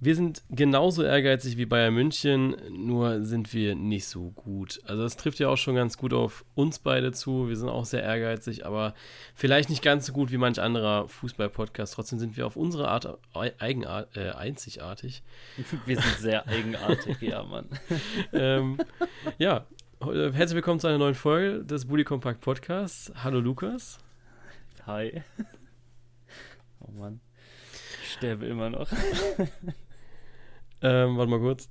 Wir 0.00 0.14
sind 0.14 0.44
genauso 0.48 1.02
ehrgeizig 1.02 1.56
wie 1.56 1.66
Bayern 1.66 1.92
München, 1.92 2.54
nur 2.70 3.24
sind 3.24 3.52
wir 3.52 3.74
nicht 3.74 4.06
so 4.06 4.30
gut. 4.30 4.80
Also 4.84 5.02
das 5.02 5.16
trifft 5.16 5.40
ja 5.40 5.48
auch 5.48 5.56
schon 5.56 5.74
ganz 5.74 5.98
gut 5.98 6.12
auf 6.12 6.44
uns 6.54 6.78
beide 6.78 7.10
zu. 7.10 7.48
Wir 7.48 7.56
sind 7.56 7.68
auch 7.68 7.84
sehr 7.84 8.04
ehrgeizig, 8.04 8.64
aber 8.64 8.94
vielleicht 9.34 9.70
nicht 9.70 9.82
ganz 9.82 10.06
so 10.06 10.12
gut 10.12 10.30
wie 10.30 10.36
manch 10.36 10.60
anderer 10.60 11.08
Fußball-Podcast. 11.08 11.94
Trotzdem 11.94 12.20
sind 12.20 12.36
wir 12.36 12.46
auf 12.46 12.54
unsere 12.54 12.86
Art 12.86 13.18
eigenart, 13.34 14.16
äh, 14.16 14.30
einzigartig. 14.30 15.24
Wir 15.84 16.00
sind 16.00 16.18
sehr 16.18 16.46
eigenartig, 16.46 17.20
ja, 17.20 17.42
Mann. 17.42 17.68
ähm, 18.32 18.78
ja, 19.38 19.66
herzlich 20.00 20.54
willkommen 20.54 20.78
zu 20.78 20.86
einer 20.86 20.98
neuen 20.98 21.16
Folge 21.16 21.64
des 21.64 21.86
Bully 21.86 22.04
Compact 22.04 22.40
Podcasts. 22.40 23.10
Hallo 23.24 23.40
Lukas. 23.40 23.98
Hi. 24.86 25.24
Oh 26.80 26.92
Mann. 26.92 27.20
Ich 28.04 28.12
sterbe 28.12 28.46
immer 28.46 28.70
noch. 28.70 28.88
Ähm, 30.82 31.16
warte 31.16 31.30
mal 31.30 31.40
kurz. 31.40 31.68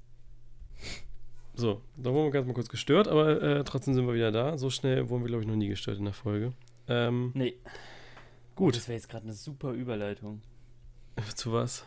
So, 1.54 1.82
da 1.96 2.14
wurden 2.14 2.26
wir 2.26 2.32
ganz 2.32 2.46
mal 2.46 2.54
kurz 2.54 2.70
gestört, 2.70 3.08
aber 3.08 3.42
äh, 3.42 3.64
trotzdem 3.64 3.96
sind 3.96 4.06
wir 4.06 4.14
wieder 4.14 4.32
da. 4.32 4.58
So 4.58 4.70
schnell 4.70 5.10
wurden 5.10 5.24
wir, 5.24 5.30
glaube 5.30 5.44
ich, 5.44 5.48
noch 5.48 5.56
nie 5.56 5.70
gestört 5.70 5.98
in 5.98 6.06
der 6.06 6.14
Folge. 6.14 6.54
Ähm, 6.88 7.32
nee. 7.34 7.56
Gut. 8.56 8.68
Oh, 8.68 8.72
das 8.72 8.88
wäre 8.88 8.96
jetzt 8.96 9.10
gerade 9.10 9.24
eine 9.24 9.34
super 9.34 9.72
Überleitung. 9.72 10.42
Zu 11.36 11.54
was? 11.54 11.84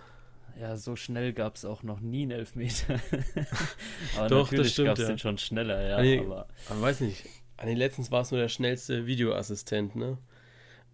Ja, 0.61 0.77
so 0.77 0.97
schnell 0.97 1.33
gab 1.33 1.57
es 1.57 1.65
auch 1.65 1.83
noch 1.83 2.01
nie 2.01 2.23
einen 2.23 2.33
Elfmeter. 2.33 3.01
aber 4.17 4.29
Doch, 4.29 4.51
natürlich 4.51 4.77
gab 4.77 4.99
es 4.99 5.03
ja. 5.03 5.09
den 5.09 5.19
schon 5.19 5.39
schneller, 5.39 5.87
ja. 5.87 6.01
Nee, 6.01 6.19
aber, 6.19 6.49
aber 6.69 6.83
weiß 6.83 7.01
nicht. 7.01 7.25
An 7.57 7.67
den 7.67 7.77
letztens 7.77 8.11
war 8.11 8.23
es 8.23 8.31
nur 8.31 8.41
der 8.41 8.49
schnellste 8.49 9.07
Videoassistent, 9.07 9.95
ne? 9.95 10.19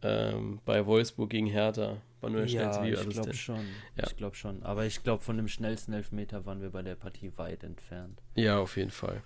Ähm, 0.02 0.60
bei 0.64 0.84
Wolfsburg 0.84 1.30
gegen 1.30 1.46
Hertha. 1.46 1.96
War 2.26 2.30
nur 2.32 2.40
der 2.40 2.50
ja, 2.50 2.60
schnellste 2.60 2.82
Videoassistent. 2.82 3.16
Ich 3.16 3.22
glaube 3.22 3.36
schon. 3.36 3.66
Ja. 3.96 4.04
Ich 4.04 4.16
glaube 4.16 4.36
schon. 4.36 4.62
Aber 4.64 4.84
ich 4.84 5.02
glaube, 5.04 5.22
von 5.22 5.36
dem 5.36 5.46
schnellsten 5.46 5.92
Elfmeter 5.92 6.44
waren 6.44 6.60
wir 6.60 6.70
bei 6.70 6.82
der 6.82 6.96
Partie 6.96 7.30
weit 7.36 7.62
entfernt. 7.62 8.20
Ja, 8.34 8.58
auf 8.58 8.76
jeden 8.76 8.90
Fall. 8.90 9.22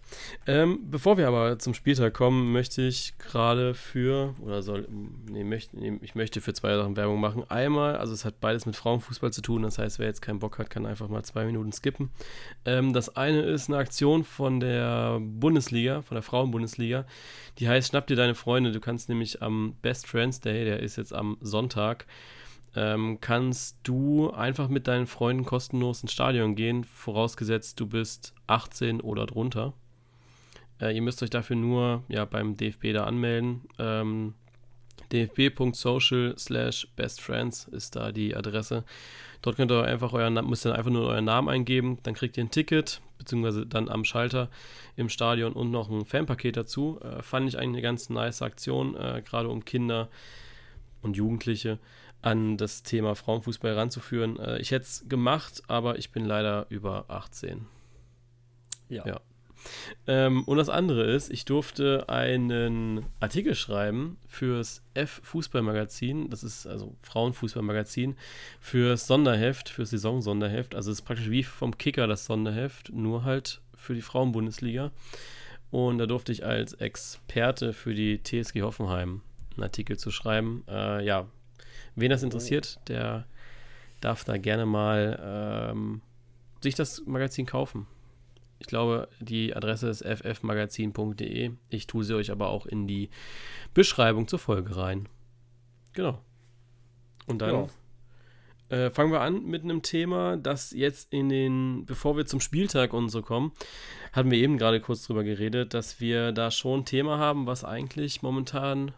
Ähm, 0.46 0.90
bevor 0.90 1.16
wir 1.16 1.26
aber 1.26 1.58
zum 1.58 1.72
Spieltag 1.72 2.12
kommen, 2.12 2.52
möchte 2.52 2.82
ich 2.82 3.16
gerade 3.16 3.72
für, 3.72 4.34
oder 4.40 4.62
soll, 4.62 4.86
nee, 5.30 5.44
möchte, 5.44 5.78
nee, 5.78 5.98
ich 6.02 6.14
möchte 6.14 6.42
für 6.42 6.52
zwei 6.52 6.76
Sachen 6.76 6.94
Werbung 6.96 7.20
machen. 7.20 7.42
Einmal, 7.48 7.96
also 7.96 8.12
es 8.12 8.26
hat 8.26 8.38
beides 8.38 8.66
mit 8.66 8.76
Frauenfußball 8.76 9.32
zu 9.32 9.40
tun, 9.40 9.62
das 9.62 9.78
heißt, 9.78 9.98
wer 9.98 10.06
jetzt 10.06 10.20
keinen 10.20 10.40
Bock 10.40 10.58
hat, 10.58 10.68
kann 10.68 10.84
einfach 10.84 11.08
mal 11.08 11.22
zwei 11.22 11.46
Minuten 11.46 11.72
skippen. 11.72 12.10
Ähm, 12.66 12.92
das 12.92 13.16
eine 13.16 13.40
ist 13.40 13.68
eine 13.68 13.78
Aktion 13.78 14.24
von 14.24 14.60
der 14.60 15.18
Bundesliga, 15.20 16.02
von 16.02 16.16
der 16.16 16.22
Frauenbundesliga, 16.22 17.06
die 17.58 17.66
heißt 17.66 17.88
Schnapp 17.88 18.06
dir 18.06 18.16
deine 18.16 18.34
Freunde. 18.34 18.72
Du 18.72 18.80
kannst 18.80 19.08
nämlich 19.08 19.40
am 19.40 19.74
Best 19.80 20.06
Friends 20.06 20.40
Day, 20.40 20.66
der 20.66 20.80
ist 20.80 20.96
jetzt 20.96 21.14
am 21.14 21.38
Sonntag, 21.40 22.06
ähm, 22.76 23.18
kannst 23.20 23.78
du 23.82 24.30
einfach 24.30 24.68
mit 24.68 24.86
deinen 24.86 25.06
Freunden 25.06 25.44
kostenlos 25.44 26.02
ins 26.02 26.12
Stadion 26.12 26.54
gehen, 26.54 26.84
vorausgesetzt 26.84 27.80
du 27.80 27.86
bist 27.86 28.34
18 28.46 29.00
oder 29.00 29.26
drunter. 29.26 29.72
Äh, 30.80 30.94
ihr 30.94 31.02
müsst 31.02 31.22
euch 31.22 31.30
dafür 31.30 31.56
nur 31.56 32.04
ja, 32.08 32.24
beim 32.24 32.56
DFB 32.56 32.92
da 32.92 33.04
anmelden. 33.04 33.62
Ähm, 33.78 34.34
dfb.social 35.12 36.34
slash 36.38 36.86
bestfriends 36.94 37.64
ist 37.64 37.96
da 37.96 38.12
die 38.12 38.36
Adresse. 38.36 38.84
Dort 39.42 39.56
könnt 39.56 39.72
ihr 39.72 39.82
einfach 39.84 40.12
euren, 40.12 40.34
müsst 40.46 40.66
ihr 40.66 40.74
einfach 40.74 40.90
nur 40.90 41.08
euren 41.08 41.24
Namen 41.24 41.48
eingeben, 41.48 41.98
dann 42.02 42.14
kriegt 42.14 42.36
ihr 42.36 42.44
ein 42.44 42.50
Ticket, 42.50 43.00
beziehungsweise 43.18 43.66
dann 43.66 43.88
am 43.88 44.04
Schalter 44.04 44.48
im 44.96 45.08
Stadion 45.08 45.54
und 45.54 45.70
noch 45.70 45.90
ein 45.90 46.04
Fanpaket 46.04 46.56
dazu. 46.56 47.00
Äh, 47.02 47.22
fand 47.22 47.48
ich 47.48 47.58
eigentlich 47.58 47.76
eine 47.76 47.82
ganz 47.82 48.10
nice 48.10 48.42
Aktion, 48.42 48.94
äh, 48.94 49.22
gerade 49.24 49.48
um 49.48 49.64
Kinder 49.64 50.08
und 51.02 51.16
Jugendliche 51.16 51.78
an 52.22 52.56
das 52.56 52.82
Thema 52.82 53.14
Frauenfußball 53.14 53.72
ranzuführen. 53.72 54.38
Äh, 54.38 54.58
ich 54.58 54.70
hätte 54.70 54.84
es 54.84 55.04
gemacht, 55.08 55.62
aber 55.68 55.98
ich 55.98 56.10
bin 56.10 56.24
leider 56.24 56.66
über 56.68 57.06
18. 57.08 57.66
Ja. 58.88 59.06
ja. 59.06 59.20
Ähm, 60.06 60.44
und 60.44 60.56
das 60.56 60.68
andere 60.68 61.04
ist, 61.04 61.30
ich 61.30 61.44
durfte 61.44 62.08
einen 62.08 63.04
Artikel 63.20 63.54
schreiben 63.54 64.16
fürs 64.26 64.82
F-Fußballmagazin, 64.94 66.30
das 66.30 66.42
ist 66.42 66.66
also 66.66 66.96
Frauenfußballmagazin, 67.02 68.16
fürs 68.60 69.06
Sonderheft, 69.06 69.68
fürs 69.68 69.90
Saisonsonderheft. 69.90 70.74
Also 70.74 70.90
es 70.90 71.00
ist 71.00 71.04
praktisch 71.04 71.30
wie 71.30 71.42
vom 71.42 71.76
Kicker 71.76 72.06
das 72.06 72.24
Sonderheft, 72.24 72.90
nur 72.92 73.24
halt 73.24 73.60
für 73.74 73.94
die 73.94 74.02
Frauenbundesliga. 74.02 74.90
Und 75.70 75.98
da 75.98 76.06
durfte 76.06 76.32
ich 76.32 76.44
als 76.44 76.74
Experte 76.74 77.72
für 77.72 77.94
die 77.94 78.22
TSG 78.22 78.62
Hoffenheim 78.62 79.22
einen 79.54 79.62
Artikel 79.62 79.98
zu 79.98 80.10
schreiben. 80.10 80.64
Äh, 80.68 81.04
ja, 81.04 81.26
Wen 81.96 82.10
das 82.10 82.22
interessiert, 82.22 82.78
der 82.88 83.26
darf 84.00 84.24
da 84.24 84.36
gerne 84.36 84.66
mal 84.66 85.70
ähm, 85.72 86.00
sich 86.62 86.74
das 86.74 87.04
Magazin 87.06 87.46
kaufen. 87.46 87.86
Ich 88.58 88.66
glaube, 88.66 89.08
die 89.20 89.56
Adresse 89.56 89.88
ist 89.88 90.04
ffmagazin.de. 90.04 91.52
Ich 91.70 91.86
tue 91.86 92.04
sie 92.04 92.14
euch 92.14 92.30
aber 92.30 92.50
auch 92.50 92.66
in 92.66 92.86
die 92.86 93.08
Beschreibung 93.72 94.28
zur 94.28 94.38
Folge 94.38 94.76
rein. 94.76 95.08
Genau. 95.94 96.20
Und 97.26 97.40
dann 97.40 97.68
ja. 98.70 98.76
äh, 98.76 98.90
fangen 98.90 99.12
wir 99.12 99.22
an 99.22 99.44
mit 99.44 99.64
einem 99.64 99.80
Thema, 99.80 100.36
das 100.36 100.72
jetzt 100.72 101.12
in 101.12 101.30
den, 101.30 101.86
bevor 101.86 102.18
wir 102.18 102.26
zum 102.26 102.40
Spieltag 102.40 102.92
und 102.92 103.08
so 103.08 103.22
kommen, 103.22 103.52
hatten 104.12 104.30
wir 104.30 104.38
eben 104.38 104.58
gerade 104.58 104.80
kurz 104.80 105.06
drüber 105.06 105.24
geredet, 105.24 105.72
dass 105.72 106.00
wir 106.00 106.32
da 106.32 106.50
schon 106.50 106.80
ein 106.80 106.84
Thema 106.84 107.18
haben, 107.18 107.46
was 107.46 107.64
eigentlich 107.64 108.20
momentan 108.20 108.92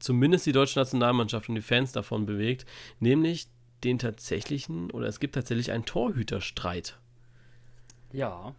zumindest 0.00 0.46
die 0.46 0.52
deutsche 0.52 0.78
Nationalmannschaft 0.78 1.48
und 1.48 1.54
die 1.54 1.62
Fans 1.62 1.92
davon 1.92 2.26
bewegt, 2.26 2.66
nämlich 2.98 3.46
den 3.84 3.98
tatsächlichen, 3.98 4.90
oder 4.90 5.06
es 5.06 5.20
gibt 5.20 5.34
tatsächlich 5.34 5.70
einen 5.72 5.84
Torhüterstreit. 5.84 6.98
Ja. 8.12 8.54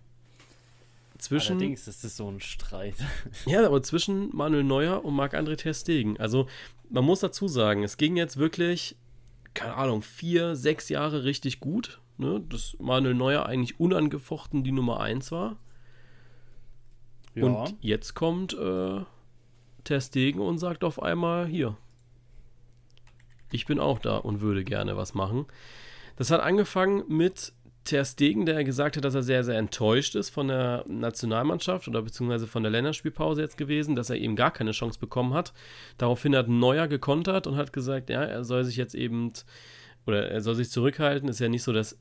Zwischen, 1.17 1.57
Allerdings 1.57 1.87
ist 1.87 2.03
es 2.03 2.17
so 2.17 2.29
ein 2.31 2.39
Streit. 2.39 2.95
Ja, 3.45 3.65
aber 3.65 3.83
zwischen 3.83 4.35
Manuel 4.35 4.63
Neuer 4.63 5.05
und 5.05 5.15
Marc-André 5.15 5.55
Ter 5.55 5.73
Stegen. 5.73 6.19
Also, 6.19 6.47
man 6.89 7.05
muss 7.05 7.19
dazu 7.19 7.47
sagen, 7.47 7.83
es 7.83 7.97
ging 7.97 8.15
jetzt 8.17 8.37
wirklich, 8.37 8.95
keine 9.53 9.75
Ahnung, 9.75 10.01
vier, 10.01 10.55
sechs 10.55 10.89
Jahre 10.89 11.23
richtig 11.23 11.59
gut. 11.59 11.99
Ne? 12.17 12.41
Dass 12.49 12.75
Manuel 12.79 13.13
Neuer 13.13 13.45
eigentlich 13.45 13.79
unangefochten 13.79 14.63
die 14.63 14.71
Nummer 14.71 14.99
eins 14.99 15.31
war. 15.31 15.57
Ja. 17.35 17.45
Und 17.45 17.75
jetzt 17.81 18.13
kommt 18.13 18.53
äh, 18.53 19.01
Ter 19.83 20.01
Stegen 20.01 20.39
und 20.39 20.57
sagt 20.57 20.83
auf 20.83 21.01
einmal, 21.01 21.47
hier, 21.47 21.75
ich 23.51 23.65
bin 23.65 23.79
auch 23.79 23.99
da 23.99 24.17
und 24.17 24.41
würde 24.41 24.63
gerne 24.63 24.97
was 24.97 25.13
machen. 25.13 25.45
Das 26.15 26.31
hat 26.31 26.41
angefangen 26.41 27.03
mit 27.07 27.53
Ter 27.83 28.05
Stegen, 28.05 28.45
der 28.45 28.63
gesagt 28.63 28.95
hat, 28.95 29.03
dass 29.03 29.15
er 29.15 29.23
sehr, 29.23 29.43
sehr 29.43 29.57
enttäuscht 29.57 30.15
ist 30.15 30.29
von 30.29 30.47
der 30.47 30.85
Nationalmannschaft 30.87 31.87
oder 31.87 32.03
beziehungsweise 32.03 32.45
von 32.45 32.61
der 32.61 32.71
Länderspielpause 32.71 33.41
jetzt 33.41 33.57
gewesen, 33.57 33.95
dass 33.95 34.11
er 34.11 34.17
eben 34.17 34.35
gar 34.35 34.51
keine 34.51 34.71
Chance 34.71 34.99
bekommen 34.99 35.33
hat. 35.33 35.51
Daraufhin 35.97 36.35
hat 36.35 36.47
Neuer 36.47 36.87
gekontert 36.87 37.47
und 37.47 37.57
hat 37.57 37.73
gesagt, 37.73 38.09
ja, 38.11 38.23
er 38.23 38.43
soll 38.43 38.63
sich 38.63 38.75
jetzt 38.75 38.93
eben 38.93 39.33
oder 40.05 40.29
er 40.29 40.41
soll 40.41 40.55
sich 40.55 40.69
zurückhalten. 40.69 41.27
Ist 41.27 41.39
ja 41.39 41.49
nicht 41.49 41.63
so, 41.63 41.73
dass 41.73 41.97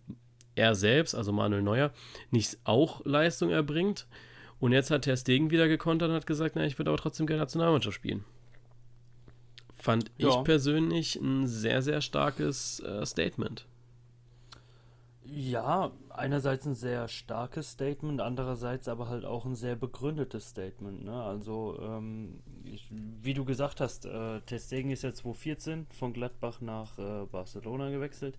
er 0.55 0.75
selbst, 0.75 1.15
also 1.15 1.33
Manuel 1.33 1.63
Neuer, 1.63 1.93
nicht 2.31 2.59
auch 2.65 3.05
Leistung 3.07 3.51
erbringt. 3.51 4.07
Und 4.61 4.73
jetzt 4.73 4.91
hat 4.91 5.03
Ter 5.03 5.17
Stegen 5.17 5.51
wieder 5.51 5.69
gekontert 5.69 6.11
und 6.11 6.15
hat 6.15 6.27
gesagt, 6.27 6.55
na, 6.55 6.65
ich 6.65 6.79
würde 6.79 6.91
aber 6.91 6.99
trotzdem 6.99 7.27
gerne 7.27 7.41
Nationalmannschaft 7.41 7.97
spielen. 7.97 8.25
Fand 9.79 10.11
ja. 10.19 10.29
ich 10.29 10.45
persönlich 10.45 11.17
ein 11.17 11.47
sehr, 11.47 11.81
sehr 11.81 12.03
starkes 12.03 12.81
äh, 12.81 13.05
Statement. 13.07 13.67
Ja, 15.25 15.93
einerseits 16.11 16.67
ein 16.67 16.75
sehr 16.75 17.09
starkes 17.09 17.73
Statement, 17.73 18.21
andererseits 18.21 18.89
aber 18.89 19.09
halt 19.09 19.25
auch 19.25 19.47
ein 19.47 19.55
sehr 19.55 19.77
begründetes 19.77 20.51
Statement. 20.51 21.05
Ne? 21.05 21.23
Also, 21.23 21.79
ähm, 21.81 22.41
ich, 22.65 22.89
wie 22.91 23.33
du 23.33 23.45
gesagt 23.45 23.81
hast, 23.81 24.05
äh, 24.05 24.41
Testegen 24.41 24.91
ist 24.91 25.03
jetzt 25.03 25.19
2014 25.19 25.87
von 25.91 26.13
Gladbach 26.13 26.61
nach 26.61 26.99
äh, 26.99 27.27
Barcelona 27.27 27.91
gewechselt. 27.91 28.39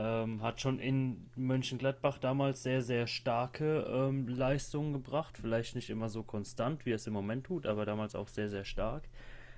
Ähm, 0.00 0.42
hat 0.42 0.60
schon 0.60 0.78
in 0.78 1.28
Mönchengladbach 1.34 2.18
damals 2.18 2.62
sehr, 2.62 2.82
sehr 2.82 3.08
starke 3.08 3.84
ähm, 3.90 4.28
Leistungen 4.28 4.92
gebracht. 4.92 5.36
Vielleicht 5.36 5.74
nicht 5.74 5.90
immer 5.90 6.08
so 6.08 6.22
konstant, 6.22 6.86
wie 6.86 6.92
es 6.92 7.08
im 7.08 7.14
Moment 7.14 7.46
tut, 7.46 7.66
aber 7.66 7.84
damals 7.84 8.14
auch 8.14 8.28
sehr, 8.28 8.48
sehr 8.48 8.64
stark. 8.64 9.08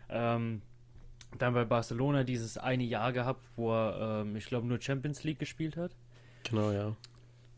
Ähm, 0.09 0.63
dann 1.39 1.53
bei 1.53 1.67
Barcelona 1.67 2.25
dieses 2.25 2.57
eine 2.57 2.85
Jahr 2.85 3.13
gehabt, 3.13 3.45
wo 3.57 3.71
er, 3.71 4.23
ähm, 4.23 4.35
ich 4.35 4.47
glaube, 4.47 4.67
nur 4.67 4.81
Champions 4.81 5.25
League 5.25 5.39
gespielt 5.39 5.77
hat. 5.77 5.95
Genau, 6.45 6.71
ja. 6.73 6.97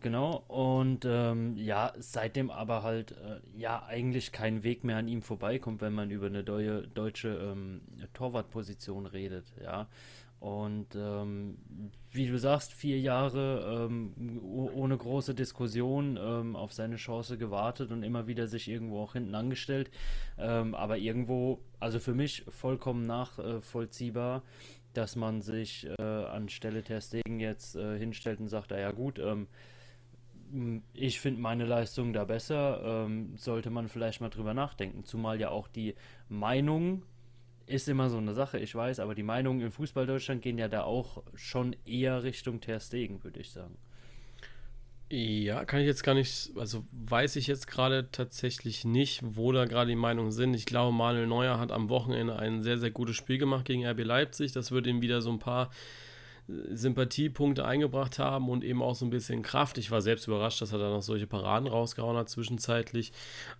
Genau, 0.00 0.42
und 0.48 1.04
ähm, 1.04 1.56
ja, 1.56 1.92
seitdem 1.96 2.50
aber 2.50 2.82
halt, 2.82 3.12
äh, 3.12 3.38
ja, 3.56 3.84
eigentlich 3.86 4.32
kein 4.32 4.64
Weg 4.64 4.82
mehr 4.82 4.96
an 4.96 5.06
ihm 5.06 5.22
vorbeikommt, 5.22 5.80
wenn 5.80 5.92
man 5.92 6.10
über 6.10 6.26
eine 6.26 6.42
deue, 6.42 6.88
deutsche 6.88 7.28
ähm, 7.28 7.82
Torwartposition 8.12 9.06
redet, 9.06 9.52
ja. 9.62 9.86
Und 10.42 10.96
ähm, 10.96 11.56
wie 12.10 12.26
du 12.26 12.36
sagst, 12.36 12.72
vier 12.72 12.98
Jahre 12.98 13.86
ähm, 13.88 14.40
ohne 14.42 14.98
große 14.98 15.36
Diskussion 15.36 16.18
ähm, 16.20 16.56
auf 16.56 16.72
seine 16.72 16.96
Chance 16.96 17.38
gewartet 17.38 17.92
und 17.92 18.02
immer 18.02 18.26
wieder 18.26 18.48
sich 18.48 18.68
irgendwo 18.68 19.02
auch 19.02 19.12
hinten 19.12 19.36
angestellt. 19.36 19.88
Ähm, 20.38 20.74
aber 20.74 20.98
irgendwo, 20.98 21.60
also 21.78 22.00
für 22.00 22.12
mich 22.12 22.44
vollkommen 22.48 23.06
nachvollziehbar, 23.06 24.42
dass 24.94 25.14
man 25.14 25.42
sich 25.42 25.86
äh, 25.96 26.02
anstelle 26.02 26.82
Ter 26.82 27.00
Stegen 27.00 27.38
jetzt 27.38 27.76
äh, 27.76 27.96
hinstellt 27.96 28.40
und 28.40 28.48
sagt, 28.48 28.72
ah 28.72 28.80
ja 28.80 28.90
gut, 28.90 29.20
ähm, 29.20 29.46
ich 30.92 31.20
finde 31.20 31.40
meine 31.40 31.66
Leistung 31.66 32.12
da 32.12 32.24
besser, 32.24 33.06
ähm, 33.06 33.36
sollte 33.36 33.70
man 33.70 33.88
vielleicht 33.88 34.20
mal 34.20 34.28
drüber 34.28 34.54
nachdenken. 34.54 35.04
Zumal 35.04 35.38
ja 35.38 35.50
auch 35.50 35.68
die 35.68 35.94
Meinung 36.28 37.02
ist 37.72 37.88
immer 37.88 38.10
so 38.10 38.18
eine 38.18 38.34
Sache, 38.34 38.58
ich 38.58 38.74
weiß, 38.74 39.00
aber 39.00 39.14
die 39.14 39.22
Meinungen 39.22 39.60
im 39.60 39.72
Fußball 39.72 40.06
Deutschland 40.06 40.42
gehen 40.42 40.58
ja 40.58 40.68
da 40.68 40.82
auch 40.82 41.22
schon 41.34 41.74
eher 41.84 42.22
Richtung 42.22 42.60
Ter 42.60 42.80
Stegen, 42.80 43.22
würde 43.24 43.40
ich 43.40 43.50
sagen. 43.50 43.76
Ja, 45.14 45.66
kann 45.66 45.80
ich 45.80 45.86
jetzt 45.86 46.04
gar 46.04 46.14
nicht, 46.14 46.52
also 46.56 46.86
weiß 46.92 47.36
ich 47.36 47.46
jetzt 47.46 47.66
gerade 47.66 48.10
tatsächlich 48.10 48.86
nicht, 48.86 49.20
wo 49.22 49.52
da 49.52 49.66
gerade 49.66 49.90
die 49.90 49.96
Meinungen 49.96 50.32
sind. 50.32 50.54
Ich 50.54 50.64
glaube, 50.64 50.96
Manuel 50.96 51.26
Neuer 51.26 51.58
hat 51.58 51.70
am 51.70 51.90
Wochenende 51.90 52.38
ein 52.38 52.62
sehr, 52.62 52.78
sehr 52.78 52.90
gutes 52.90 53.16
Spiel 53.16 53.36
gemacht 53.36 53.66
gegen 53.66 53.84
RB 53.86 54.04
Leipzig. 54.04 54.52
Das 54.52 54.70
wird 54.70 54.86
ihm 54.86 55.02
wieder 55.02 55.20
so 55.20 55.30
ein 55.30 55.38
paar 55.38 55.70
Sympathiepunkte 56.48 57.64
eingebracht 57.64 58.18
haben 58.18 58.48
und 58.48 58.64
eben 58.64 58.82
auch 58.82 58.94
so 58.94 59.06
ein 59.06 59.10
bisschen 59.10 59.42
Kraft. 59.42 59.78
Ich 59.78 59.90
war 59.90 60.02
selbst 60.02 60.26
überrascht, 60.26 60.60
dass 60.60 60.72
er 60.72 60.78
da 60.78 60.90
noch 60.90 61.02
solche 61.02 61.26
Paraden 61.26 61.68
rausgehauen 61.68 62.16
hat 62.16 62.28
zwischenzeitlich. 62.28 63.12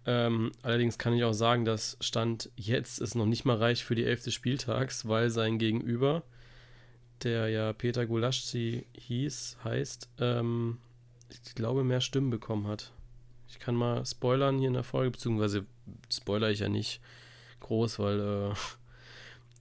Ähm, 0.04 0.52
allerdings 0.62 0.98
kann 0.98 1.14
ich 1.14 1.24
auch 1.24 1.32
sagen, 1.32 1.64
dass 1.64 1.96
Stand 2.00 2.50
jetzt 2.56 3.00
es 3.00 3.14
noch 3.14 3.26
nicht 3.26 3.44
mal 3.44 3.56
reicht 3.56 3.82
für 3.82 3.94
die 3.94 4.04
11. 4.04 4.32
Spieltags, 4.32 5.06
weil 5.06 5.30
sein 5.30 5.58
Gegenüber, 5.58 6.22
der 7.22 7.48
ja 7.48 7.72
Peter 7.72 8.06
Gulaschi 8.06 8.86
hieß, 8.94 9.58
heißt, 9.64 10.08
ähm, 10.18 10.78
ich 11.30 11.54
glaube, 11.54 11.84
mehr 11.84 12.00
Stimmen 12.00 12.30
bekommen 12.30 12.66
hat. 12.66 12.92
Ich 13.48 13.58
kann 13.58 13.76
mal 13.76 14.04
spoilern 14.04 14.58
hier 14.58 14.68
in 14.68 14.74
der 14.74 14.82
Folge, 14.82 15.12
beziehungsweise 15.12 15.66
spoiler 16.10 16.50
ich 16.50 16.60
ja 16.60 16.68
nicht 16.68 17.00
groß, 17.60 17.98
weil 17.98 18.20
äh, 18.20 18.54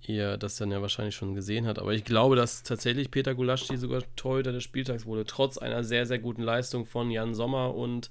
ihr 0.07 0.38
das 0.38 0.56
dann 0.56 0.71
ja 0.71 0.81
wahrscheinlich 0.81 1.15
schon 1.15 1.36
gesehen 1.36 1.68
habt. 1.68 1.80
Aber 1.80 1.94
ich 1.94 2.03
glaube, 2.03 2.36
dass 2.36 2.63
tatsächlich 2.63 3.12
Peter 3.12 3.36
Gulaschi 3.36 3.77
sogar 3.77 4.03
Torhüter 4.15 4.51
des 4.51 4.63
Spieltags 4.63 5.06
wurde, 5.06 5.25
trotz 5.25 5.57
einer 5.57 5.83
sehr, 5.83 6.06
sehr 6.06 6.19
guten 6.19 6.42
Leistung 6.42 6.86
von 6.86 7.12
Jan 7.12 7.33
Sommer 7.33 7.75
und 7.75 8.09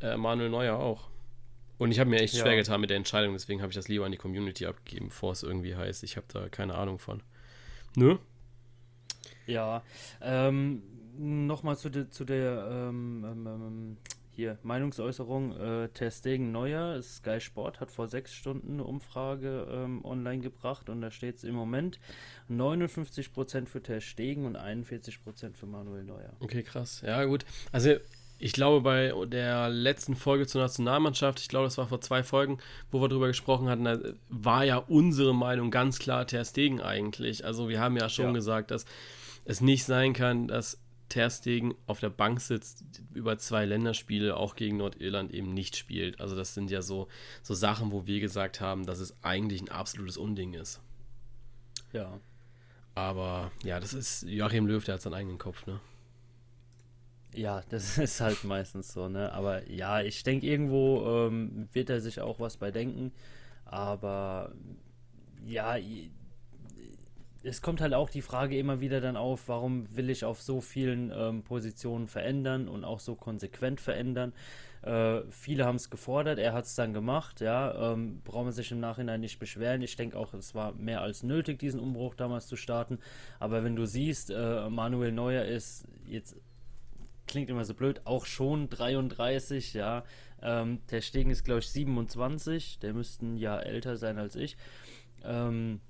äh, 0.00 0.16
Manuel 0.16 0.50
Neuer 0.50 0.76
auch. 0.78 1.08
Und 1.78 1.90
ich 1.90 1.98
habe 1.98 2.10
mir 2.10 2.20
echt 2.20 2.34
ja. 2.34 2.42
schwer 2.42 2.56
getan 2.56 2.80
mit 2.80 2.90
der 2.90 2.96
Entscheidung, 2.96 3.32
deswegen 3.32 3.60
habe 3.60 3.70
ich 3.70 3.74
das 3.76 3.88
lieber 3.88 4.04
an 4.04 4.12
die 4.12 4.18
Community 4.18 4.66
abgegeben, 4.66 5.08
bevor 5.08 5.32
es 5.32 5.42
irgendwie 5.42 5.74
heißt. 5.74 6.04
Ich 6.04 6.16
habe 6.16 6.26
da 6.32 6.48
keine 6.48 6.74
Ahnung 6.74 6.98
von. 6.98 7.22
Nö? 7.96 8.16
Ja, 9.46 9.82
ähm, 10.20 10.82
nochmal 11.18 11.76
zu, 11.76 11.90
de, 11.90 12.08
zu 12.10 12.24
der 12.24 12.68
ähm, 12.70 13.24
ähm, 13.24 13.46
ähm, 13.46 13.96
hier 14.34 14.58
Meinungsäußerung. 14.62 15.56
Äh, 15.56 15.88
Ter 15.88 16.10
Stegen 16.10 16.52
Neuer, 16.52 17.00
Sky 17.02 17.40
Sport 17.40 17.80
hat 17.80 17.90
vor 17.90 18.08
sechs 18.08 18.34
Stunden 18.34 18.74
eine 18.74 18.84
Umfrage 18.84 19.66
ähm, 19.70 20.04
online 20.04 20.42
gebracht 20.42 20.88
und 20.88 21.00
da 21.00 21.10
steht 21.10 21.36
es 21.36 21.44
im 21.44 21.54
Moment 21.54 21.98
59% 22.50 23.66
für 23.66 23.82
Ter 23.82 24.00
Stegen 24.00 24.44
und 24.46 24.56
41% 24.56 25.54
für 25.54 25.66
Manuel 25.66 26.04
Neuer. 26.04 26.32
Okay, 26.40 26.62
krass. 26.62 27.02
Ja, 27.04 27.24
gut. 27.24 27.44
Also 27.72 27.96
ich 28.38 28.52
glaube, 28.52 28.80
bei 28.80 29.12
der 29.26 29.68
letzten 29.68 30.16
Folge 30.16 30.46
zur 30.46 30.60
Nationalmannschaft, 30.60 31.40
ich 31.40 31.48
glaube, 31.48 31.66
das 31.66 31.78
war 31.78 31.86
vor 31.86 32.00
zwei 32.00 32.22
Folgen, 32.22 32.58
wo 32.90 33.00
wir 33.00 33.08
darüber 33.08 33.28
gesprochen 33.28 33.68
hatten, 33.68 33.84
da 33.84 33.98
war 34.28 34.64
ja 34.64 34.76
unsere 34.76 35.34
Meinung 35.34 35.70
ganz 35.70 35.98
klar 35.98 36.26
Ter 36.26 36.44
Stegen 36.44 36.80
eigentlich. 36.80 37.44
Also 37.44 37.68
wir 37.68 37.80
haben 37.80 37.96
ja 37.96 38.08
schon 38.08 38.26
ja. 38.26 38.32
gesagt, 38.32 38.70
dass 38.70 38.84
es 39.44 39.60
nicht 39.60 39.84
sein 39.84 40.12
kann, 40.12 40.48
dass 40.48 40.83
Ter 41.14 41.30
Stegen 41.30 41.76
auf 41.86 42.00
der 42.00 42.10
Bank 42.10 42.40
sitzt, 42.40 42.82
über 43.12 43.38
zwei 43.38 43.64
Länderspiele 43.64 44.36
auch 44.36 44.56
gegen 44.56 44.78
Nordirland 44.78 45.32
eben 45.32 45.54
nicht 45.54 45.76
spielt. 45.76 46.20
Also 46.20 46.34
das 46.34 46.54
sind 46.54 46.72
ja 46.72 46.82
so, 46.82 47.06
so 47.40 47.54
Sachen, 47.54 47.92
wo 47.92 48.04
wir 48.08 48.18
gesagt 48.18 48.60
haben, 48.60 48.84
dass 48.84 48.98
es 48.98 49.14
eigentlich 49.22 49.62
ein 49.62 49.68
absolutes 49.68 50.16
Unding 50.16 50.54
ist. 50.54 50.80
Ja. 51.92 52.18
Aber 52.96 53.52
ja, 53.62 53.78
das 53.78 53.94
ist 53.94 54.24
Joachim 54.24 54.66
Löw, 54.66 54.82
der 54.82 54.94
hat 54.94 55.02
seinen 55.02 55.14
eigenen 55.14 55.38
Kopf, 55.38 55.66
ne? 55.66 55.78
Ja, 57.32 57.62
das 57.68 57.96
ist 57.98 58.20
halt 58.20 58.42
meistens 58.42 58.92
so, 58.92 59.08
ne? 59.08 59.32
Aber 59.32 59.70
ja, 59.70 60.00
ich 60.00 60.24
denke, 60.24 60.48
irgendwo 60.48 61.28
ähm, 61.28 61.68
wird 61.72 61.90
er 61.90 62.00
sich 62.00 62.20
auch 62.20 62.40
was 62.40 62.56
bei 62.56 62.72
denken. 62.72 63.12
Aber 63.66 64.50
ja, 65.46 65.76
es 67.44 67.60
kommt 67.60 67.80
halt 67.80 67.92
auch 67.92 68.08
die 68.08 68.22
Frage 68.22 68.58
immer 68.58 68.80
wieder 68.80 69.00
dann 69.00 69.16
auf, 69.16 69.48
warum 69.48 69.94
will 69.94 70.08
ich 70.08 70.24
auf 70.24 70.40
so 70.40 70.60
vielen 70.60 71.12
ähm, 71.14 71.42
Positionen 71.42 72.08
verändern 72.08 72.68
und 72.68 72.84
auch 72.84 73.00
so 73.00 73.14
konsequent 73.14 73.80
verändern. 73.80 74.32
Äh, 74.82 75.22
viele 75.30 75.66
haben 75.66 75.76
es 75.76 75.90
gefordert, 75.90 76.38
er 76.38 76.54
hat 76.54 76.64
es 76.64 76.74
dann 76.74 76.94
gemacht, 76.94 77.40
ja, 77.40 77.92
ähm, 77.92 78.22
braucht 78.24 78.44
man 78.44 78.52
sich 78.52 78.72
im 78.72 78.80
Nachhinein 78.80 79.20
nicht 79.20 79.38
beschweren. 79.38 79.82
Ich 79.82 79.96
denke 79.96 80.18
auch, 80.18 80.32
es 80.32 80.54
war 80.54 80.72
mehr 80.72 81.02
als 81.02 81.22
nötig, 81.22 81.58
diesen 81.58 81.80
Umbruch 81.80 82.14
damals 82.14 82.46
zu 82.46 82.56
starten. 82.56 82.98
Aber 83.38 83.62
wenn 83.62 83.76
du 83.76 83.86
siehst, 83.86 84.30
äh, 84.30 84.68
Manuel 84.70 85.12
Neuer 85.12 85.44
ist 85.44 85.86
jetzt, 86.06 86.36
klingt 87.26 87.50
immer 87.50 87.64
so 87.64 87.74
blöd, 87.74 88.00
auch 88.04 88.24
schon 88.24 88.70
33, 88.70 89.74
ja. 89.74 90.04
Ähm, 90.42 90.80
der 90.90 91.02
Stegen 91.02 91.30
ist, 91.30 91.44
glaube 91.44 91.60
ich, 91.60 91.68
27, 91.68 92.78
der 92.78 92.94
müsste 92.94 93.26
ein 93.26 93.36
Jahr 93.36 93.64
älter 93.64 93.96
sein 93.96 94.18
als 94.18 94.34
ich. 94.34 94.56
Ähm, 95.22 95.80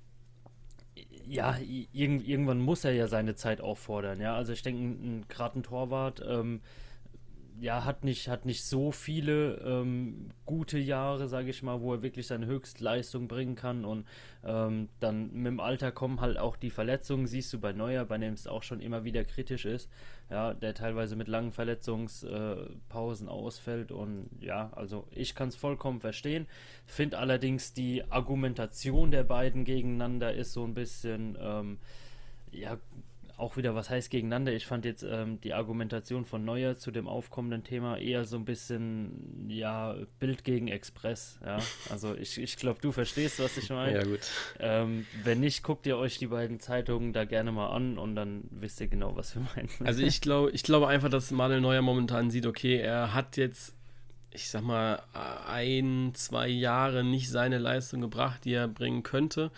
ja, 1.27 1.57
irg 1.57 2.27
irgendwann 2.27 2.59
muss 2.59 2.83
er 2.83 2.93
ja 2.93 3.07
seine 3.07 3.35
Zeit 3.35 3.61
auffordern, 3.61 4.19
ja. 4.19 4.35
Also 4.35 4.53
ich 4.53 4.61
denke, 4.61 5.25
gerade 5.27 5.59
ein 5.59 5.63
Torwart, 5.63 6.23
ähm, 6.27 6.61
ja, 7.59 7.85
hat 7.85 8.03
nicht, 8.03 8.27
hat 8.27 8.45
nicht 8.45 8.65
so 8.65 8.91
viele 8.91 9.55
ähm, 9.65 10.29
gute 10.45 10.77
Jahre, 10.77 11.27
sage 11.27 11.49
ich 11.49 11.63
mal, 11.63 11.81
wo 11.81 11.93
er 11.93 12.01
wirklich 12.01 12.27
seine 12.27 12.45
Höchstleistung 12.45 13.27
bringen 13.27 13.55
kann. 13.55 13.85
Und 13.85 14.05
ähm, 14.43 14.89
dann 14.99 15.31
mit 15.31 15.47
dem 15.47 15.59
Alter 15.59 15.91
kommen 15.91 16.21
halt 16.21 16.37
auch 16.37 16.57
die 16.57 16.69
Verletzungen, 16.69 17.27
siehst 17.27 17.53
du 17.53 17.59
bei 17.59 17.71
Neuer, 17.71 18.05
bei 18.05 18.17
dem 18.17 18.33
es 18.33 18.47
auch 18.47 18.63
schon 18.63 18.81
immer 18.81 19.03
wieder 19.03 19.23
kritisch 19.23 19.65
ist, 19.65 19.89
ja, 20.29 20.53
der 20.53 20.73
teilweise 20.73 21.15
mit 21.15 21.27
langen 21.27 21.51
Verletzungspausen 21.51 23.27
äh, 23.27 23.31
ausfällt. 23.31 23.91
Und 23.91 24.29
ja, 24.41 24.71
also 24.73 25.07
ich 25.11 25.33
kann 25.33 25.49
es 25.49 25.55
vollkommen 25.55 26.01
verstehen. 26.01 26.47
Finde 26.85 27.17
allerdings 27.19 27.73
die 27.73 28.03
Argumentation 28.11 29.11
der 29.11 29.23
beiden 29.23 29.63
gegeneinander 29.63 30.33
ist 30.33 30.51
so 30.51 30.65
ein 30.65 30.73
bisschen, 30.73 31.37
ähm, 31.39 31.77
ja, 32.51 32.77
auch 33.37 33.57
wieder 33.57 33.75
was 33.75 33.89
heißt 33.89 34.09
gegeneinander. 34.09 34.53
Ich 34.53 34.65
fand 34.65 34.85
jetzt 34.85 35.03
ähm, 35.03 35.41
die 35.41 35.53
Argumentation 35.53 36.25
von 36.25 36.45
Neuer 36.45 36.77
zu 36.77 36.91
dem 36.91 37.07
aufkommenden 37.07 37.63
Thema 37.63 37.97
eher 37.97 38.25
so 38.25 38.37
ein 38.37 38.45
bisschen, 38.45 39.49
ja, 39.49 39.95
Bild 40.19 40.43
gegen 40.43 40.67
Express. 40.67 41.39
Ja, 41.45 41.57
also 41.89 42.15
ich, 42.15 42.37
ich 42.37 42.57
glaube, 42.57 42.79
du 42.81 42.91
verstehst, 42.91 43.39
was 43.39 43.57
ich 43.57 43.69
meine. 43.69 43.97
Ja, 43.97 44.03
gut. 44.03 44.19
Ähm, 44.59 45.05
wenn 45.23 45.41
nicht, 45.41 45.63
guckt 45.63 45.85
ihr 45.85 45.97
euch 45.97 46.17
die 46.17 46.27
beiden 46.27 46.59
Zeitungen 46.59 47.13
da 47.13 47.25
gerne 47.25 47.51
mal 47.51 47.69
an 47.69 47.97
und 47.97 48.15
dann 48.15 48.45
wisst 48.51 48.79
ihr 48.79 48.87
genau, 48.87 49.15
was 49.15 49.35
wir 49.35 49.41
meinen. 49.55 49.69
Also 49.85 50.01
ich 50.01 50.21
glaube, 50.21 50.51
ich 50.51 50.63
glaube 50.63 50.87
einfach, 50.87 51.09
dass 51.09 51.31
Manuel 51.31 51.61
Neuer 51.61 51.81
momentan 51.81 52.31
sieht, 52.31 52.45
okay, 52.45 52.77
er 52.77 53.13
hat 53.13 53.37
jetzt 53.37 53.75
ich 54.31 54.49
sag 54.49 54.63
mal, 54.63 55.01
ein, 55.47 56.11
zwei 56.13 56.49
Jahre 56.49 57.05
nicht 57.05 57.29
seine 57.29 57.57
Leistung 57.57 58.01
gebracht, 58.01 58.43
die 58.43 58.53
er 58.53 58.67
bringen 58.67 59.01
könnte. 59.01 59.49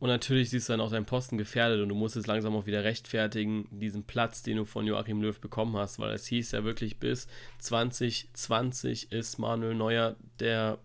Und 0.00 0.08
natürlich 0.08 0.48
siehst 0.48 0.68
du 0.68 0.72
dann 0.72 0.80
auch 0.80 0.90
deinen 0.90 1.04
Posten 1.04 1.36
gefährdet 1.36 1.82
und 1.82 1.90
du 1.90 1.94
musst 1.94 2.16
jetzt 2.16 2.26
langsam 2.26 2.56
auch 2.56 2.64
wieder 2.64 2.82
rechtfertigen, 2.84 3.68
diesen 3.70 4.04
Platz, 4.04 4.42
den 4.42 4.56
du 4.56 4.64
von 4.64 4.86
Joachim 4.86 5.20
Löw 5.20 5.38
bekommen 5.38 5.76
hast, 5.76 5.98
weil 5.98 6.14
es 6.14 6.26
hieß 6.26 6.52
ja 6.52 6.64
wirklich 6.64 6.96
bis 6.96 7.28
2020 7.58 9.12
ist 9.12 9.38
Manuel 9.38 9.74
Neuer 9.74 10.16
der 10.40 10.78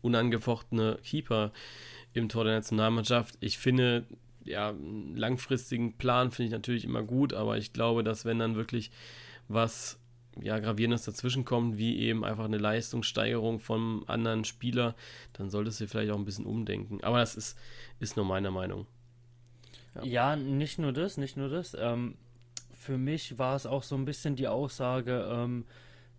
unangefochtene 0.00 0.98
Keeper 1.02 1.52
im 2.12 2.28
Tor 2.28 2.44
der 2.44 2.54
Nationalmannschaft. 2.54 3.36
Ich 3.40 3.58
finde, 3.58 4.06
ja, 4.44 4.68
einen 4.68 5.16
langfristigen 5.16 5.98
Plan 5.98 6.30
finde 6.30 6.46
ich 6.46 6.52
natürlich 6.52 6.84
immer 6.84 7.02
gut, 7.02 7.34
aber 7.34 7.58
ich 7.58 7.72
glaube, 7.72 8.04
dass 8.04 8.24
wenn 8.24 8.38
dann 8.38 8.54
wirklich 8.54 8.92
was 9.48 9.98
ja, 10.40 10.58
Gravierendes 10.58 11.04
dazwischen 11.04 11.44
kommt, 11.44 11.78
wie 11.78 11.98
eben 11.98 12.24
einfach 12.24 12.44
eine 12.44 12.58
Leistungssteigerung 12.58 13.60
vom 13.60 14.04
anderen 14.06 14.44
Spieler, 14.44 14.94
dann 15.34 15.50
solltest 15.50 15.80
du 15.80 15.86
vielleicht 15.86 16.10
auch 16.10 16.18
ein 16.18 16.24
bisschen 16.24 16.46
umdenken. 16.46 17.02
Aber 17.02 17.18
das 17.18 17.36
ist, 17.36 17.58
ist 18.00 18.16
nur 18.16 18.24
meine 18.24 18.50
Meinung. 18.50 18.86
Ja, 19.94 20.04
ja 20.04 20.36
nicht 20.36 20.78
nur 20.78 20.92
das, 20.92 21.16
nicht 21.16 21.36
nur 21.36 21.48
das. 21.48 21.76
Ähm, 21.78 22.16
für 22.72 22.98
mich 22.98 23.38
war 23.38 23.54
es 23.54 23.66
auch 23.66 23.82
so 23.82 23.94
ein 23.94 24.04
bisschen 24.04 24.36
die 24.36 24.48
Aussage, 24.48 25.28
ähm, 25.30 25.64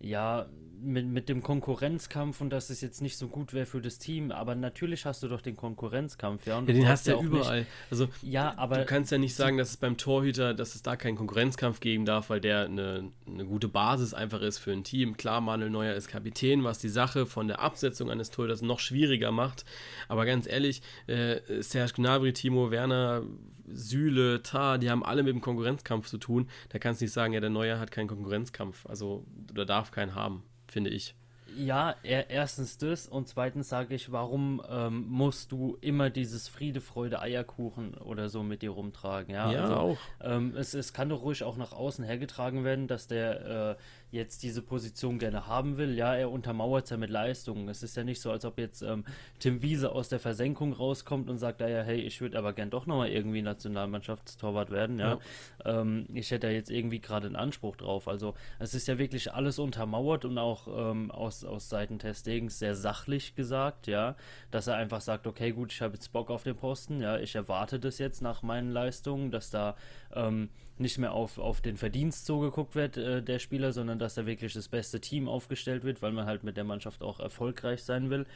ja, 0.00 0.46
mit, 0.84 1.06
mit 1.06 1.28
dem 1.28 1.42
Konkurrenzkampf 1.42 2.40
und 2.40 2.50
dass 2.50 2.70
es 2.70 2.80
jetzt 2.80 3.00
nicht 3.00 3.16
so 3.16 3.28
gut 3.28 3.54
wäre 3.54 3.66
für 3.66 3.80
das 3.80 3.98
Team, 3.98 4.30
aber 4.30 4.54
natürlich 4.54 5.06
hast 5.06 5.22
du 5.22 5.28
doch 5.28 5.40
den 5.40 5.56
Konkurrenzkampf, 5.56 6.46
ja. 6.46 6.60
ja 6.60 6.66
den 6.66 6.88
hast 6.88 7.06
du 7.06 7.12
ja 7.12 7.20
überall. 7.20 7.60
Nicht, 7.60 7.70
also 7.90 8.08
ja, 8.22 8.56
aber 8.56 8.78
du 8.78 8.84
kannst 8.84 9.10
ja 9.10 9.18
nicht 9.18 9.34
sagen, 9.34 9.56
dass 9.56 9.70
es 9.70 9.76
beim 9.76 9.96
Torhüter, 9.96 10.54
dass 10.54 10.74
es 10.74 10.82
da 10.82 10.96
keinen 10.96 11.16
Konkurrenzkampf 11.16 11.80
geben 11.80 12.04
darf, 12.04 12.30
weil 12.30 12.40
der 12.40 12.66
eine, 12.66 13.10
eine 13.26 13.44
gute 13.44 13.68
Basis 13.68 14.14
einfach 14.14 14.42
ist 14.42 14.58
für 14.58 14.72
ein 14.72 14.84
Team. 14.84 15.16
Klar, 15.16 15.40
Manuel 15.40 15.70
Neuer 15.70 15.94
ist 15.94 16.08
Kapitän, 16.08 16.64
was 16.64 16.78
die 16.78 16.88
Sache 16.88 17.26
von 17.26 17.48
der 17.48 17.60
Absetzung 17.60 18.10
eines 18.10 18.30
Torhüters 18.30 18.62
noch 18.62 18.80
schwieriger 18.80 19.32
macht. 19.32 19.64
Aber 20.08 20.26
ganz 20.26 20.46
ehrlich, 20.46 20.82
äh, 21.06 21.40
Serge 21.62 21.94
Gnabry, 21.94 22.32
Timo 22.32 22.70
Werner, 22.70 23.22
Süle, 23.66 24.42
Tar, 24.42 24.78
die 24.78 24.90
haben 24.90 25.04
alle 25.04 25.22
mit 25.22 25.32
dem 25.32 25.40
Konkurrenzkampf 25.40 26.08
zu 26.08 26.18
tun. 26.18 26.48
Da 26.68 26.78
kannst 26.78 27.00
du 27.00 27.04
nicht 27.04 27.12
sagen, 27.12 27.32
ja, 27.32 27.40
der 27.40 27.50
Neuer 27.50 27.78
hat 27.78 27.90
keinen 27.90 28.08
Konkurrenzkampf, 28.08 28.86
also 28.86 29.24
oder 29.50 29.64
darf 29.64 29.90
keinen 29.90 30.14
haben, 30.14 30.42
finde 30.68 30.90
ich. 30.90 31.14
Ja, 31.56 31.94
er, 32.02 32.30
erstens 32.30 32.78
das 32.78 33.06
und 33.06 33.28
zweitens 33.28 33.68
sage 33.68 33.94
ich, 33.94 34.10
warum 34.10 34.62
ähm, 34.68 35.06
musst 35.08 35.52
du 35.52 35.76
immer 35.80 36.10
dieses 36.10 36.48
Friede, 36.48 36.80
Freude, 36.80 37.20
Eierkuchen 37.20 37.94
oder 37.94 38.28
so 38.28 38.42
mit 38.42 38.62
dir 38.62 38.70
rumtragen? 38.70 39.32
Ja, 39.32 39.52
ja 39.52 39.62
also, 39.62 39.74
auch. 39.74 39.98
Ähm, 40.20 40.54
es, 40.56 40.74
es 40.74 40.92
kann 40.92 41.08
doch 41.08 41.22
ruhig 41.22 41.44
auch 41.44 41.56
nach 41.56 41.72
außen 41.72 42.04
hergetragen 42.04 42.64
werden, 42.64 42.88
dass 42.88 43.06
der 43.06 43.76
äh, 43.78 43.82
jetzt 44.14 44.42
diese 44.42 44.62
Position 44.62 45.18
gerne 45.18 45.46
haben 45.46 45.76
will. 45.76 45.94
Ja, 45.94 46.14
er 46.14 46.30
untermauert 46.30 46.84
es 46.84 46.90
ja 46.90 46.96
mit 46.96 47.10
Leistungen. 47.10 47.68
Es 47.68 47.82
ist 47.82 47.96
ja 47.96 48.04
nicht 48.04 48.20
so, 48.20 48.30
als 48.30 48.44
ob 48.44 48.58
jetzt 48.58 48.82
ähm, 48.82 49.04
Tim 49.40 49.60
Wiese 49.60 49.92
aus 49.92 50.08
der 50.08 50.20
Versenkung 50.20 50.72
rauskommt 50.72 51.28
und 51.28 51.38
sagt, 51.38 51.60
ja, 51.60 51.66
hey, 51.66 52.00
ich 52.00 52.20
würde 52.20 52.38
aber 52.38 52.52
gern 52.52 52.70
doch 52.70 52.86
nochmal 52.86 53.10
irgendwie 53.10 53.42
Nationalmannschaftstorwart 53.42 54.70
werden. 54.70 54.98
Ja, 54.98 55.18
ja. 55.64 55.80
Ähm, 55.80 56.06
ich 56.14 56.30
hätte 56.30 56.46
da 56.46 56.52
jetzt 56.52 56.70
irgendwie 56.70 57.00
gerade 57.00 57.26
einen 57.26 57.36
Anspruch 57.36 57.76
drauf. 57.76 58.08
Also 58.08 58.34
es 58.58 58.74
ist 58.74 58.86
ja 58.86 58.98
wirklich 58.98 59.32
alles 59.32 59.58
untermauert 59.58 60.24
und 60.24 60.38
auch 60.38 60.68
ähm, 60.68 61.10
aus, 61.10 61.44
aus 61.44 61.68
Seiten 61.68 61.98
Testings 61.98 62.58
sehr 62.58 62.74
sachlich 62.74 63.34
gesagt, 63.34 63.86
ja, 63.86 64.16
dass 64.50 64.68
er 64.68 64.76
einfach 64.76 65.00
sagt, 65.00 65.26
okay, 65.26 65.52
gut, 65.52 65.72
ich 65.72 65.82
habe 65.82 65.94
jetzt 65.94 66.12
Bock 66.12 66.30
auf 66.30 66.44
den 66.44 66.56
Posten, 66.56 67.00
ja, 67.00 67.18
ich 67.18 67.34
erwarte 67.34 67.80
das 67.80 67.98
jetzt 67.98 68.22
nach 68.22 68.42
meinen 68.42 68.70
Leistungen, 68.70 69.30
dass 69.30 69.50
da 69.50 69.76
ähm, 70.14 70.50
nicht 70.78 70.98
mehr 70.98 71.12
auf, 71.12 71.38
auf 71.38 71.60
den 71.60 71.76
Verdienst 71.76 72.26
so 72.26 72.40
geguckt 72.40 72.74
wird, 72.74 72.96
äh, 72.96 73.22
der 73.22 73.38
Spieler, 73.38 73.72
sondern 73.72 73.98
dass 74.04 74.14
da 74.14 74.26
wirklich 74.26 74.52
das 74.52 74.68
beste 74.68 75.00
Team 75.00 75.28
aufgestellt 75.28 75.82
wird, 75.82 76.02
weil 76.02 76.12
man 76.12 76.26
halt 76.26 76.44
mit 76.44 76.58
der 76.58 76.64
Mannschaft 76.64 77.02
auch 77.02 77.20
erfolgreich 77.20 77.82
sein 77.82 78.10
will. 78.10 78.26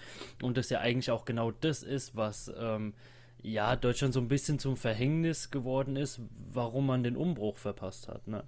Und 0.42 0.56
das 0.56 0.70
ja 0.70 0.80
eigentlich 0.80 1.10
auch 1.10 1.26
genau 1.26 1.50
das 1.50 1.82
ist, 1.82 2.16
was 2.16 2.50
ähm, 2.58 2.94
ja 3.42 3.76
Deutschland 3.76 4.14
so 4.14 4.20
ein 4.20 4.28
bisschen 4.28 4.58
zum 4.58 4.78
Verhängnis 4.78 5.50
geworden 5.50 5.96
ist, 5.96 6.22
warum 6.50 6.86
man 6.86 7.02
den 7.02 7.16
Umbruch 7.16 7.58
verpasst 7.58 8.08
hat. 8.08 8.26
Ne? 8.26 8.44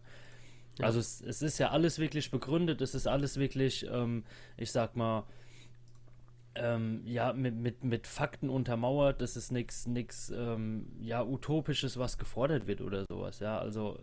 Ja. 0.78 0.86
Also 0.86 0.98
es, 0.98 1.20
es, 1.20 1.42
ist 1.42 1.58
ja 1.58 1.70
alles 1.70 1.98
wirklich 1.98 2.30
begründet, 2.30 2.80
es 2.80 2.94
ist 2.94 3.06
alles 3.06 3.38
wirklich, 3.38 3.86
ähm, 3.92 4.24
ich 4.56 4.72
sag 4.72 4.96
mal, 4.96 5.24
ähm, 6.54 7.02
ja, 7.04 7.34
mit, 7.34 7.54
mit, 7.54 7.84
mit 7.84 8.06
Fakten 8.06 8.48
untermauert, 8.48 9.20
das 9.20 9.36
ist 9.36 9.52
nichts 9.52 9.86
nix, 9.86 10.30
ähm, 10.30 10.86
ja, 11.00 11.22
Utopisches, 11.22 11.98
was 11.98 12.16
gefordert 12.16 12.66
wird 12.66 12.80
oder 12.80 13.04
sowas, 13.04 13.40
ja, 13.40 13.58
also 13.58 13.98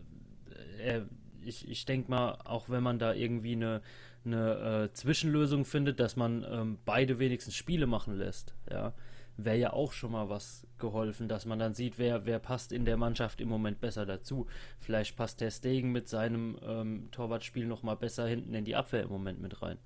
äh, 0.79 1.01
ich, 1.43 1.67
ich 1.67 1.85
denke 1.85 2.09
mal, 2.11 2.37
auch 2.45 2.69
wenn 2.69 2.83
man 2.83 2.99
da 2.99 3.13
irgendwie 3.13 3.53
eine, 3.53 3.81
eine 4.25 4.89
äh, 4.89 4.93
Zwischenlösung 4.93 5.65
findet, 5.65 5.99
dass 5.99 6.15
man 6.15 6.45
ähm, 6.49 6.77
beide 6.85 7.19
wenigstens 7.19 7.55
Spiele 7.55 7.87
machen 7.87 8.15
lässt, 8.15 8.53
ja, 8.69 8.93
wäre 9.37 9.57
ja 9.57 9.73
auch 9.73 9.93
schon 9.93 10.11
mal 10.11 10.29
was 10.29 10.65
geholfen, 10.79 11.27
dass 11.27 11.45
man 11.45 11.59
dann 11.59 11.73
sieht, 11.73 11.97
wer, 11.97 12.25
wer 12.25 12.39
passt 12.39 12.71
in 12.71 12.85
der 12.85 12.97
Mannschaft 12.97 13.39
im 13.39 13.49
Moment 13.49 13.79
besser 13.79 14.05
dazu. 14.05 14.47
Vielleicht 14.79 15.15
passt 15.15 15.41
der 15.41 15.51
Stegen 15.51 15.91
mit 15.91 16.07
seinem 16.07 16.57
ähm, 16.63 17.09
Torwartspiel 17.11 17.65
noch 17.65 17.83
mal 17.83 17.95
besser 17.95 18.27
hinten 18.27 18.53
in 18.53 18.65
die 18.65 18.75
Abwehr 18.75 19.03
im 19.03 19.09
Moment 19.09 19.39
mit 19.41 19.61
rein. 19.61 19.77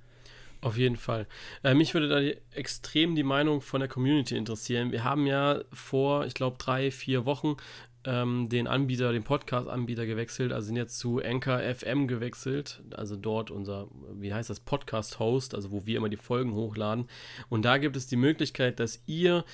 Auf 0.62 0.78
jeden 0.78 0.96
Fall. 0.96 1.28
Äh, 1.64 1.74
mich 1.74 1.94
würde 1.94 2.08
da 2.08 2.20
die, 2.20 2.38
extrem 2.54 3.16
die 3.16 3.24
Meinung 3.24 3.62
von 3.62 3.80
der 3.80 3.90
Community 3.90 4.38
interessieren. 4.38 4.92
Wir 4.92 5.04
haben 5.04 5.26
ja 5.26 5.62
vor, 5.74 6.26
ich 6.26 6.36
glaube, 6.36 6.58
drei, 6.60 6.92
vier 6.92 7.26
Wochen 7.26 7.58
ähm, 8.06 8.50
den 8.50 8.68
Anbieter, 8.68 9.12
den 9.12 9.24
Podcast-Anbieter 9.24 10.06
gewechselt, 10.06 10.52
also 10.52 10.68
sind 10.68 10.76
jetzt 10.76 10.98
zu 10.98 11.22
Anchor 11.22 11.60
FM 11.60 12.08
gewechselt, 12.08 12.82
also 12.92 13.16
dort 13.16 13.52
unser, 13.52 13.88
wie 14.14 14.34
heißt 14.34 14.50
das, 14.50 14.60
Podcast-Host, 14.60 15.56
also 15.56 15.72
wo 15.72 15.86
wir 15.86 15.98
immer 15.98 16.10
die 16.10 16.18
Folgen 16.18 16.54
hochladen. 16.54 17.08
Und 17.50 17.64
da 17.64 17.78
gibt 17.78 17.96
es 17.96 18.08
die 18.08 18.16
Möglichkeit, 18.16 18.80
dass 18.80 19.04
ihr 19.06 19.46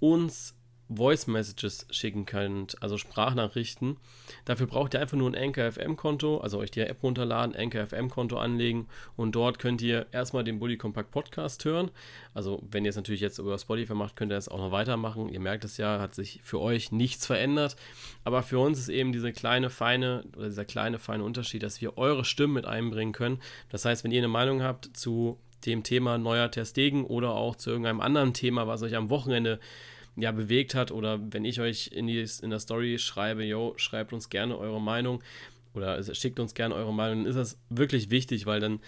uns 0.00 0.54
Voice 0.88 1.26
Messages 1.26 1.86
schicken 1.90 2.26
könnt, 2.26 2.80
also 2.82 2.96
Sprachnachrichten. 2.96 3.96
Dafür 4.44 4.66
braucht 4.66 4.94
ihr 4.94 5.00
einfach 5.00 5.16
nur 5.16 5.28
ein 5.28 5.34
Anchor 5.34 5.72
FM 5.72 5.96
Konto, 5.96 6.38
also 6.38 6.58
euch 6.58 6.70
die 6.70 6.80
App 6.80 7.02
runterladen, 7.02 7.56
Anchor 7.56 7.86
FM 7.86 8.08
Konto 8.08 8.38
anlegen 8.38 8.86
und 9.16 9.34
dort 9.34 9.58
könnt 9.58 9.82
ihr 9.82 10.06
erstmal 10.12 10.44
den 10.44 10.58
Bully 10.58 10.76
Compact 10.76 11.10
Podcast 11.10 11.64
hören. 11.64 11.90
Also, 12.34 12.62
wenn 12.70 12.84
ihr 12.84 12.90
es 12.90 12.96
natürlich 12.96 13.20
jetzt 13.20 13.38
über 13.38 13.58
Spotify 13.58 13.94
macht, 13.94 14.16
könnt 14.16 14.30
ihr 14.30 14.36
das 14.36 14.48
auch 14.48 14.58
noch 14.58 14.70
weitermachen. 14.70 15.28
Ihr 15.28 15.40
merkt 15.40 15.64
es 15.64 15.76
ja, 15.76 15.98
hat 15.98 16.14
sich 16.14 16.40
für 16.42 16.60
euch 16.60 16.92
nichts 16.92 17.26
verändert, 17.26 17.76
aber 18.24 18.42
für 18.42 18.58
uns 18.58 18.78
ist 18.78 18.88
eben 18.88 19.12
diese 19.12 19.32
kleine 19.32 19.70
feine 19.70 20.24
oder 20.36 20.46
dieser 20.46 20.64
kleine 20.64 20.98
feine 20.98 21.24
Unterschied, 21.24 21.62
dass 21.62 21.80
wir 21.80 21.98
eure 21.98 22.24
Stimmen 22.24 22.54
mit 22.54 22.66
einbringen 22.66 23.12
können. 23.12 23.40
Das 23.70 23.84
heißt, 23.84 24.04
wenn 24.04 24.12
ihr 24.12 24.20
eine 24.20 24.28
Meinung 24.28 24.62
habt 24.62 24.96
zu 24.96 25.38
dem 25.64 25.82
Thema 25.82 26.18
neuer 26.18 26.50
Testegen 26.50 27.04
oder 27.04 27.30
auch 27.30 27.56
zu 27.56 27.70
irgendeinem 27.70 28.00
anderen 28.00 28.34
Thema, 28.34 28.66
was 28.66 28.82
euch 28.82 28.94
am 28.94 29.10
Wochenende 29.10 29.58
ja, 30.16 30.32
bewegt 30.32 30.74
hat 30.74 30.90
oder 30.90 31.20
wenn 31.32 31.44
ich 31.44 31.60
euch 31.60 31.88
in, 31.88 32.06
die, 32.06 32.26
in 32.42 32.50
der 32.50 32.58
Story 32.58 32.98
schreibe, 32.98 33.44
yo, 33.44 33.74
schreibt 33.76 34.12
uns 34.12 34.28
gerne 34.28 34.58
eure 34.58 34.80
Meinung 34.80 35.22
oder 35.74 36.02
schickt 36.14 36.40
uns 36.40 36.54
gerne 36.54 36.74
eure 36.74 36.92
Meinung, 36.92 37.24
dann 37.24 37.30
ist 37.30 37.36
das 37.36 37.58
wirklich 37.68 38.10
wichtig, 38.10 38.46
weil 38.46 38.60
dann 38.60 38.80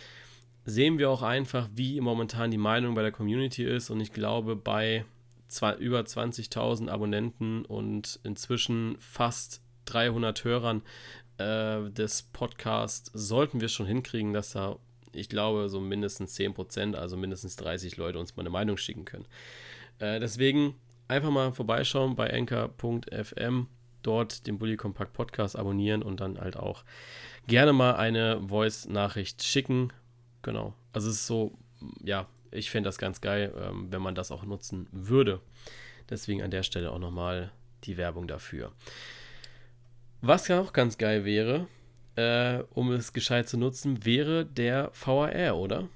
sehen 0.64 0.98
wir 0.98 1.10
auch 1.10 1.22
einfach, 1.22 1.68
wie 1.74 2.00
momentan 2.00 2.50
die 2.50 2.58
Meinung 2.58 2.94
bei 2.94 3.02
der 3.02 3.12
Community 3.12 3.64
ist 3.64 3.90
und 3.90 4.00
ich 4.00 4.12
glaube, 4.12 4.56
bei 4.56 5.04
zwei, 5.48 5.74
über 5.74 6.00
20.000 6.00 6.88
Abonnenten 6.88 7.64
und 7.64 8.20
inzwischen 8.22 8.96
fast 8.98 9.62
300 9.86 10.44
Hörern 10.44 10.82
äh, 11.38 11.90
des 11.90 12.22
Podcasts 12.22 13.10
sollten 13.14 13.60
wir 13.60 13.68
schon 13.68 13.86
hinkriegen, 13.86 14.32
dass 14.32 14.52
da, 14.52 14.76
ich 15.12 15.28
glaube, 15.28 15.68
so 15.68 15.80
mindestens 15.80 16.36
10%, 16.38 16.94
also 16.94 17.16
mindestens 17.16 17.56
30 17.56 17.96
Leute 17.96 18.18
uns 18.18 18.36
mal 18.36 18.42
eine 18.42 18.50
Meinung 18.50 18.76
schicken 18.76 19.04
können. 19.04 19.26
Äh, 19.98 20.20
deswegen 20.20 20.74
einfach 21.08 21.30
mal 21.30 21.52
vorbeischauen 21.52 22.14
bei 22.14 22.32
anchor.fm, 22.32 23.66
dort 24.02 24.46
den 24.46 24.58
Bully 24.58 24.76
Compact 24.76 25.12
Podcast 25.12 25.56
abonnieren 25.56 26.02
und 26.02 26.20
dann 26.20 26.38
halt 26.38 26.56
auch 26.56 26.84
gerne 27.46 27.72
mal 27.72 27.96
eine 27.96 28.40
Voice-Nachricht 28.46 29.42
schicken. 29.42 29.92
Genau. 30.42 30.74
Also 30.92 31.08
es 31.08 31.16
ist 31.16 31.26
so, 31.26 31.58
ja, 32.02 32.26
ich 32.50 32.70
finde 32.70 32.88
das 32.88 32.98
ganz 32.98 33.20
geil, 33.20 33.52
ähm, 33.60 33.88
wenn 33.90 34.02
man 34.02 34.14
das 34.14 34.30
auch 34.30 34.44
nutzen 34.44 34.86
würde. 34.92 35.40
Deswegen 36.08 36.42
an 36.42 36.50
der 36.50 36.62
Stelle 36.62 36.90
auch 36.90 36.98
nochmal 36.98 37.50
die 37.84 37.96
Werbung 37.96 38.28
dafür. 38.28 38.72
Was 40.20 40.48
ja 40.48 40.60
auch 40.60 40.72
ganz 40.72 40.98
geil 40.98 41.24
wäre, 41.24 41.66
äh, 42.16 42.62
um 42.74 42.90
es 42.92 43.12
gescheit 43.12 43.48
zu 43.48 43.56
nutzen, 43.56 44.04
wäre 44.04 44.44
der 44.44 44.90
VAR, 44.94 45.56
oder? 45.56 45.88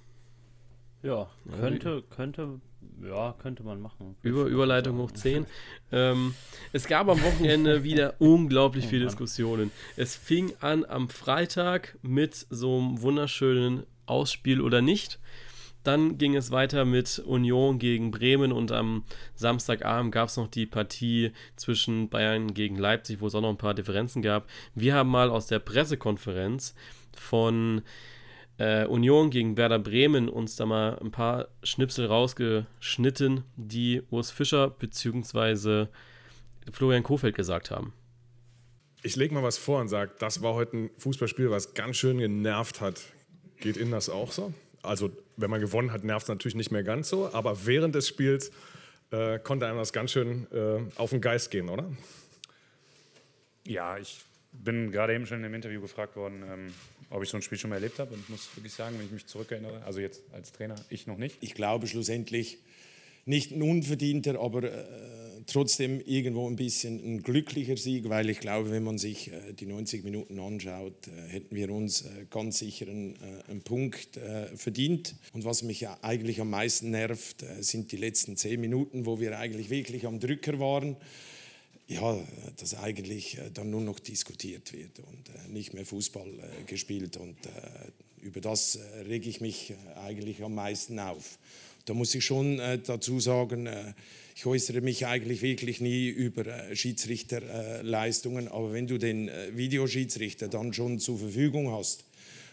Ja, 1.03 1.29
könnte, 1.59 2.03
könnte 2.11 2.61
ja, 3.03 3.35
könnte 3.39 3.63
man 3.63 3.81
machen. 3.81 4.17
Über, 4.23 4.45
Überleitung 4.45 4.99
hoch 4.99 5.11
10. 5.11 5.47
ähm, 5.93 6.35
es 6.73 6.87
gab 6.87 7.09
am 7.09 7.23
Wochenende 7.23 7.85
wieder 7.85 8.15
unglaublich 8.19 8.87
viele 8.87 9.07
Diskussionen. 9.07 9.71
Es 9.97 10.17
fing 10.17 10.53
an 10.61 10.85
am 10.85 11.09
Freitag 11.09 11.99
mit 12.03 12.47
so 12.51 12.79
einem 12.79 13.03
wunderschönen 13.03 13.85
Ausspiel 14.07 14.61
oder 14.61 14.83
nicht. 14.83 15.19
Dann 15.83 16.17
ging 16.17 16.37
es 16.37 16.53
weiter 16.53 16.85
mit 16.85 17.19
Union 17.19 17.79
gegen 17.79 18.13
Bremen 18.13 18.53
und 18.53 18.71
am 18.71 19.05
Samstagabend 19.35 20.13
gab 20.13 20.29
es 20.29 20.37
noch 20.37 20.47
die 20.47 20.67
Partie 20.67 21.33
zwischen 21.57 22.09
Bayern 22.09 22.55
gegen 22.55 22.77
Leipzig, 22.77 23.21
wo 23.21 23.27
es 23.27 23.35
auch 23.35 23.41
noch 23.41 23.51
ein 23.51 23.59
paar 23.59 23.75
Differenzen 23.75 24.23
gab. 24.23 24.47
Wir 24.75 24.95
haben 24.95 25.11
mal 25.11 25.29
aus 25.29 25.49
der 25.49 25.59
Pressekonferenz 25.59 26.75
von 27.17 27.83
äh, 28.63 28.87
Union 28.87 29.31
gegen 29.31 29.57
Werder 29.57 29.81
Bremen 29.81 30.29
uns 30.29 30.55
da 30.55 30.67
mal 30.67 30.97
ein 31.01 31.11
paar 31.11 31.49
Schnipsel 31.65 32.07
rausgeschnitten, 32.07 33.43
die 33.57 34.03
Urs 34.11 34.31
Fischer 34.31 34.71
bzw. 34.71 35.87
Florian 36.71 37.03
Kofeld 37.03 37.35
gesagt 37.35 37.73
haben. 37.73 37.93
Ich 39.03 39.17
lege 39.17 39.35
mal 39.35 39.43
was 39.43 39.59
vor 39.59 39.81
und 39.81 39.89
sage, 39.89 40.13
das 40.21 40.43
war 40.43 40.55
heute 40.55 40.77
ein 40.77 40.91
Fußballspiel, 40.97 41.51
was 41.51 41.75
ganz 41.75 41.97
schön 41.97 42.19
genervt 42.19 42.81
hat. 42.81 43.01
Geht 43.59 43.77
Ihnen 43.77 43.91
das 43.91 44.09
auch 44.09 44.31
so? 44.31 44.55
Also, 44.85 45.11
wenn 45.37 45.51
man 45.51 45.61
gewonnen 45.61 45.91
hat, 45.93 46.05
nervt 46.05 46.25
es 46.25 46.29
natürlich 46.29 46.55
nicht 46.55 46.71
mehr 46.71 46.85
ganz 46.85 47.09
so, 47.09 47.31
aber 47.33 47.67
während 47.67 47.97
des 47.97 48.07
Spiels 48.07 48.53
äh, 49.11 49.41
konnte 49.41 49.67
einem 49.67 49.79
das 49.79 49.93
ganz 49.93 50.13
schön 50.13 50.47
äh, 50.53 50.79
auf 50.95 51.11
den 51.11 51.21
Geist 51.21 51.51
gehen, 51.51 51.69
oder? 51.69 51.91
Ja, 53.67 53.99
ich 53.99 54.21
bin 54.53 54.93
gerade 54.93 55.15
eben 55.15 55.27
schon 55.27 55.43
im 55.43 55.55
Interview 55.55 55.81
gefragt 55.81 56.15
worden, 56.15 56.45
ähm, 56.49 56.75
ob 57.13 57.23
ich 57.23 57.29
so 57.29 57.37
ein 57.37 57.43
Spiel 57.43 57.59
schon 57.59 57.71
mal 57.71 57.77
erlebt 57.77 57.99
habe. 57.99 58.15
Und 58.15 58.21
ich 58.21 58.29
muss 58.29 58.49
wirklich 58.57 58.73
sagen, 58.73 58.99
wenn 58.99 59.07
ich 59.07 59.13
mich 59.13 59.27
zurückerinnere, 59.27 59.83
also 59.85 60.01
jetzt 60.01 60.23
als 60.33 60.53
Trainer, 60.53 60.77
ich 60.89 61.07
noch 61.07 61.19
nicht. 61.19 61.37
Ich 61.41 61.55
glaube 61.55 61.87
schlussendlich 61.87 62.59
nicht 63.25 63.53
ein 63.53 63.63
unverdienter, 63.63 64.41
aber 64.41 64.65
äh, 64.65 64.85
trotzdem 65.47 66.01
irgendwo 66.01 66.49
ein 66.49 66.57
bisschen 66.57 66.99
ein 67.05 67.23
glücklicher 67.23 67.77
Sieg, 67.77 68.09
weil 68.09 68.31
ich 68.31 68.41
glaube, 68.41 68.71
wenn 68.71 68.83
man 68.83 68.99
sich 68.99 69.31
äh, 69.31 69.53
die 69.53 69.67
90 69.67 70.03
Minuten 70.05 70.41
anschaut, 70.41 71.07
äh, 71.07 71.29
hätten 71.29 71.55
wir 71.55 71.71
uns 71.71 72.03
äh, 72.03 72.27
ganz 72.31 72.59
sicher 72.59 72.89
einen, 72.89 73.15
äh, 73.17 73.51
einen 73.51 73.63
Punkt 73.63 74.17
äh, 74.17 74.57
verdient. 74.57 75.15
Und 75.33 75.45
was 75.45 75.63
mich 75.63 75.87
eigentlich 75.89 76.41
am 76.41 76.51
meisten 76.51 76.91
nervt, 76.91 77.45
sind 77.61 77.93
die 77.93 77.97
letzten 77.97 78.37
10 78.37 78.61
Minuten, 78.61 79.07
wo 79.07 79.21
wir 79.21 79.39
eigentlich 79.39 79.71
wirklich 79.71 80.07
am 80.07 80.19
Drücker 80.19 80.59
waren 80.59 80.97
ja, 81.95 82.19
dass 82.57 82.75
eigentlich 82.75 83.39
äh, 83.39 83.51
dann 83.53 83.71
nur 83.71 83.81
noch 83.81 83.99
diskutiert 83.99 84.73
wird 84.73 84.99
und 85.01 85.29
äh, 85.29 85.49
nicht 85.53 85.75
mehr 85.75 85.85
Fußball 85.85 86.29
äh, 86.29 86.65
gespielt. 86.67 87.17
Und 87.17 87.37
über 88.21 88.41
das 88.41 88.79
rege 89.09 89.29
ich 89.29 89.41
mich 89.41 89.75
eigentlich 89.97 90.43
am 90.43 90.55
meisten 90.55 90.99
auf. 90.99 91.39
Da 91.85 91.95
muss 91.95 92.15
ich 92.15 92.25
schon 92.25 92.59
dazu 92.59 93.19
sagen, 93.19 93.69
ich 94.37 94.47
äußere 94.47 94.81
mich 94.81 95.05
eigentlich 95.07 95.43
wirklich 95.43 95.81
nie 95.81 96.07
über 96.07 96.45
Schiedsrichterleistungen, 96.77 98.47
aber 98.47 98.73
wenn 98.73 98.87
du 98.87 98.99
den 98.99 99.29
Videoschiedsrichter 99.57 100.47
dann 100.47 100.73
schon 100.73 101.01
zur 101.01 101.19
Verfügung 101.19 101.73
hast, 101.73 102.05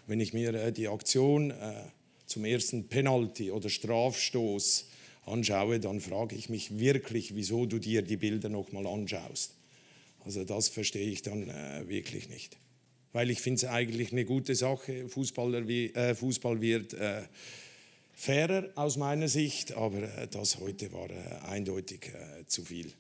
wenn 0.08 0.20
ich 0.20 0.34
mir 0.34 0.72
die 0.72 0.88
Aktion 0.88 1.54
zum 2.26 2.46
ersten 2.46 2.88
Penalty 2.88 3.52
oder 3.52 3.70
Strafstoß 3.70 4.89
anschaue, 5.30 5.80
dann 5.80 6.00
frage 6.00 6.36
ich 6.36 6.50
mich 6.50 6.80
wirklich, 6.80 7.36
wieso 7.36 7.66
du 7.66 7.80
dir 7.80 8.02
die 8.02 8.18
Bilder 8.18 8.50
nochmal 8.50 8.88
anschaust. 8.88 9.56
Also 10.26 10.44
das 10.44 10.70
verstehe 10.70 11.10
ich 11.10 11.22
dann 11.22 11.50
äh, 11.50 11.88
wirklich 11.88 12.30
nicht. 12.30 12.58
Weil 13.14 13.30
ich 13.30 13.42
finde 13.42 13.58
es 13.58 13.66
eigentlich 13.66 14.12
eine 14.12 14.26
gute 14.26 14.54
Sache. 14.56 15.08
Fußballer 15.08 15.68
wie, 15.68 15.94
äh, 15.94 16.14
Fußball 16.14 16.62
wird 16.62 16.94
äh, 16.94 17.24
fairer 18.14 18.66
aus 18.76 18.98
meiner 18.98 19.28
Sicht, 19.28 19.76
aber 19.76 20.04
äh, 20.04 20.28
das 20.28 20.60
heute 20.60 20.92
war 20.92 21.10
äh, 21.10 21.48
eindeutig 21.48 22.12
äh, 22.14 22.46
zu 22.46 22.64
viel. 22.64 22.92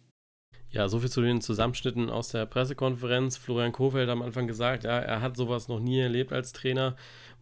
Ja, 0.71 0.87
soviel 0.87 1.09
zu 1.09 1.21
den 1.21 1.41
Zusammenschnitten 1.41 2.09
aus 2.09 2.29
der 2.29 2.45
Pressekonferenz. 2.45 3.37
Florian 3.37 3.71
Kohfeldt 3.71 4.07
hat 4.07 4.13
am 4.13 4.21
Anfang 4.21 4.47
gesagt, 4.47 4.83
ja, 4.83 4.99
er 4.99 5.21
hat 5.21 5.35
sowas 5.35 5.67
noch 5.67 5.79
nie 5.79 5.99
erlebt 5.99 6.31
als 6.31 6.53
Trainer, 6.53 6.95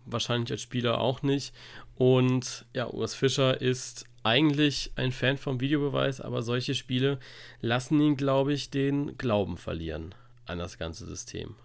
wahrscheinlich 0.06 0.52
als 0.52 0.62
Spieler 0.62 1.02
auch 1.02 1.22
nicht. 1.22 1.54
Und 1.96 2.66
ja, 2.74 2.90
Urs 2.90 3.16
Fischer 3.16 3.60
ist 3.62 4.06
eigentlich 4.28 4.92
ein 4.96 5.12
Fan 5.12 5.38
vom 5.38 5.60
Videobeweis, 5.60 6.22
aber 6.22 6.42
solche 6.42 6.76
Spiele 6.76 7.20
lassen 7.62 8.00
ihn, 8.00 8.18
glaube 8.18 8.54
ich, 8.54 8.70
den 8.70 9.18
Glauben 9.18 9.58
verlieren 9.58 10.14
an 10.46 10.60
das 10.60 10.78
ganze 10.78 11.06
System. 11.06 11.56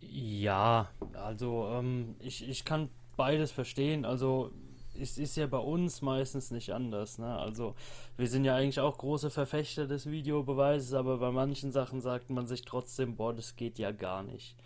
Ja, 0.00 0.88
also 1.12 1.68
ähm, 1.72 2.16
ich, 2.20 2.48
ich 2.48 2.64
kann 2.64 2.88
beides 3.16 3.52
verstehen. 3.52 4.04
Also 4.04 4.50
es 4.98 5.18
ist 5.18 5.36
ja 5.36 5.46
bei 5.46 5.58
uns 5.58 6.02
meistens 6.02 6.50
nicht 6.50 6.72
anders. 6.72 7.18
Ne? 7.18 7.36
Also 7.38 7.74
wir 8.16 8.28
sind 8.28 8.44
ja 8.44 8.56
eigentlich 8.56 8.80
auch 8.80 8.98
große 8.98 9.30
Verfechter 9.30 9.86
des 9.86 10.10
Videobeweises, 10.10 10.94
aber 10.94 11.18
bei 11.18 11.30
manchen 11.30 11.70
Sachen 11.70 12.00
sagt 12.00 12.30
man 12.30 12.46
sich 12.46 12.64
trotzdem, 12.64 13.16
boah, 13.16 13.34
das 13.34 13.56
geht 13.56 13.78
ja 13.78 13.92
gar 13.92 14.22
nicht. 14.22 14.56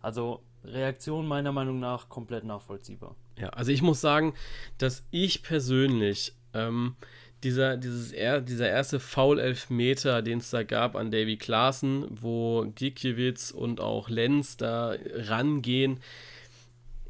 Also 0.00 0.42
Reaktion 0.64 1.26
meiner 1.26 1.52
Meinung 1.52 1.80
nach 1.80 2.08
komplett 2.08 2.44
nachvollziehbar. 2.44 3.16
Ja, 3.38 3.48
also 3.50 3.72
ich 3.72 3.82
muss 3.82 4.00
sagen, 4.00 4.34
dass 4.78 5.04
ich 5.10 5.42
persönlich 5.42 6.34
ähm, 6.54 6.96
dieser, 7.42 7.76
dieses 7.76 8.12
er, 8.12 8.40
dieser 8.40 8.68
erste 8.68 9.00
Foul-Elfmeter, 9.00 10.22
den 10.22 10.38
es 10.38 10.50
da 10.50 10.62
gab 10.62 10.94
an 10.96 11.10
Davy 11.10 11.36
Klaassen, 11.36 12.06
wo 12.10 12.66
Gikiewicz 12.74 13.50
und 13.50 13.80
auch 13.80 14.08
Lenz 14.08 14.56
da 14.56 14.94
rangehen, 15.14 16.00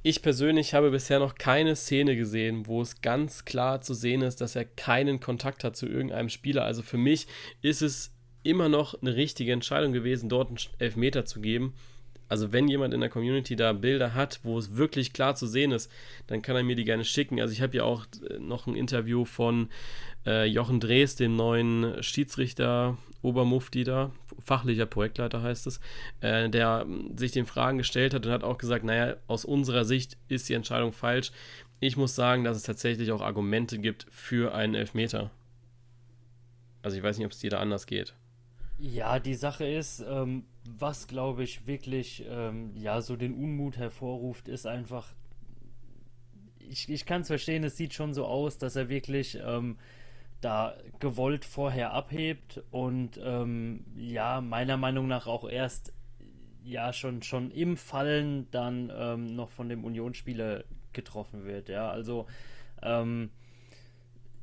ich 0.04 0.20
persönlich 0.20 0.74
habe 0.74 0.90
bisher 0.90 1.20
noch 1.20 1.36
keine 1.36 1.76
Szene 1.76 2.16
gesehen, 2.16 2.66
wo 2.66 2.82
es 2.82 3.02
ganz 3.02 3.44
klar 3.44 3.82
zu 3.82 3.94
sehen 3.94 4.22
ist, 4.22 4.40
dass 4.40 4.56
er 4.56 4.64
keinen 4.64 5.20
Kontakt 5.20 5.62
hat 5.62 5.76
zu 5.76 5.86
irgendeinem 5.86 6.28
Spieler. 6.28 6.64
Also 6.64 6.82
für 6.82 6.96
mich 6.96 7.28
ist 7.60 7.82
es 7.82 8.12
immer 8.42 8.68
noch 8.68 9.00
eine 9.00 9.14
richtige 9.14 9.52
Entscheidung 9.52 9.92
gewesen, 9.92 10.28
dort 10.28 10.48
einen 10.48 10.58
Elfmeter 10.80 11.24
zu 11.24 11.40
geben. 11.40 11.74
Also 12.32 12.50
wenn 12.50 12.66
jemand 12.66 12.94
in 12.94 13.00
der 13.00 13.10
Community 13.10 13.56
da 13.56 13.74
Bilder 13.74 14.14
hat, 14.14 14.40
wo 14.42 14.58
es 14.58 14.74
wirklich 14.74 15.12
klar 15.12 15.34
zu 15.34 15.46
sehen 15.46 15.70
ist, 15.70 15.92
dann 16.28 16.40
kann 16.40 16.56
er 16.56 16.62
mir 16.62 16.76
die 16.76 16.84
gerne 16.84 17.04
schicken. 17.04 17.38
Also 17.38 17.52
ich 17.52 17.60
habe 17.60 17.76
ja 17.76 17.84
auch 17.84 18.06
äh, 18.26 18.38
noch 18.38 18.66
ein 18.66 18.74
Interview 18.74 19.26
von 19.26 19.68
äh, 20.24 20.46
Jochen 20.46 20.80
Drees, 20.80 21.14
dem 21.14 21.36
neuen 21.36 22.02
Schiedsrichter, 22.02 22.96
Obermufti 23.20 23.84
da, 23.84 24.12
fachlicher 24.38 24.86
Projektleiter 24.86 25.42
heißt 25.42 25.66
es, 25.66 25.78
äh, 26.22 26.48
der 26.48 26.86
sich 27.16 27.32
den 27.32 27.44
Fragen 27.44 27.76
gestellt 27.76 28.14
hat 28.14 28.24
und 28.24 28.32
hat 28.32 28.44
auch 28.44 28.56
gesagt, 28.56 28.82
naja, 28.82 29.16
aus 29.26 29.44
unserer 29.44 29.84
Sicht 29.84 30.16
ist 30.28 30.48
die 30.48 30.54
Entscheidung 30.54 30.92
falsch. 30.92 31.32
Ich 31.80 31.98
muss 31.98 32.14
sagen, 32.14 32.44
dass 32.44 32.56
es 32.56 32.62
tatsächlich 32.62 33.12
auch 33.12 33.20
Argumente 33.20 33.78
gibt 33.78 34.06
für 34.08 34.54
einen 34.54 34.74
Elfmeter. 34.74 35.30
Also 36.80 36.96
ich 36.96 37.02
weiß 37.02 37.18
nicht, 37.18 37.26
ob 37.26 37.32
es 37.32 37.40
dir 37.40 37.50
da 37.50 37.58
anders 37.58 37.84
geht. 37.86 38.14
Ja, 38.78 39.20
die 39.20 39.34
Sache 39.34 39.66
ist, 39.66 40.02
ähm, 40.08 40.44
was 40.64 41.08
glaube 41.08 41.42
ich 41.42 41.66
wirklich 41.66 42.24
ähm, 42.28 42.72
ja 42.76 43.00
so 43.00 43.16
den 43.16 43.34
Unmut 43.34 43.76
hervorruft, 43.76 44.48
ist 44.48 44.66
einfach. 44.66 45.14
Ich, 46.58 46.88
ich 46.88 47.04
kann 47.04 47.22
es 47.22 47.26
verstehen, 47.26 47.64
es 47.64 47.76
sieht 47.76 47.92
schon 47.92 48.14
so 48.14 48.24
aus, 48.24 48.56
dass 48.56 48.76
er 48.76 48.88
wirklich 48.88 49.38
ähm, 49.44 49.76
da 50.40 50.74
gewollt 51.00 51.44
vorher 51.44 51.92
abhebt 51.92 52.62
und 52.70 53.20
ähm, 53.22 53.84
ja, 53.96 54.40
meiner 54.40 54.76
Meinung 54.76 55.06
nach 55.06 55.26
auch 55.26 55.48
erst 55.48 55.92
ja 56.64 56.92
schon, 56.92 57.22
schon 57.22 57.50
im 57.50 57.76
Fallen 57.76 58.50
dann 58.50 58.92
ähm, 58.94 59.34
noch 59.34 59.50
von 59.50 59.68
dem 59.68 59.84
Unionsspieler 59.84 60.64
getroffen 60.92 61.44
wird. 61.44 61.68
Ja, 61.68 61.90
also 61.90 62.26
ähm, 62.82 63.30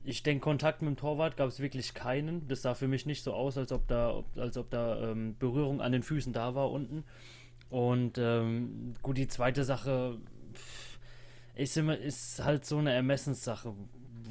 ich 0.04 0.24
denke, 0.24 0.44
Kontakt 0.44 0.82
mit 0.82 0.90
dem 0.90 0.98
Torwart 0.98 1.38
gab 1.38 1.50
es 1.50 1.60
wirklich 1.60 1.94
keinen. 1.94 2.48
Das 2.48 2.62
sah 2.62 2.74
für 2.74 2.88
mich 2.88 3.06
nicht 3.06 3.24
so 3.24 3.34
aus, 3.34 3.58
als 3.58 3.72
ob 3.72 3.88
da, 3.88 4.24
als 4.36 4.58
ob 4.58 4.70
da 4.70 5.12
ähm, 5.12 5.36
Berührung 5.38 5.82
an 5.82 5.92
den 5.92 6.04
Füßen 6.04 6.34
da 6.34 6.56
war 6.56 6.72
unten. 6.72 7.04
Und 7.70 8.18
ähm, 8.18 8.94
gut, 9.02 9.18
die 9.18 9.28
zweite 9.28 9.64
Sache 9.64 10.18
ist, 11.56 11.78
immer, 11.78 11.98
ist 11.98 12.44
halt 12.44 12.66
so 12.66 12.78
eine 12.78 12.94
Ermessenssache, 12.94 13.74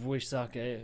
wo 0.00 0.14
ich 0.14 0.28
sage, 0.28 0.81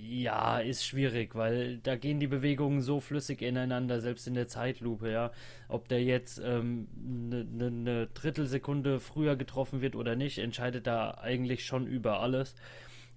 ja, 0.00 0.58
ist 0.58 0.84
schwierig, 0.84 1.34
weil 1.34 1.78
da 1.78 1.96
gehen 1.96 2.20
die 2.20 2.26
Bewegungen 2.26 2.80
so 2.80 3.00
flüssig 3.00 3.42
ineinander, 3.42 4.00
selbst 4.00 4.26
in 4.26 4.34
der 4.34 4.48
Zeitlupe, 4.48 5.10
ja. 5.10 5.30
Ob 5.68 5.88
der 5.88 6.02
jetzt 6.02 6.40
eine 6.40 6.58
ähm, 6.58 6.88
ne, 6.96 7.44
ne, 7.44 7.70
ne 7.70 8.06
Drittelsekunde 8.14 9.00
früher 9.00 9.36
getroffen 9.36 9.82
wird 9.82 9.94
oder 9.96 10.16
nicht, 10.16 10.38
entscheidet 10.38 10.86
da 10.86 11.12
eigentlich 11.12 11.64
schon 11.64 11.86
über 11.86 12.20
alles. 12.20 12.54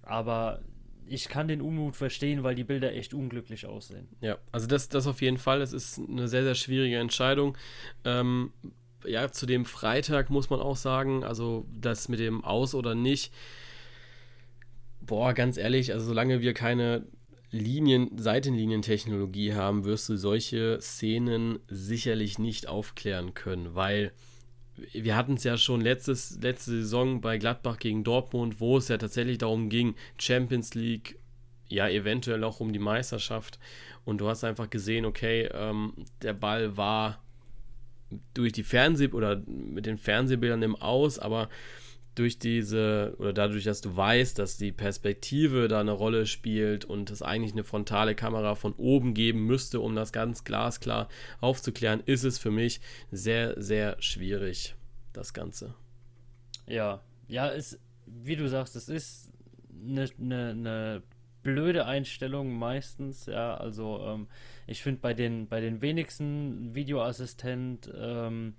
Aber 0.02 0.60
ich 1.06 1.28
kann 1.28 1.48
den 1.48 1.60
Unmut 1.60 1.96
verstehen, 1.96 2.42
weil 2.42 2.54
die 2.54 2.64
Bilder 2.64 2.94
echt 2.94 3.14
unglücklich 3.14 3.66
aussehen. 3.66 4.08
Ja, 4.20 4.38
also 4.52 4.66
das, 4.66 4.88
das 4.88 5.06
auf 5.06 5.20
jeden 5.22 5.38
Fall. 5.38 5.60
Es 5.60 5.72
ist 5.72 5.98
eine 5.98 6.28
sehr, 6.28 6.44
sehr 6.44 6.54
schwierige 6.54 6.96
Entscheidung. 6.96 7.56
Ähm, 8.04 8.52
ja, 9.06 9.30
zu 9.30 9.46
dem 9.46 9.64
Freitag 9.64 10.30
muss 10.30 10.50
man 10.50 10.60
auch 10.60 10.76
sagen, 10.76 11.24
also 11.24 11.66
das 11.78 12.08
mit 12.08 12.20
dem 12.20 12.42
Aus 12.42 12.74
oder 12.74 12.94
nicht 12.94 13.32
Boah, 15.06 15.34
ganz 15.34 15.58
ehrlich, 15.58 15.92
also 15.92 16.06
solange 16.06 16.40
wir 16.40 16.54
keine 16.54 17.06
Linien, 17.50 18.16
Seitenlinientechnologie 18.16 19.54
haben, 19.54 19.84
wirst 19.84 20.08
du 20.08 20.16
solche 20.16 20.78
Szenen 20.80 21.58
sicherlich 21.68 22.38
nicht 22.38 22.68
aufklären 22.68 23.34
können, 23.34 23.74
weil 23.74 24.12
wir 24.92 25.16
hatten 25.16 25.34
es 25.34 25.44
ja 25.44 25.56
schon 25.56 25.80
letztes, 25.80 26.38
letzte 26.40 26.72
Saison 26.72 27.20
bei 27.20 27.38
Gladbach 27.38 27.78
gegen 27.78 28.04
Dortmund, 28.04 28.60
wo 28.60 28.78
es 28.78 28.88
ja 28.88 28.98
tatsächlich 28.98 29.38
darum 29.38 29.68
ging, 29.68 29.94
Champions 30.18 30.74
League, 30.74 31.18
ja, 31.68 31.88
eventuell 31.88 32.44
auch 32.44 32.60
um 32.60 32.72
die 32.72 32.78
Meisterschaft. 32.78 33.58
Und 34.04 34.20
du 34.20 34.28
hast 34.28 34.44
einfach 34.44 34.68
gesehen, 34.68 35.04
okay, 35.04 35.48
ähm, 35.52 35.94
der 36.22 36.34
Ball 36.34 36.76
war 36.76 37.22
durch 38.34 38.52
die 38.52 38.64
Fernseh- 38.64 39.12
oder 39.12 39.42
mit 39.46 39.86
den 39.86 39.98
Fernsehbildern 39.98 40.62
im 40.62 40.76
Aus, 40.76 41.18
aber 41.18 41.48
durch 42.14 42.38
diese 42.38 43.14
oder 43.18 43.32
dadurch, 43.32 43.64
dass 43.64 43.80
du 43.80 43.96
weißt, 43.96 44.38
dass 44.38 44.56
die 44.56 44.72
Perspektive 44.72 45.68
da 45.68 45.80
eine 45.80 45.92
Rolle 45.92 46.26
spielt 46.26 46.84
und 46.84 47.10
es 47.10 47.22
eigentlich 47.22 47.52
eine 47.52 47.64
frontale 47.64 48.14
Kamera 48.14 48.54
von 48.54 48.72
oben 48.74 49.14
geben 49.14 49.46
müsste, 49.46 49.80
um 49.80 49.94
das 49.94 50.12
ganz 50.12 50.44
glasklar 50.44 51.08
aufzuklären, 51.40 52.02
ist 52.06 52.24
es 52.24 52.38
für 52.38 52.50
mich 52.50 52.80
sehr, 53.10 53.60
sehr 53.60 53.96
schwierig, 54.00 54.74
das 55.12 55.32
Ganze. 55.34 55.74
Ja, 56.66 57.00
ja, 57.28 57.50
es, 57.50 57.78
wie 58.06 58.36
du 58.36 58.48
sagst, 58.48 58.76
es 58.76 58.88
ist 58.88 59.30
eine, 59.86 60.08
eine, 60.18 60.50
eine 60.50 61.02
blöde 61.42 61.86
Einstellung 61.86 62.58
meistens, 62.58 63.26
ja, 63.26 63.56
also 63.56 64.00
ähm, 64.04 64.28
ich 64.66 64.82
finde 64.82 65.00
bei 65.00 65.14
den, 65.14 65.46
bei 65.46 65.60
den 65.60 65.82
wenigsten 65.82 66.74
Videoassistent 66.74 67.90
ähm, 67.96 68.54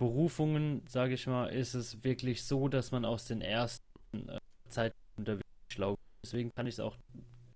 Berufungen, 0.00 0.80
sage 0.88 1.12
ich 1.12 1.26
mal, 1.26 1.48
ist 1.48 1.74
es 1.74 2.02
wirklich 2.02 2.44
so, 2.44 2.68
dass 2.68 2.90
man 2.90 3.04
aus 3.04 3.26
den 3.26 3.42
ersten 3.42 3.84
äh, 4.30 4.38
Zeiten 4.70 4.96
unterwegs 5.18 5.44
schlau 5.70 5.98
Deswegen 6.24 6.54
kann 6.54 6.66
ich 6.66 6.76
es 6.76 6.80
auch 6.80 6.96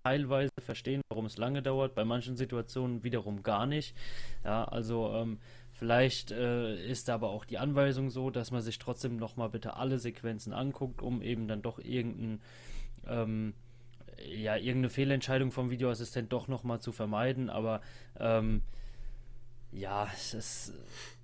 teilweise 0.05 0.53
verstehen, 0.61 1.01
warum 1.09 1.25
es 1.25 1.39
lange 1.39 1.63
dauert, 1.63 1.95
bei 1.95 2.05
manchen 2.05 2.37
Situationen 2.37 3.03
wiederum 3.03 3.43
gar 3.43 3.65
nicht. 3.65 3.97
Ja, 4.45 4.65
also 4.65 5.15
ähm, 5.15 5.39
vielleicht 5.73 6.33
äh, 6.33 6.87
ist 6.87 7.09
aber 7.09 7.31
auch 7.31 7.47
die 7.47 7.57
Anweisung 7.57 8.11
so, 8.11 8.29
dass 8.29 8.51
man 8.51 8.61
sich 8.61 8.79
trotzdem 8.79 9.17
nochmal 9.17 9.49
bitte 9.49 9.77
alle 9.77 9.99
Sequenzen 9.99 10.53
anguckt, 10.53 11.01
um 11.01 11.23
eben 11.23 11.49
dann 11.49 11.63
doch 11.63 11.79
irgendein 11.79 12.43
ähm, 13.07 13.55
ja, 14.23 14.57
irgendeine 14.57 14.91
Fehlentscheidung 14.91 15.51
vom 15.51 15.71
Videoassistent 15.71 16.31
doch 16.31 16.47
nochmal 16.47 16.81
zu 16.81 16.93
vermeiden, 16.93 17.49
aber 17.49 17.81
ähm, 18.21 18.61
ja, 19.73 20.09
es 20.15 20.35
ist 20.35 20.73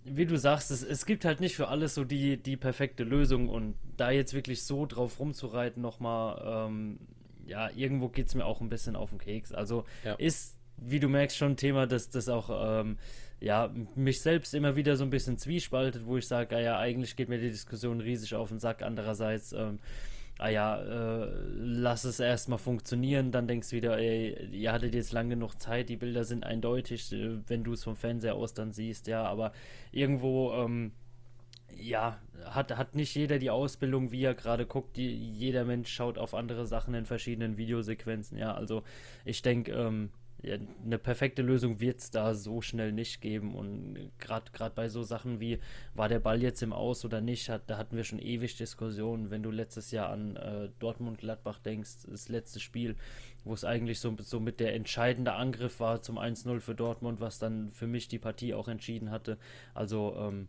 wie 0.04 0.26
du 0.26 0.36
sagst, 0.38 0.70
es, 0.70 0.82
es 0.82 1.06
gibt 1.06 1.24
halt 1.24 1.40
nicht 1.40 1.56
für 1.56 1.68
alles 1.68 1.94
so 1.94 2.04
die, 2.04 2.36
die 2.36 2.56
perfekte 2.56 3.04
Lösung 3.04 3.48
und 3.48 3.74
da 3.96 4.10
jetzt 4.10 4.34
wirklich 4.34 4.62
so 4.64 4.86
drauf 4.86 5.20
rumzureiten 5.20 5.82
nochmal, 5.82 6.68
ähm, 6.68 6.98
ja, 7.46 7.68
irgendwo 7.74 8.08
geht 8.08 8.28
es 8.28 8.34
mir 8.34 8.44
auch 8.44 8.60
ein 8.60 8.68
bisschen 8.68 8.96
auf 8.96 9.10
den 9.10 9.18
Keks. 9.18 9.52
Also 9.52 9.84
ja. 10.04 10.14
ist, 10.14 10.56
wie 10.76 11.00
du 11.00 11.08
merkst, 11.08 11.36
schon 11.36 11.52
ein 11.52 11.56
Thema, 11.56 11.86
dass 11.86 12.08
das 12.08 12.28
auch, 12.28 12.80
ähm, 12.80 12.96
ja, 13.40 13.72
mich 13.94 14.20
selbst 14.20 14.54
immer 14.54 14.76
wieder 14.76 14.96
so 14.96 15.04
ein 15.04 15.10
bisschen 15.10 15.36
zwiespaltet, 15.36 16.06
wo 16.06 16.16
ich 16.16 16.26
sage, 16.26 16.60
ja, 16.60 16.78
eigentlich 16.78 17.16
geht 17.16 17.28
mir 17.28 17.38
die 17.38 17.50
Diskussion 17.50 18.00
riesig 18.00 18.34
auf 18.34 18.48
den 18.48 18.58
Sack. 18.58 18.82
Andererseits, 18.82 19.52
ähm, 19.52 19.80
ah 20.38 20.48
ja, 20.48 20.80
äh, 20.80 21.30
lass 21.56 22.04
es 22.04 22.20
erstmal 22.20 22.58
funktionieren, 22.58 23.30
dann 23.32 23.46
denkst 23.46 23.70
du 23.70 23.76
wieder, 23.76 23.98
ey, 23.98 24.48
ihr 24.52 24.72
hattet 24.72 24.94
jetzt 24.94 25.12
lange 25.12 25.30
genug 25.30 25.60
Zeit, 25.60 25.88
die 25.88 25.96
Bilder 25.96 26.24
sind 26.24 26.44
eindeutig, 26.44 27.12
äh, 27.12 27.38
wenn 27.46 27.64
du 27.64 27.72
es 27.72 27.84
vom 27.84 27.96
Fernseher 27.96 28.34
aus 28.34 28.54
dann 28.54 28.72
siehst, 28.72 29.06
ja, 29.06 29.24
aber 29.24 29.52
irgendwo 29.92 30.52
ähm, 30.52 30.92
ja, 31.76 32.18
hat, 32.44 32.76
hat 32.76 32.94
nicht 32.94 33.14
jeder 33.14 33.38
die 33.38 33.50
Ausbildung, 33.50 34.12
wie 34.12 34.24
er 34.24 34.34
gerade 34.34 34.66
guckt. 34.66 34.96
Die, 34.96 35.08
jeder 35.08 35.64
Mensch 35.64 35.92
schaut 35.92 36.18
auf 36.18 36.34
andere 36.34 36.66
Sachen 36.66 36.94
in 36.94 37.06
verschiedenen 37.06 37.56
Videosequenzen. 37.56 38.38
Ja, 38.38 38.54
also 38.54 38.82
ich 39.24 39.42
denke, 39.42 39.72
ähm, 39.72 40.10
ja, 40.42 40.56
eine 40.84 40.98
perfekte 40.98 41.42
Lösung 41.42 41.80
wird 41.80 42.00
es 42.00 42.10
da 42.10 42.34
so 42.34 42.62
schnell 42.62 42.92
nicht 42.92 43.20
geben. 43.20 43.54
Und 43.54 44.10
gerade 44.18 44.74
bei 44.74 44.88
so 44.88 45.02
Sachen 45.02 45.40
wie, 45.40 45.58
war 45.94 46.08
der 46.08 46.20
Ball 46.20 46.42
jetzt 46.42 46.62
im 46.62 46.72
Aus 46.72 47.04
oder 47.04 47.20
nicht, 47.20 47.48
hat, 47.48 47.62
da 47.68 47.76
hatten 47.76 47.96
wir 47.96 48.04
schon 48.04 48.18
ewig 48.18 48.56
Diskussionen. 48.56 49.30
Wenn 49.30 49.42
du 49.42 49.50
letztes 49.50 49.90
Jahr 49.90 50.10
an 50.10 50.36
äh, 50.36 50.68
Dortmund-Gladbach 50.78 51.58
denkst, 51.58 52.06
das 52.08 52.28
letzte 52.28 52.60
Spiel, 52.60 52.96
wo 53.44 53.52
es 53.52 53.64
eigentlich 53.64 54.00
so, 54.00 54.16
so 54.18 54.40
mit 54.40 54.60
der 54.60 54.74
entscheidende 54.74 55.34
Angriff 55.34 55.80
war 55.80 56.00
zum 56.00 56.18
1-0 56.18 56.60
für 56.60 56.74
Dortmund, 56.74 57.20
was 57.20 57.38
dann 57.38 57.72
für 57.72 57.86
mich 57.86 58.08
die 58.08 58.18
Partie 58.18 58.54
auch 58.54 58.68
entschieden 58.68 59.10
hatte. 59.10 59.36
Also, 59.74 60.14
ähm, 60.18 60.48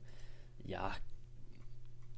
ja, 0.63 0.93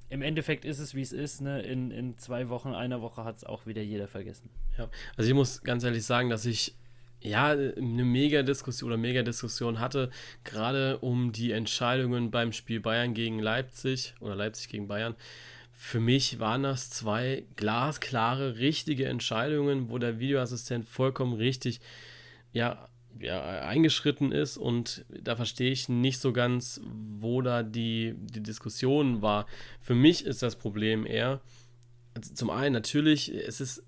im 0.09 0.21
Endeffekt 0.21 0.63
ist 0.63 0.77
es, 0.77 0.93
wie 0.93 1.01
es 1.01 1.12
ist. 1.12 1.41
Ne? 1.41 1.63
In, 1.63 1.89
in 1.89 2.19
zwei 2.19 2.49
Wochen, 2.49 2.75
einer 2.75 3.01
Woche 3.01 3.23
hat 3.23 3.38
es 3.38 3.43
auch 3.43 3.65
wieder 3.65 3.81
jeder 3.81 4.07
vergessen. 4.07 4.47
Ja, 4.77 4.88
also 5.17 5.27
ich 5.27 5.33
muss 5.33 5.63
ganz 5.63 5.83
ehrlich 5.83 6.05
sagen, 6.05 6.29
dass 6.29 6.45
ich 6.45 6.75
ja 7.23 7.49
eine 7.49 8.03
Mega-Diskussion 8.05 8.91
oder 8.91 8.97
Mega-Diskussion 8.97 9.79
hatte, 9.79 10.09
gerade 10.43 10.99
um 10.99 11.31
die 11.31 11.51
Entscheidungen 11.51 12.31
beim 12.31 12.51
Spiel 12.51 12.79
Bayern 12.79 13.13
gegen 13.13 13.39
Leipzig 13.39 14.13
oder 14.19 14.36
Leipzig 14.36 14.69
gegen 14.69 14.88
Bayern. 14.88 15.15
Für 15.71 15.99
mich 15.99 16.39
waren 16.39 16.63
das 16.63 16.89
zwei 16.89 17.45
glasklare, 17.55 18.57
richtige 18.57 19.05
Entscheidungen, 19.05 19.89
wo 19.89 19.97
der 19.97 20.19
Videoassistent 20.19 20.86
vollkommen 20.86 21.33
richtig 21.33 21.79
ja, 22.51 22.88
ja, 23.19 23.62
eingeschritten 23.62 24.31
ist 24.31 24.57
und 24.57 25.05
da 25.09 25.36
verstehe 25.36 25.71
ich 25.71 25.89
nicht 25.89 26.19
so 26.19 26.33
ganz, 26.33 26.81
wo 27.19 27.41
da 27.41 27.63
die, 27.63 28.15
die 28.17 28.43
Diskussion 28.43 29.21
war. 29.21 29.45
Für 29.81 29.95
mich 29.95 30.25
ist 30.25 30.43
das 30.43 30.55
Problem 30.55 31.05
eher, 31.05 31.41
also 32.13 32.33
zum 32.33 32.49
einen 32.49 32.73
natürlich, 32.73 33.33
es 33.33 33.59
ist 33.59 33.83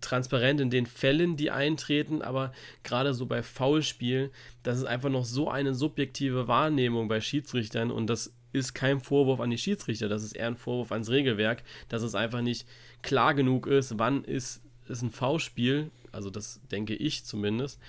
transparent 0.00 0.60
in 0.60 0.70
den 0.70 0.86
Fällen, 0.86 1.36
die 1.36 1.50
eintreten, 1.50 2.22
aber 2.22 2.52
gerade 2.82 3.14
so 3.14 3.26
bei 3.26 3.42
Foulspielen, 3.42 4.30
das 4.62 4.78
ist 4.78 4.84
einfach 4.84 5.08
noch 5.08 5.24
so 5.24 5.50
eine 5.50 5.74
subjektive 5.74 6.48
Wahrnehmung 6.48 7.08
bei 7.08 7.20
Schiedsrichtern 7.20 7.90
und 7.90 8.08
das 8.08 8.34
ist 8.52 8.74
kein 8.74 9.00
Vorwurf 9.00 9.40
an 9.40 9.50
die 9.50 9.58
Schiedsrichter, 9.58 10.08
das 10.08 10.22
ist 10.22 10.32
eher 10.32 10.46
ein 10.46 10.56
Vorwurf 10.56 10.92
ans 10.92 11.10
Regelwerk, 11.10 11.62
dass 11.88 12.02
es 12.02 12.14
einfach 12.14 12.40
nicht 12.40 12.66
klar 13.02 13.34
genug 13.34 13.66
ist, 13.66 13.98
wann 13.98 14.24
ist, 14.24 14.62
ist 14.88 15.02
ein 15.02 15.10
Foulspiel, 15.10 15.90
also 16.12 16.30
das 16.30 16.60
denke 16.70 16.94
ich 16.94 17.24
zumindest 17.24 17.80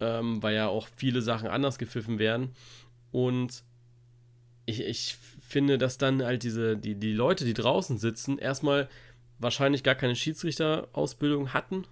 ähm, 0.00 0.42
weil 0.42 0.54
ja 0.54 0.68
auch 0.68 0.88
viele 0.96 1.22
Sachen 1.22 1.48
anders 1.48 1.78
gepfiffen 1.78 2.18
werden. 2.18 2.54
Und 3.12 3.62
ich, 4.66 4.80
ich 4.80 5.16
finde, 5.40 5.78
dass 5.78 5.98
dann 5.98 6.22
halt 6.22 6.42
diese, 6.42 6.76
die, 6.76 6.94
die 6.94 7.12
Leute, 7.12 7.44
die 7.44 7.54
draußen 7.54 7.98
sitzen, 7.98 8.38
erstmal 8.38 8.88
wahrscheinlich 9.38 9.82
gar 9.82 9.94
keine 9.94 10.16
Schiedsrichterausbildung 10.16 11.52
hatten 11.52 11.86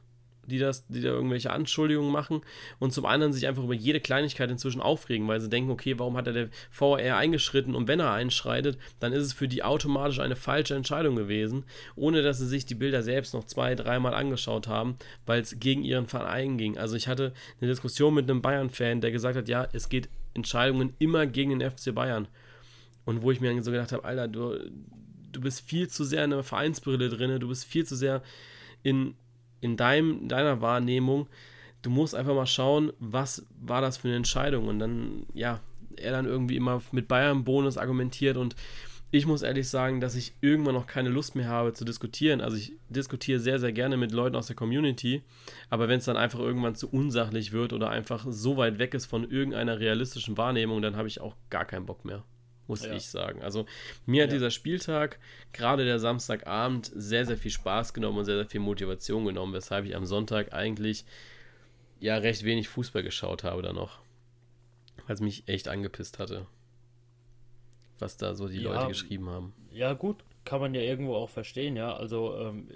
die, 0.47 0.59
das, 0.59 0.87
die 0.87 1.01
da 1.01 1.11
irgendwelche 1.11 1.51
Anschuldigungen 1.51 2.13
machen 2.13 2.43
und 2.79 2.93
zum 2.93 3.07
anderen 3.07 3.33
sich 3.33 3.47
einfach 3.47 3.63
über 3.63 3.75
jede 3.75 4.01
Kleinigkeit 4.01 4.51
inzwischen 4.51 4.81
aufregen, 4.81 5.29
weil 5.29 5.41
sie 5.41 5.49
denken, 5.49 5.71
okay, 5.71 5.99
warum 5.99 6.17
hat 6.17 6.27
er 6.27 6.33
der 6.33 6.49
VR 6.71 7.17
eingeschritten 7.17 7.75
und 7.75 7.89
wenn 7.89 8.01
er 8.01 8.13
einschreitet, 8.13 8.79
dann 9.01 9.13
ist 9.13 9.25
es 9.25 9.33
für 9.33 9.49
die 9.49 9.63
automatisch 9.63 10.19
eine 10.21 10.37
falsche 10.37 10.75
Entscheidung 10.75 11.17
gewesen, 11.17 11.65
ohne 11.95 12.23
dass 12.23 12.39
sie 12.39 12.47
sich 12.47 12.67
die 12.67 12.75
Bilder 12.75 13.03
selbst 13.03 13.35
noch 13.35 13.45
zwei, 13.45 13.75
dreimal 13.75 14.15
angeschaut 14.15 14.69
haben, 14.69 14.97
weil 15.27 15.41
es 15.41 15.59
gegen 15.61 15.85
ihren 15.85 16.07
Verein 16.07 16.59
ging. 16.59 16.79
Also 16.79 16.97
ich 16.97 17.09
hatte 17.09 17.33
eine 17.61 17.71
Diskussion 17.71 18.15
mit 18.15 18.29
einem 18.29 18.43
Bayern-Fan, 18.43 19.01
der 19.01 19.13
gesagt 19.13 19.37
hat, 19.37 19.49
ja, 19.49 19.69
es 19.73 19.89
geht 19.89 20.09
Entscheidungen 20.35 20.95
immer 20.99 21.27
gegen 21.27 21.59
den 21.59 21.71
FC 21.71 21.95
Bayern. 21.95 22.27
Und 23.05 23.23
wo 23.23 23.31
ich 23.33 23.41
mir 23.41 23.63
so 23.63 23.73
gedacht 23.73 23.93
habe, 23.93 24.05
Alter, 24.05 24.29
du, 24.29 24.59
du 25.33 25.41
bist 25.41 25.61
viel 25.67 25.89
zu 25.89 26.05
sehr 26.05 26.25
in 26.25 26.31
der 26.31 26.43
Vereinsbrille 26.43 27.09
drin, 27.09 27.41
du 27.41 27.49
bist 27.49 27.65
viel 27.65 27.87
zu 27.87 27.97
sehr 27.97 28.23
in, 28.83 29.15
in 29.61 29.77
deinem, 29.77 30.29
deiner 30.29 30.61
Wahrnehmung, 30.61 31.29
du 31.83 31.91
musst 31.91 32.15
einfach 32.15 32.35
mal 32.35 32.47
schauen, 32.47 32.93
was 32.99 33.47
war 33.61 33.81
das 33.81 33.99
für 33.99 34.09
eine 34.09 34.17
Entscheidung. 34.17 34.69
Und 34.69 34.79
dann, 34.79 35.27
ja, 35.35 35.61
er 35.97 36.13
dann 36.13 36.27
irgendwie 36.27 36.57
immer 36.57 36.83
mit 36.93 37.09
Bayern-Bonus 37.09 37.77
argumentiert 37.77 38.37
und 38.37 38.57
ich 39.15 39.27
muss 39.27 39.43
ehrlich 39.43 39.69
sagen, 39.69 40.01
dass 40.01 40.15
ich 40.15 40.33
irgendwann 40.41 40.75
noch 40.75 40.87
keine 40.87 41.11
Lust 41.11 41.37
mehr 41.37 41.47
habe 41.47 41.75
zu 41.75 41.85
diskutieren. 41.85 42.41
Also 42.41 42.57
ich 42.57 42.73
diskutiere 42.89 43.41
sehr, 43.41 43.59
sehr 43.59 43.73
gerne 43.73 43.99
mit 43.99 44.11
Leuten 44.11 44.37
aus 44.37 44.47
der 44.47 44.57
Community, 44.57 45.23
aber 45.69 45.87
wenn 45.89 45.99
es 45.99 46.07
dann 46.07 46.17
einfach 46.17 46.39
irgendwann 46.39 46.77
zu 46.77 46.89
unsachlich 46.89 47.53
wird 47.53 47.75
oder 47.75 47.91
einfach 47.91 48.25
so 48.27 48.57
weit 48.57 48.79
weg 48.79 48.95
ist 48.95 49.05
von 49.05 49.31
irgendeiner 49.31 49.79
realistischen 49.79 50.39
Wahrnehmung, 50.39 50.81
dann 50.81 50.97
habe 50.97 51.09
ich 51.09 51.21
auch 51.21 51.37
gar 51.51 51.67
keinen 51.67 51.85
Bock 51.85 52.07
mehr 52.07 52.25
muss 52.67 52.85
ja. 52.85 52.93
ich 52.95 53.07
sagen. 53.07 53.43
Also 53.43 53.67
mir 54.07 54.23
hat 54.23 54.31
ja. 54.31 54.37
dieser 54.37 54.51
Spieltag, 54.51 55.19
gerade 55.53 55.85
der 55.85 55.99
Samstagabend, 55.99 56.91
sehr, 56.95 57.27
sehr 57.27 57.37
viel 57.37 57.51
Spaß 57.51 57.95
genommen 57.95 58.19
und 58.19 58.25
sehr, 58.25 58.37
sehr 58.37 58.47
viel 58.47 58.61
Motivation 58.61 59.25
genommen, 59.25 59.53
weshalb 59.53 59.85
ich 59.85 59.97
am 59.97 60.07
Sonntag 60.07 60.53
eigentlich 60.53 61.05
ja 62.01 62.17
recht 62.17 62.45
wenig 62.45 62.69
Fußball 62.69 63.03
geschaut 63.03 63.45
habe 63.45 63.63
da 63.63 63.73
noch. 63.73 64.01
Weil 65.07 65.15
es 65.15 65.21
mich 65.21 65.49
echt 65.49 65.69
angepisst 65.69 66.19
hatte. 66.19 66.47
Was 67.99 68.17
da 68.17 68.35
so 68.35 68.49
die 68.49 68.61
ja, 68.61 68.73
Leute 68.73 68.89
geschrieben 68.89 69.29
haben. 69.29 69.53
Ja, 69.71 69.93
gut, 69.93 70.25
kann 70.45 70.61
man 70.61 70.75
ja 70.75 70.81
irgendwo 70.81 71.15
auch 71.15 71.31
verstehen, 71.31 71.77
ja. 71.77 71.95
Also 71.95 72.37
ähm, 72.37 72.69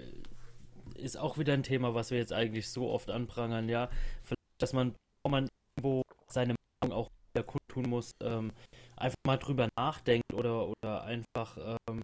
ist 0.95 1.17
auch 1.17 1.37
wieder 1.37 1.53
ein 1.53 1.63
Thema, 1.63 1.93
was 1.93 2.11
wir 2.11 2.17
jetzt 2.17 2.33
eigentlich 2.33 2.69
so 2.69 2.89
oft 2.89 3.09
anprangern, 3.09 3.69
ja. 3.69 3.89
Vielleicht, 4.23 4.61
dass 4.61 4.73
man, 4.73 4.95
man 5.27 5.49
irgendwo 5.75 6.03
seine 6.27 6.55
Meinung 6.81 6.97
auch 6.97 7.09
wieder 7.37 7.43
kundtun 7.43 7.89
muss, 7.89 8.11
ähm, 8.23 8.51
einfach 8.95 9.17
mal 9.25 9.37
drüber 9.37 9.69
nachdenkt 9.77 10.33
oder, 10.33 10.67
oder 10.67 11.03
einfach 11.03 11.57
ähm, 11.87 12.03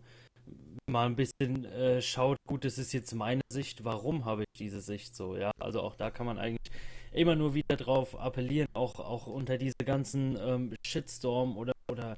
mal 0.90 1.06
ein 1.06 1.16
bisschen 1.16 1.66
äh, 1.66 2.02
schaut, 2.02 2.38
gut, 2.48 2.66
das 2.66 2.78
ist 2.78 2.94
jetzt 2.94 3.14
meine 3.14 3.42
Sicht, 3.52 3.84
warum 3.84 4.26
habe 4.26 4.44
ich 4.44 4.60
diese 4.60 4.82
Sicht 4.82 5.16
so, 5.16 5.36
ja. 5.36 5.52
Also 5.60 5.82
auch 5.82 5.96
da 5.96 6.12
kann 6.12 6.26
man 6.26 6.38
eigentlich 6.38 6.72
immer 7.12 7.36
nur 7.36 7.54
wieder 7.54 7.78
drauf 7.78 8.20
appellieren, 8.20 8.68
auch, 8.74 9.00
auch 9.00 9.28
unter 9.28 9.58
diese 9.58 9.78
ganzen 9.86 10.38
ähm, 10.40 10.76
Shitstorm 10.86 11.58
oder, 11.58 11.74
oder 11.92 12.18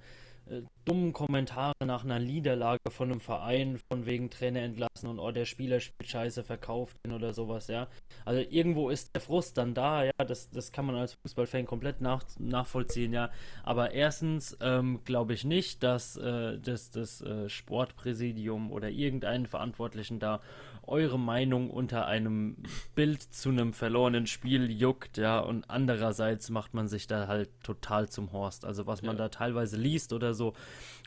dummen 0.85 1.13
Kommentare 1.13 1.73
nach 1.85 2.03
einer 2.03 2.19
Niederlage 2.19 2.91
von 2.91 3.11
einem 3.11 3.19
Verein, 3.19 3.79
von 3.89 4.05
wegen 4.05 4.29
Trainer 4.29 4.61
entlassen 4.61 5.09
und 5.09 5.19
oh, 5.19 5.31
der 5.31 5.45
Spieler 5.45 5.79
spielt 5.79 6.09
scheiße, 6.09 6.43
verkauft 6.43 6.95
ihn 7.05 7.13
oder 7.13 7.33
sowas, 7.33 7.67
ja. 7.67 7.87
Also 8.23 8.41
irgendwo 8.49 8.89
ist 8.89 9.15
der 9.15 9.21
Frust 9.21 9.57
dann 9.57 9.73
da, 9.73 10.03
ja, 10.03 10.11
das, 10.17 10.49
das 10.51 10.71
kann 10.71 10.85
man 10.85 10.95
als 10.95 11.13
Fußballfan 11.13 11.65
komplett 11.65 12.01
nach, 12.01 12.23
nachvollziehen, 12.37 13.13
ja. 13.13 13.31
Aber 13.63 13.91
erstens 13.91 14.55
ähm, 14.61 15.01
glaube 15.03 15.33
ich 15.33 15.43
nicht, 15.43 15.81
dass 15.81 16.17
äh, 16.17 16.59
das, 16.59 16.91
das 16.91 17.21
äh, 17.21 17.49
Sportpräsidium 17.49 18.71
oder 18.71 18.89
irgendeinen 18.89 19.47
Verantwortlichen 19.47 20.19
da 20.19 20.41
eure 20.87 21.19
Meinung 21.19 21.69
unter 21.69 22.05
einem 22.05 22.57
Bild 22.95 23.21
zu 23.21 23.49
einem 23.49 23.73
verlorenen 23.73 24.27
Spiel 24.27 24.71
juckt, 24.71 25.17
ja, 25.17 25.39
und 25.39 25.69
andererseits 25.69 26.49
macht 26.49 26.73
man 26.73 26.87
sich 26.87 27.07
da 27.07 27.27
halt 27.27 27.49
total 27.63 28.09
zum 28.09 28.31
Horst. 28.31 28.65
Also 28.65 28.87
was 28.87 29.01
man 29.01 29.17
ja. 29.17 29.23
da 29.23 29.29
teilweise 29.29 29.77
liest 29.77 30.13
oder 30.13 30.33
so, 30.33 30.53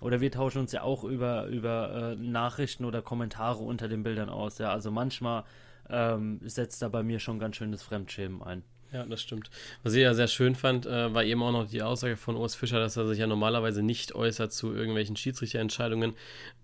oder 0.00 0.20
wir 0.20 0.30
tauschen 0.30 0.60
uns 0.60 0.72
ja 0.72 0.82
auch 0.82 1.04
über, 1.04 1.46
über 1.46 2.12
äh, 2.12 2.16
Nachrichten 2.16 2.84
oder 2.84 3.02
Kommentare 3.02 3.62
unter 3.62 3.88
den 3.88 4.02
Bildern 4.02 4.28
aus, 4.28 4.58
ja. 4.58 4.70
Also 4.70 4.90
manchmal 4.90 5.44
ähm, 5.88 6.40
setzt 6.42 6.82
da 6.82 6.88
bei 6.88 7.02
mir 7.02 7.18
schon 7.18 7.38
ganz 7.38 7.56
schönes 7.56 7.82
Fremdschämen 7.82 8.42
ein. 8.42 8.62
Ja, 8.90 9.04
das 9.04 9.20
stimmt. 9.20 9.50
Was 9.82 9.92
ich 9.92 10.00
ja 10.00 10.14
sehr 10.14 10.28
schön 10.28 10.54
fand, 10.54 10.86
äh, 10.86 11.12
war 11.12 11.22
eben 11.22 11.42
auch 11.42 11.52
noch 11.52 11.68
die 11.68 11.82
Aussage 11.82 12.16
von 12.16 12.36
Urs 12.36 12.54
Fischer, 12.54 12.78
dass 12.80 12.96
er 12.96 13.06
sich 13.06 13.18
ja 13.18 13.26
normalerweise 13.26 13.82
nicht 13.82 14.14
äußert 14.14 14.50
zu 14.50 14.72
irgendwelchen 14.72 15.14
Schiedsrichterentscheidungen. 15.14 16.14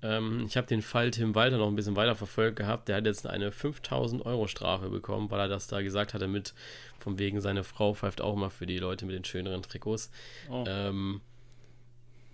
Ähm, 0.03 0.45
ich 0.47 0.57
habe 0.57 0.67
den 0.67 0.81
Fall 0.81 1.11
Tim 1.11 1.35
Walter 1.35 1.59
noch 1.59 1.69
ein 1.69 1.77
bisschen 1.77 1.97
weiter 1.97 2.17
verfolgt 2.17 2.57
gehabt. 2.57 2.89
Der 2.89 2.97
hat 2.97 3.05
jetzt 3.05 3.27
eine 3.27 3.53
5000 3.53 4.25
Euro 4.25 4.47
Strafe 4.47 4.89
bekommen, 4.89 5.31
weil 5.31 5.41
er 5.41 5.49
das 5.49 5.67
da 5.67 5.83
gesagt 5.83 6.15
hatte 6.15 6.27
mit, 6.27 6.55
von 6.99 7.19
wegen 7.19 7.43
seine 7.43 7.63
Frau 7.63 7.93
pfeift 7.93 8.23
auch 8.23 8.37
mal 8.37 8.51
für 8.51 8.67
die 8.67 8.79
Leute 8.79 9.05
mit 9.05 9.15
den 9.15 9.25
schöneren 9.25 9.61
Trikots. 9.61 10.11
Oh. 10.49 10.65
Ähm, 10.67 11.21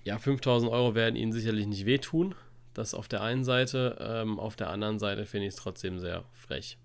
ja, 0.04 0.18
5000 0.18 0.70
Euro 0.70 0.94
werden 0.94 1.16
ihnen 1.16 1.32
sicherlich 1.32 1.66
nicht 1.66 1.84
wehtun. 1.84 2.36
Das 2.74 2.94
auf 2.94 3.08
der 3.08 3.22
einen 3.22 3.42
Seite. 3.42 3.96
Ähm, 4.00 4.38
auf 4.38 4.54
der 4.54 4.70
anderen 4.70 5.00
Seite 5.00 5.26
finde 5.26 5.48
ich 5.48 5.54
es 5.54 5.60
trotzdem 5.60 5.98
sehr 5.98 6.24
frech. 6.32 6.78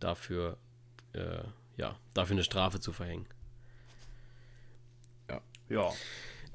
Dafür 0.00 0.56
äh, 1.12 1.44
ja, 1.80 1.96
dafür 2.12 2.34
eine 2.34 2.44
Strafe 2.44 2.78
zu 2.78 2.92
verhängen. 2.92 3.26
Ja. 5.30 5.40
Ja. 5.70 5.92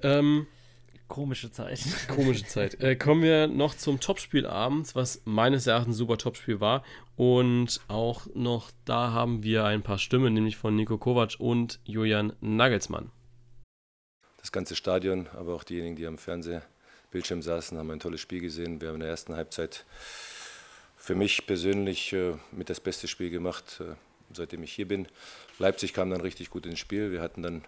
Ähm, 0.04 0.46
komische 1.08 1.52
Zeit. 1.52 1.84
Komische 2.08 2.46
Zeit. 2.46 2.80
Äh, 2.80 2.96
kommen 2.96 3.24
wir 3.24 3.48
noch 3.48 3.76
zum 3.76 4.00
Topspiel 4.00 4.46
abends, 4.46 4.94
was 4.94 5.24
meines 5.26 5.66
Erachtens 5.66 5.96
ein 5.96 5.98
super 5.98 6.18
Topspiel 6.18 6.60
war. 6.60 6.84
Und 7.16 7.82
auch 7.88 8.28
noch 8.36 8.70
da 8.86 9.12
haben 9.14 9.42
wir 9.42 9.66
ein 9.66 9.82
paar 9.82 9.98
Stimmen, 9.98 10.34
nämlich 10.34 10.58
von 10.58 10.76
Nico 10.76 11.00
Kovac 11.00 11.38
und 11.40 11.80
Julian 11.86 12.34
Nagelsmann. 12.40 13.10
Das 14.38 14.52
ganze 14.52 14.76
Stadion, 14.76 15.28
aber 15.34 15.56
auch 15.56 15.64
diejenigen, 15.64 15.96
die 15.96 16.06
am 16.06 16.20
Fernsehbildschirm 16.20 17.42
saßen, 17.42 17.80
haben 17.80 17.90
ein 17.90 18.00
tolles 18.00 18.22
Spiel 18.22 18.42
gesehen. 18.42 18.80
Wir 18.80 18.90
haben 18.90 18.96
in 18.96 19.02
der 19.02 19.10
ersten 19.10 19.36
Halbzeit 19.36 19.86
für 20.98 21.16
mich 21.16 21.48
persönlich 21.48 22.14
äh, 22.14 22.36
mit 22.52 22.70
das 22.70 22.80
beste 22.80 23.08
Spiel 23.08 23.32
gemacht. 23.32 23.82
Äh, 23.82 23.96
seitdem 24.34 24.64
ich 24.64 24.74
hier 24.74 24.88
bin. 24.88 25.08
Leipzig 25.60 25.94
kam 25.94 26.10
dann 26.10 26.22
richtig 26.22 26.50
gut 26.50 26.66
ins 26.66 26.80
Spiel. 26.80 27.12
Wir 27.12 27.22
hatten 27.22 27.42
dann 27.42 27.66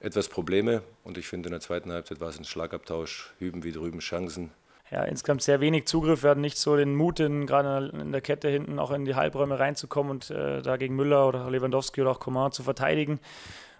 etwas 0.00 0.28
Probleme 0.28 0.82
und 1.04 1.18
ich 1.18 1.28
finde 1.28 1.48
in 1.48 1.52
der 1.52 1.60
zweiten 1.60 1.92
Halbzeit 1.92 2.20
war 2.20 2.28
es 2.28 2.38
ein 2.38 2.44
Schlagabtausch, 2.44 3.32
hüben 3.38 3.64
wie 3.64 3.72
drüben 3.72 4.00
Chancen. 4.00 4.50
Ja, 4.90 5.04
insgesamt 5.04 5.42
sehr 5.42 5.60
wenig 5.60 5.86
Zugriff. 5.86 6.24
Wir 6.24 6.30
hatten 6.30 6.40
nicht 6.40 6.58
so 6.58 6.76
den 6.76 6.96
Mut, 6.96 7.20
in, 7.20 7.46
gerade 7.46 7.92
in 7.96 8.10
der 8.10 8.20
Kette 8.20 8.48
hinten 8.48 8.80
auch 8.80 8.90
in 8.90 9.04
die 9.04 9.14
Halbräume 9.14 9.58
reinzukommen 9.58 10.10
und 10.10 10.30
äh, 10.30 10.62
da 10.62 10.76
gegen 10.76 10.96
Müller 10.96 11.28
oder 11.28 11.48
Lewandowski 11.48 12.00
oder 12.00 12.10
auch 12.10 12.18
Coman 12.18 12.50
zu 12.50 12.64
verteidigen. 12.64 13.20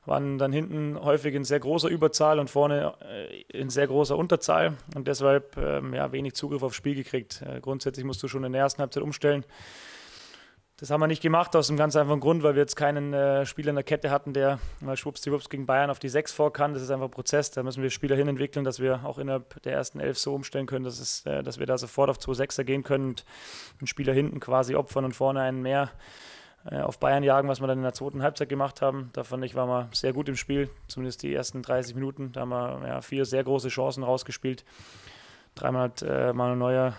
Waren 0.06 0.38
dann 0.38 0.52
hinten 0.52 0.98
häufig 1.00 1.34
in 1.34 1.44
sehr 1.44 1.58
großer 1.58 1.88
Überzahl 1.88 2.38
und 2.38 2.48
vorne 2.48 2.94
äh, 3.02 3.42
in 3.48 3.70
sehr 3.70 3.88
großer 3.88 4.16
Unterzahl 4.16 4.74
und 4.94 5.08
deshalb 5.08 5.56
ähm, 5.56 5.94
ja, 5.94 6.12
wenig 6.12 6.34
Zugriff 6.34 6.62
aufs 6.62 6.76
Spiel 6.76 6.94
gekriegt. 6.94 7.42
Äh, 7.42 7.60
grundsätzlich 7.60 8.06
musst 8.06 8.22
du 8.22 8.28
schon 8.28 8.44
in 8.44 8.52
der 8.52 8.62
ersten 8.62 8.80
Halbzeit 8.80 9.02
umstellen. 9.02 9.44
Das 10.81 10.90
haben 10.90 11.01
wir 11.01 11.09
nicht 11.09 11.21
gemacht, 11.21 11.55
aus 11.57 11.69
einem 11.69 11.77
ganz 11.77 11.95
einfachen 11.95 12.21
Grund, 12.21 12.43
weil 12.43 12.55
wir 12.55 12.62
jetzt 12.62 12.75
keinen 12.75 13.12
äh, 13.12 13.45
Spieler 13.45 13.69
in 13.69 13.75
der 13.75 13.85
Kette 13.85 14.11
hatten, 14.11 14.33
der 14.33 14.59
mal 14.81 14.97
schwuppsdiwupps 14.97 15.51
gegen 15.51 15.66
Bayern 15.66 15.90
auf 15.90 15.99
die 15.99 16.09
6 16.09 16.33
vor 16.33 16.55
kann. 16.55 16.73
Das 16.73 16.81
ist 16.81 16.90
einfach 16.90 17.09
ein 17.09 17.11
Prozess. 17.11 17.51
Da 17.51 17.62
müssen 17.62 17.83
wir 17.83 17.90
Spieler 17.90 18.16
hin 18.16 18.29
entwickeln, 18.29 18.64
dass 18.64 18.81
wir 18.81 19.05
auch 19.05 19.19
innerhalb 19.19 19.61
der 19.62 19.75
ersten 19.75 20.01
elf 20.01 20.19
so 20.19 20.35
umstellen 20.35 20.64
können, 20.64 20.87
dass, 20.87 20.99
es, 20.99 21.27
äh, 21.27 21.43
dass 21.43 21.59
wir 21.59 21.66
da 21.66 21.77
sofort 21.77 22.09
auf 22.09 22.16
2-6er 22.16 22.64
gehen 22.64 22.83
können 22.83 23.09
und 23.11 23.27
einen 23.79 23.88
Spieler 23.88 24.14
hinten 24.14 24.40
quasi 24.40 24.75
opfern 24.75 25.05
und 25.05 25.12
vorne 25.12 25.43
einen 25.43 25.61
mehr 25.61 25.90
äh, 26.64 26.81
auf 26.81 26.99
Bayern 26.99 27.25
jagen, 27.25 27.51
was 27.51 27.61
wir 27.61 27.66
dann 27.66 27.77
in 27.77 27.85
der 27.85 27.93
zweiten 27.93 28.23
Halbzeit 28.23 28.49
gemacht 28.49 28.81
haben. 28.81 29.11
Da 29.12 29.23
fand 29.23 29.45
ich, 29.45 29.55
waren 29.55 29.69
wir 29.69 29.90
sehr 29.93 30.14
gut 30.14 30.31
im 30.31 30.37
Spiel, 30.37 30.71
zumindest 30.88 31.23
die 31.23 31.35
ersten 31.35 31.61
30 31.61 31.95
Minuten. 31.95 32.33
Da 32.33 32.40
haben 32.40 32.49
wir 32.49 32.88
ja, 32.88 33.03
vier 33.03 33.27
sehr 33.27 33.45
große 33.45 33.69
Chancen 33.69 34.03
rausgespielt. 34.03 34.64
Dreimal 35.57 35.83
hat 35.83 36.01
äh, 36.01 36.33
Manuel 36.33 36.57
Neuer 36.57 36.95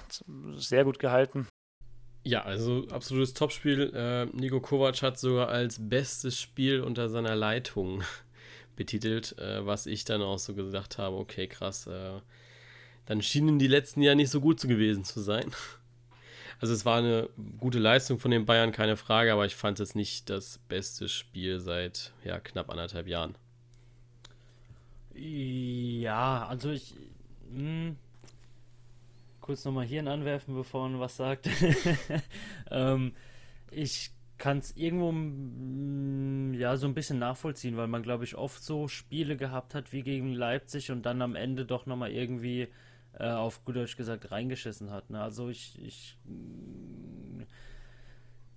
sehr 0.56 0.84
gut 0.84 1.00
gehalten. 1.00 1.48
Ja, 2.23 2.43
also 2.43 2.88
absolutes 2.89 3.34
Topspiel. 3.34 3.91
Äh, 3.95 4.25
Nico 4.38 4.60
Kovac 4.60 5.01
hat 5.01 5.19
sogar 5.19 5.49
als 5.49 5.77
bestes 5.79 6.39
Spiel 6.39 6.81
unter 6.81 7.10
seiner 7.10 7.36
Leitung 7.36 8.03
betitelt, 8.75 9.38
äh, 9.39 9.65
was 9.65 9.88
ich 9.88 10.05
dann 10.05 10.21
auch 10.21 10.38
so 10.38 10.53
gedacht 10.53 10.97
habe, 10.97 11.17
okay, 11.17 11.47
krass. 11.47 11.88
Äh, 11.88 12.19
dann 13.07 13.21
schienen 13.21 13.57
die 13.57 13.67
letzten 13.67 14.01
Jahre 14.01 14.15
nicht 14.15 14.29
so 14.29 14.39
gut 14.39 14.62
gewesen 14.62 15.03
zu 15.03 15.19
sein. 15.21 15.51
Also 16.60 16.75
es 16.75 16.86
war 16.86 16.99
eine 16.99 17.27
gute 17.57 17.79
Leistung 17.79 18.19
von 18.19 18.29
den 18.29 18.45
Bayern, 18.45 18.71
keine 18.71 18.95
Frage, 18.95 19.34
aber 19.34 19.47
ich 19.47 19.55
fand 19.55 19.79
es 19.79 19.95
nicht 19.95 20.29
das 20.29 20.60
beste 20.69 21.10
Spiel 21.10 21.60
seit 21.60 22.13
ja, 22.23 22.39
knapp 22.39 22.69
anderthalb 22.69 23.07
Jahren. 23.07 23.34
Ja, 25.15 26.45
also 26.45 26.69
ich. 26.69 26.93
Mh, 27.49 27.57
hm, 27.57 27.97
kurz 29.51 29.65
nochmal 29.65 29.85
Hirn 29.85 30.07
anwerfen, 30.07 30.55
bevor 30.55 30.87
man 30.87 31.01
was 31.01 31.17
sagt. 31.17 31.49
ähm, 32.71 33.11
ich 33.69 34.11
kann 34.37 34.59
es 34.59 34.77
irgendwo 34.77 35.11
ja 36.57 36.77
so 36.77 36.87
ein 36.87 36.93
bisschen 36.93 37.19
nachvollziehen, 37.19 37.75
weil 37.75 37.87
man 37.87 38.01
glaube 38.01 38.23
ich 38.23 38.37
oft 38.37 38.63
so 38.63 38.87
Spiele 38.87 39.35
gehabt 39.35 39.75
hat 39.75 39.91
wie 39.91 40.03
gegen 40.03 40.31
Leipzig 40.31 40.89
und 40.89 41.05
dann 41.05 41.21
am 41.21 41.35
Ende 41.35 41.65
doch 41.65 41.85
nochmal 41.85 42.13
irgendwie 42.13 42.69
äh, 43.19 43.29
auf 43.29 43.65
gut 43.65 43.75
Deutsch 43.75 43.97
gesagt 43.97 44.31
reingeschissen 44.31 44.89
hat. 44.89 45.09
Ne? 45.09 45.21
Also 45.21 45.49
ich, 45.49 45.77
ich 45.83 46.17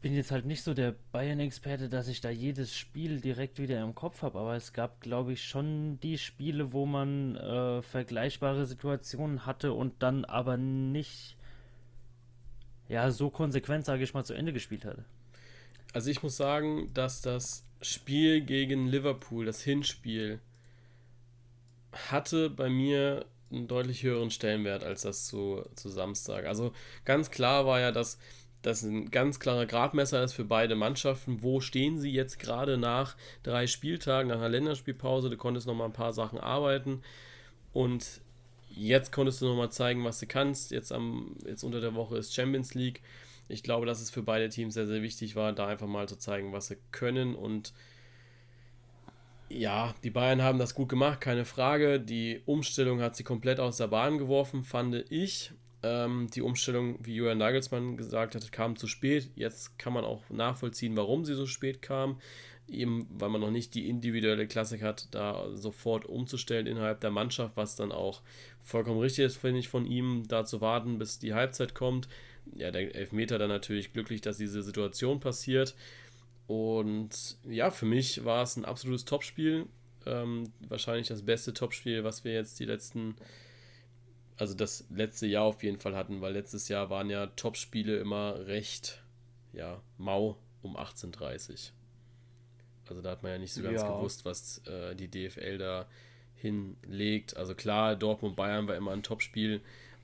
bin 0.04 0.14
jetzt 0.14 0.32
halt 0.32 0.44
nicht 0.44 0.62
so 0.62 0.74
der 0.74 0.94
Bayern-Experte, 1.12 1.88
dass 1.88 2.08
ich 2.08 2.20
da 2.20 2.28
jedes 2.28 2.76
Spiel 2.76 3.22
direkt 3.22 3.58
wieder 3.58 3.82
im 3.82 3.94
Kopf 3.94 4.20
habe, 4.20 4.38
aber 4.38 4.54
es 4.54 4.74
gab, 4.74 5.00
glaube 5.00 5.32
ich, 5.32 5.42
schon 5.42 5.98
die 6.00 6.18
Spiele, 6.18 6.74
wo 6.74 6.84
man 6.84 7.36
äh, 7.36 7.80
vergleichbare 7.80 8.66
Situationen 8.66 9.46
hatte 9.46 9.72
und 9.72 10.02
dann 10.02 10.26
aber 10.26 10.58
nicht 10.58 11.38
ja 12.86 13.10
so 13.10 13.30
konsequent, 13.30 13.86
sage 13.86 14.04
ich 14.04 14.12
mal, 14.12 14.26
zu 14.26 14.34
Ende 14.34 14.52
gespielt 14.52 14.84
hatte. 14.84 15.06
Also 15.94 16.10
ich 16.10 16.22
muss 16.22 16.36
sagen, 16.36 16.92
dass 16.92 17.22
das 17.22 17.64
Spiel 17.80 18.42
gegen 18.42 18.86
Liverpool, 18.86 19.46
das 19.46 19.62
Hinspiel, 19.62 20.38
hatte 22.10 22.50
bei 22.50 22.68
mir 22.68 23.24
einen 23.50 23.68
deutlich 23.68 24.02
höheren 24.02 24.30
Stellenwert 24.30 24.84
als 24.84 25.00
das 25.00 25.24
zu, 25.24 25.64
zu 25.76 25.88
Samstag. 25.88 26.44
Also 26.44 26.74
ganz 27.06 27.30
klar 27.30 27.64
war 27.64 27.80
ja, 27.80 27.90
dass 27.90 28.18
das 28.64 28.82
ein 28.82 29.10
ganz 29.10 29.40
klarer 29.40 29.66
Gradmesser 29.66 30.24
ist 30.24 30.32
für 30.32 30.44
beide 30.44 30.74
Mannschaften. 30.74 31.42
Wo 31.42 31.60
stehen 31.60 31.98
sie 31.98 32.10
jetzt 32.10 32.38
gerade 32.38 32.78
nach 32.78 33.16
drei 33.42 33.66
Spieltagen, 33.66 34.28
nach 34.28 34.36
einer 34.36 34.48
Länderspielpause? 34.48 35.28
Du 35.28 35.36
konntest 35.36 35.66
noch 35.66 35.74
mal 35.74 35.84
ein 35.84 35.92
paar 35.92 36.14
Sachen 36.14 36.38
arbeiten 36.38 37.02
und 37.72 38.20
jetzt 38.70 39.12
konntest 39.12 39.42
du 39.42 39.46
noch 39.46 39.56
mal 39.56 39.70
zeigen, 39.70 40.02
was 40.04 40.18
du 40.18 40.26
kannst. 40.26 40.70
Jetzt, 40.70 40.92
am, 40.92 41.36
jetzt 41.46 41.62
unter 41.62 41.80
der 41.80 41.94
Woche 41.94 42.16
ist 42.16 42.34
Champions 42.34 42.74
League. 42.74 43.02
Ich 43.48 43.62
glaube, 43.62 43.84
dass 43.84 44.00
es 44.00 44.10
für 44.10 44.22
beide 44.22 44.48
Teams 44.48 44.72
sehr, 44.72 44.86
sehr 44.86 45.02
wichtig 45.02 45.36
war, 45.36 45.52
da 45.52 45.66
einfach 45.66 45.86
mal 45.86 46.08
zu 46.08 46.16
zeigen, 46.16 46.52
was 46.52 46.68
sie 46.68 46.78
können 46.90 47.34
und 47.34 47.74
ja, 49.50 49.94
die 50.02 50.10
Bayern 50.10 50.42
haben 50.42 50.58
das 50.58 50.74
gut 50.74 50.88
gemacht, 50.88 51.20
keine 51.20 51.44
Frage. 51.44 52.00
Die 52.00 52.40
Umstellung 52.46 53.02
hat 53.02 53.14
sie 53.14 53.24
komplett 53.24 53.60
aus 53.60 53.76
der 53.76 53.88
Bahn 53.88 54.16
geworfen, 54.18 54.64
fand 54.64 55.10
ich. 55.10 55.52
Ähm, 55.84 56.28
die 56.32 56.40
Umstellung, 56.40 56.96
wie 57.04 57.14
Julian 57.14 57.36
Nagelsmann 57.36 57.98
gesagt 57.98 58.34
hat, 58.34 58.50
kam 58.52 58.76
zu 58.76 58.86
spät. 58.86 59.28
Jetzt 59.36 59.78
kann 59.78 59.92
man 59.92 60.06
auch 60.06 60.22
nachvollziehen, 60.30 60.96
warum 60.96 61.26
sie 61.26 61.34
so 61.34 61.46
spät 61.46 61.82
kam. 61.82 62.18
Eben, 62.66 63.06
weil 63.10 63.28
man 63.28 63.42
noch 63.42 63.50
nicht 63.50 63.74
die 63.74 63.90
individuelle 63.90 64.46
Klassik 64.46 64.82
hat, 64.82 65.08
da 65.10 65.54
sofort 65.54 66.06
umzustellen 66.06 66.66
innerhalb 66.66 67.00
der 67.02 67.10
Mannschaft, 67.10 67.58
was 67.58 67.76
dann 67.76 67.92
auch 67.92 68.22
vollkommen 68.62 69.00
richtig 69.00 69.26
ist, 69.26 69.36
finde 69.36 69.60
ich, 69.60 69.68
von 69.68 69.84
ihm, 69.84 70.22
da 70.26 70.46
zu 70.46 70.62
warten, 70.62 70.96
bis 70.96 71.18
die 71.18 71.34
Halbzeit 71.34 71.74
kommt. 71.74 72.08
Ja, 72.56 72.70
der 72.70 72.94
Elfmeter 72.94 73.38
dann 73.38 73.50
natürlich 73.50 73.92
glücklich, 73.92 74.22
dass 74.22 74.38
diese 74.38 74.62
Situation 74.62 75.20
passiert. 75.20 75.74
Und 76.46 77.36
ja, 77.46 77.70
für 77.70 77.86
mich 77.86 78.24
war 78.24 78.42
es 78.42 78.56
ein 78.56 78.64
absolutes 78.64 79.04
Topspiel. 79.04 79.66
Ähm, 80.06 80.50
wahrscheinlich 80.66 81.08
das 81.08 81.22
beste 81.22 81.52
Topspiel, 81.52 82.04
was 82.04 82.24
wir 82.24 82.32
jetzt 82.32 82.58
die 82.58 82.66
letzten 82.66 83.16
also 84.36 84.54
das 84.54 84.86
letzte 84.90 85.26
Jahr 85.26 85.44
auf 85.44 85.62
jeden 85.62 85.78
Fall 85.78 85.94
hatten, 85.94 86.20
weil 86.20 86.32
letztes 86.32 86.68
Jahr 86.68 86.90
waren 86.90 87.10
ja 87.10 87.26
Topspiele 87.28 87.98
immer 87.98 88.46
recht, 88.46 89.02
ja, 89.52 89.80
mau 89.98 90.38
um 90.62 90.76
18.30 90.76 91.70
Also 92.88 93.02
da 93.02 93.10
hat 93.10 93.22
man 93.22 93.32
ja 93.32 93.38
nicht 93.38 93.52
so 93.52 93.62
ganz 93.62 93.82
ja. 93.82 93.96
gewusst, 93.96 94.24
was 94.24 94.58
äh, 94.66 94.94
die 94.96 95.08
DFL 95.08 95.58
da 95.58 95.86
hinlegt. 96.34 97.36
Also 97.36 97.54
klar, 97.54 97.96
Dortmund-Bayern 97.96 98.66
war 98.66 98.74
immer 98.74 98.92
ein 98.92 99.02
Topspiel, 99.02 99.60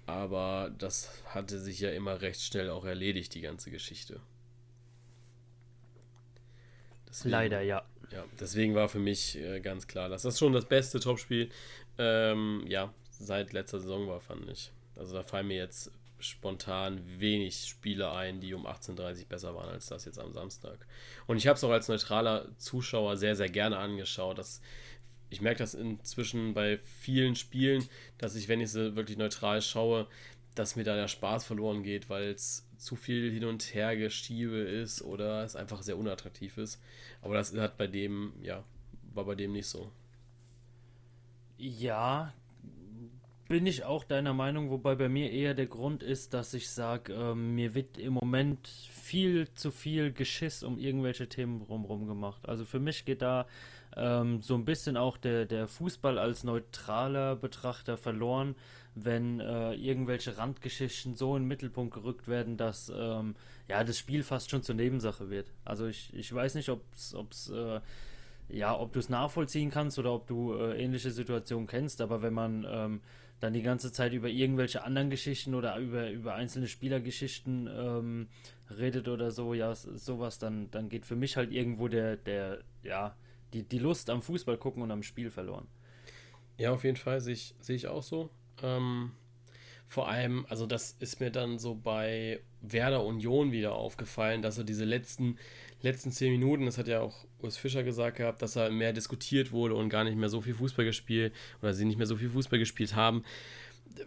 aber 0.07 0.73
das 0.79 1.23
hatte 1.27 1.59
sich 1.59 1.81
ja 1.81 1.90
immer 1.90 2.21
recht 2.21 2.40
schnell 2.40 2.71
auch 2.71 2.85
erledigt, 2.85 3.35
die 3.35 3.40
ganze 3.40 3.71
Geschichte. 3.71 4.21
Deswegen, 7.09 7.31
Leider, 7.31 7.61
ja. 7.62 7.85
Ja, 8.12 8.25
deswegen 8.40 8.75
war 8.75 8.88
für 8.88 8.99
mich 8.99 9.37
äh, 9.37 9.61
ganz 9.61 9.87
klar, 9.87 10.09
dass 10.09 10.23
das 10.23 10.38
schon 10.38 10.53
das 10.53 10.64
beste 10.64 10.99
Topspiel 10.99 11.49
ähm, 11.99 12.64
ja, 12.66 12.93
seit 13.21 13.53
letzter 13.53 13.81
Saison 13.81 14.09
war, 14.09 14.21
fand 14.21 14.49
ich. 14.49 14.73
Also 14.97 15.15
da 15.15 15.23
fallen 15.23 15.47
mir 15.49 15.57
jetzt 15.57 15.93
spontan 16.19 17.01
wenig 17.19 17.65
Spiele 17.67 18.11
ein, 18.13 18.41
die 18.41 18.53
um 18.55 18.67
18.30 18.67 19.21
Uhr 19.23 19.29
besser 19.29 19.55
waren 19.55 19.71
als 19.71 19.87
das 19.87 20.05
jetzt 20.05 20.19
am 20.19 20.33
Samstag. 20.33 20.87
Und 21.27 21.37
ich 21.37 21.47
habe 21.47 21.57
es 21.57 21.65
auch 21.65 21.71
als 21.71 21.89
neutraler 21.89 22.47
Zuschauer 22.59 23.17
sehr, 23.17 23.37
sehr 23.37 23.49
gerne 23.49 23.79
angeschaut. 23.79 24.39
Das, 24.39 24.61
ich 25.31 25.41
merke 25.41 25.59
das 25.59 25.75
inzwischen 25.75 26.55
bei 26.55 26.79
vielen 26.79 27.37
Spielen, 27.37 27.89
dass 28.19 28.37
ich, 28.37 28.49
wenn 28.49 28.61
ich 28.61 28.73
sie 28.73 28.97
wirklich 28.97 29.17
neutral 29.17 29.63
schaue, 29.63 30.07
dass 30.55 30.77
mir 30.77 30.85
da 30.85 30.95
der 30.95 31.09
Spaß 31.09 31.45
verloren 31.45 31.83
geht, 31.83 32.11
weil 32.11 32.25
es 32.31 32.67
zu 32.77 32.97
viel 32.97 33.31
hin 33.31 33.45
und 33.45 33.75
her 33.75 33.97
geschiebe 33.97 34.59
ist 34.59 35.03
oder 35.03 35.45
es 35.45 35.57
einfach 35.57 35.83
sehr 35.83 35.97
unattraktiv 35.97 36.59
ist. 36.59 36.83
Aber 37.23 37.35
das 37.35 37.55
hat 37.57 37.79
bei 37.79 37.87
dem, 37.87 38.33
ja, 38.43 38.65
war 39.15 39.25
bei 39.25 39.35
dem 39.35 39.53
nicht 39.53 39.69
so. 39.69 39.93
Ja, 41.57 42.33
bin 43.51 43.67
ich 43.67 43.83
auch 43.83 44.05
deiner 44.05 44.33
Meinung, 44.33 44.71
wobei 44.71 44.95
bei 44.95 45.09
mir 45.09 45.33
eher 45.33 45.55
der 45.55 45.67
Grund 45.67 46.05
ist, 46.05 46.35
dass 46.35 46.55
ich 46.55 46.71
sage, 46.71 47.13
ähm, 47.13 47.57
mir 47.57 47.75
wird 47.75 47.99
im 47.99 48.13
Moment 48.13 48.69
viel 48.69 49.53
zu 49.55 49.73
viel 49.73 50.13
Geschiss 50.13 50.63
um 50.63 50.79
irgendwelche 50.79 51.29
Themen 51.29 51.61
rumrum 51.61 52.07
gemacht. 52.07 52.49
Also 52.49 52.65
für 52.65 52.79
mich 52.79 53.05
geht 53.05 53.23
da 53.23 53.49
ähm, 53.97 54.41
so 54.41 54.55
ein 54.55 54.65
bisschen 54.65 54.97
auch 54.97 55.17
der, 55.17 55.47
der 55.47 55.67
Fußball 55.67 56.17
als 56.17 56.45
neutraler 56.45 57.35
Betrachter 57.35 57.97
verloren, 57.97 58.55
wenn 58.95 59.41
äh, 59.41 59.75
irgendwelche 59.75 60.39
Randgeschichten 60.39 61.17
so 61.17 61.35
in 61.35 61.43
den 61.43 61.49
Mittelpunkt 61.49 61.93
gerückt 61.93 62.29
werden, 62.29 62.57
dass 62.57 62.93
ähm, 62.97 63.35
ja 63.67 63.83
das 63.83 63.99
Spiel 63.99 64.23
fast 64.23 64.53
schon 64.53 64.63
zur 64.63 64.77
Nebensache 64.77 65.29
wird. 65.29 65.53
Also 65.65 65.89
ich, 65.89 66.15
ich 66.15 66.33
weiß 66.33 66.55
nicht, 66.55 66.69
ob 66.69 66.85
es 66.93 67.51
äh, 67.51 67.81
ja, 68.53 68.79
ob 68.79 68.93
du 68.93 68.99
es 68.99 69.09
nachvollziehen 69.09 69.71
kannst 69.71 69.99
oder 69.99 70.13
ob 70.13 70.27
du 70.27 70.55
äh, 70.55 70.83
ähnliche 70.83 71.11
Situationen 71.11 71.67
kennst, 71.67 72.01
aber 72.01 72.23
wenn 72.23 72.35
man 72.35 72.67
ähm, 72.69 73.01
dann 73.41 73.53
die 73.53 73.63
ganze 73.63 73.93
Zeit 73.93 74.13
über 74.13 74.29
irgendwelche 74.29 74.85
anderen 74.85 75.09
Geschichten 75.11 75.55
oder 75.55 75.77
über, 75.79 76.11
über 76.11 76.35
einzelne 76.35 76.67
Spielergeschichten 76.67 77.69
ähm, 77.73 78.29
redet 78.79 79.09
oder 79.09 79.31
so, 79.31 79.55
ja, 79.55 79.75
sowas, 79.75 80.39
dann, 80.39 80.71
dann 80.71 80.89
geht 80.89 81.07
für 81.07 81.17
mich 81.17 81.37
halt 81.37 81.51
irgendwo 81.53 81.89
der, 81.89 82.17
der, 82.17 82.59
ja, 82.83 83.17
die, 83.53 83.63
die 83.63 83.79
Lust 83.79 84.11
am 84.11 84.23
Fußball 84.23 84.59
gucken 84.59 84.83
und 84.83 84.91
am 84.91 85.03
Spiel 85.03 85.31
verloren. 85.31 85.67
Ja, 86.59 86.73
auf 86.73 86.85
jeden 86.85 86.97
Fall 86.97 87.21
sehe 87.21 87.35
ich, 87.35 87.55
sehe 87.61 87.77
ich 87.77 87.87
auch 87.87 88.03
so. 88.03 88.31
Ähm, 88.63 89.13
Vor 89.89 90.09
allem, 90.09 90.45
also 90.49 90.67
das 90.67 90.93
ist 91.01 91.19
mir 91.19 91.31
dann 91.31 91.59
so 91.59 91.75
bei 91.75 92.41
Werder 92.61 93.05
Union 93.05 93.51
wieder 93.51 93.73
aufgefallen, 93.73 94.43
dass 94.43 94.59
er 94.59 94.65
diese 94.65 94.85
letzten, 94.85 95.39
letzten 95.81 96.13
zehn 96.13 96.31
Minuten, 96.31 96.67
das 96.67 96.79
hat 96.79 96.87
ja 96.87 97.01
auch 97.01 97.27
Urs 97.42 97.57
Fischer 97.57 97.83
gesagt 97.83 98.18
gehabt, 98.18 98.42
dass 98.42 98.57
er 98.57 98.70
mehr 98.70 98.92
diskutiert 98.92 99.53
wurde 99.53 99.74
und 99.74 99.88
gar 99.88 100.05
nicht 100.05 100.16
mehr 100.16 100.29
so 100.29 100.40
viel 100.40 100.55
Fußball 100.55 100.85
gespielt 100.85 101.33
oder 101.62 101.74
sie 101.74 101.85
nicht 101.85 101.98
mehr 101.98 102.07
so 102.07 102.16
viel 102.16 102.31
Fußball 102.31 102.59
gespielt 102.59 102.94
haben 102.94 103.24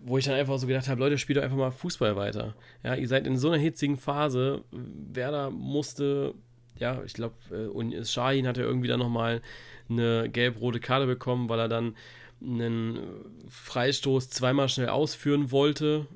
wo 0.02 0.18
ich 0.18 0.26
dann 0.26 0.36
einfach 0.36 0.58
so 0.58 0.68
gedacht 0.68 0.88
habe, 0.88 1.00
Leute, 1.00 1.18
spielt 1.18 1.38
doch 1.38 1.44
einfach 1.44 1.58
mal 1.58 1.72
Fußball 1.72 2.16
weiter. 2.16 2.56
Ja, 2.84 2.96
ihr 2.96 3.08
seid 3.08 3.28
in 3.28 3.38
so 3.38 3.50
einer 3.50 3.62
hitzigen 3.62 3.98
Phase. 3.98 4.64
Werder 4.72 5.50
musste, 5.52 6.34
ja, 6.78 7.04
ich 7.04 7.14
glaube, 7.14 7.36
äh, 7.52 8.06
Shahin 8.06 8.48
hat 8.48 8.58
ja 8.58 8.64
irgendwie 8.64 8.88
dann 8.88 9.00
nochmal 9.00 9.42
eine 9.90 10.30
gelb-rote 10.30 10.80
Karte 10.80 11.06
bekommen, 11.06 11.50
weil 11.50 11.60
er 11.60 11.68
dann 11.68 11.96
einen 12.42 13.00
Freistoß 13.48 14.30
zweimal 14.30 14.70
schnell 14.70 14.90
ausführen 14.90 15.52
wollte. 15.52 16.08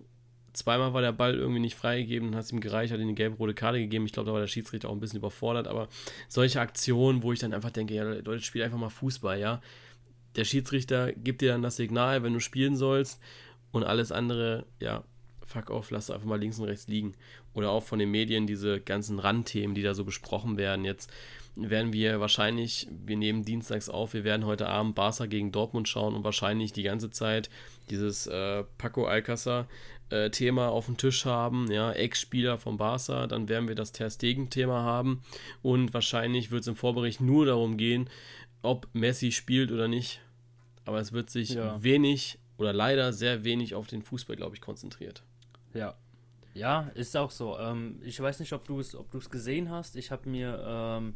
Zweimal 0.58 0.92
war 0.92 1.02
der 1.02 1.12
Ball 1.12 1.36
irgendwie 1.36 1.60
nicht 1.60 1.76
freigegeben, 1.76 2.36
hat 2.36 2.46
es 2.46 2.52
ihm 2.52 2.62
gereicht, 2.62 2.92
hat 2.92 3.00
ihm 3.00 3.04
eine 3.04 3.14
gelb-rote 3.14 3.54
Karte 3.54 3.78
gegeben. 3.78 4.08
Ich 4.08 4.12
glaube, 4.12 4.26
da 4.26 4.34
war 4.34 4.40
der 4.40 4.48
Schiedsrichter 4.48 4.90
auch 4.90 4.94
ein 4.94 5.00
bisschen 5.00 5.20
überfordert, 5.20 5.68
aber 5.68 5.88
solche 6.30 6.60
Aktionen, 6.60 7.22
wo 7.22 7.32
ich 7.32 7.38
dann 7.38 7.54
einfach 7.54 7.70
denke, 7.70 7.94
ja, 7.94 8.04
Leute, 8.04 8.42
spielt 8.42 8.66
einfach 8.66 8.80
mal 8.80 8.90
Fußball, 8.90 9.40
ja. 9.40 9.62
Der 10.36 10.46
Schiedsrichter 10.46 11.14
gibt 11.14 11.42
dir 11.42 11.52
dann 11.52 11.62
das 11.62 11.76
Signal, 11.76 12.24
wenn 12.24 12.34
du 12.34 12.40
spielen 12.40 12.76
sollst 12.76 13.22
und 13.72 13.84
alles 13.84 14.12
andere, 14.12 14.66
ja, 14.80 15.04
fuck 15.46 15.70
off, 15.70 15.92
lass 15.92 16.10
einfach 16.10 16.26
mal 16.26 16.40
links 16.40 16.58
und 16.58 16.66
rechts 16.66 16.88
liegen. 16.88 17.14
Oder 17.54 17.70
auch 17.70 17.84
von 17.84 18.00
den 18.00 18.10
Medien 18.10 18.48
diese 18.48 18.82
ganzen 18.82 19.20
Randthemen, 19.20 19.76
die 19.76 19.84
da 19.84 19.94
so 19.94 20.06
besprochen 20.06 20.58
werden. 20.58 20.86
Jetzt 20.86 21.12
werden 21.56 21.94
wir 21.94 22.20
wahrscheinlich, 22.20 22.88
wir 23.06 23.18
nehmen 23.18 23.44
dienstags 23.44 23.90
auf, 23.90 24.14
wir 24.14 24.24
werden 24.24 24.46
heute 24.46 24.68
Abend 24.68 24.96
Barca 24.96 25.28
gegen 25.28 25.52
Dortmund 25.52 25.88
schauen 25.88 26.16
und 26.16 26.24
wahrscheinlich 26.24 26.74
die 26.74 26.84
ganze 26.84 27.10
Zeit 27.10 27.50
dieses 27.90 28.28
äh, 28.28 28.64
Paco 28.78 29.08
Alcázar 29.08 29.68
äh, 30.10 30.30
Thema 30.30 30.70
auf 30.70 30.86
dem 30.86 30.98
Tisch 30.98 31.26
haben, 31.26 31.72
ja, 31.72 31.92
Ex-Spieler 31.92 32.58
von 32.58 32.78
Barca, 32.78 33.28
dann 33.28 33.50
werden 33.50 33.68
wir 33.68 33.76
das 33.76 33.92
Ter 33.92 34.10
Stegen 34.10 34.50
Thema 34.50 34.84
haben 34.84 35.22
und 35.62 35.94
wahrscheinlich 35.94 36.52
wird 36.52 36.62
es 36.62 36.68
im 36.68 36.76
Vorbericht 36.76 37.22
nur 37.22 37.46
darum 37.46 37.78
gehen, 37.78 38.10
ob 38.62 38.88
Messi 38.94 39.32
spielt 39.32 39.72
oder 39.72 39.88
nicht. 39.88 40.22
Aber 40.86 41.00
es 41.00 41.12
wird 41.12 41.30
sich 41.30 41.52
ja. 41.52 41.82
wenig 41.84 42.40
oder 42.58 42.74
leider 42.74 43.14
sehr 43.14 43.44
wenig 43.44 43.76
auf 43.76 43.88
den 43.88 44.02
Fußball, 44.02 44.36
glaube 44.36 44.56
ich, 44.56 44.62
konzentriert. 44.62 45.24
Ja. 45.74 45.96
Ja, 46.54 46.90
ist 46.96 47.16
auch 47.16 47.30
so. 47.30 47.58
Ähm, 47.60 48.02
ich 48.04 48.20
weiß 48.20 48.40
nicht, 48.40 48.52
ob 48.54 48.66
du 48.66 48.80
es 48.80 48.96
ob 48.96 49.12
gesehen 49.30 49.70
hast. 49.70 49.96
Ich 49.96 50.10
habe 50.10 50.28
mir 50.28 50.64
ähm, 50.66 51.16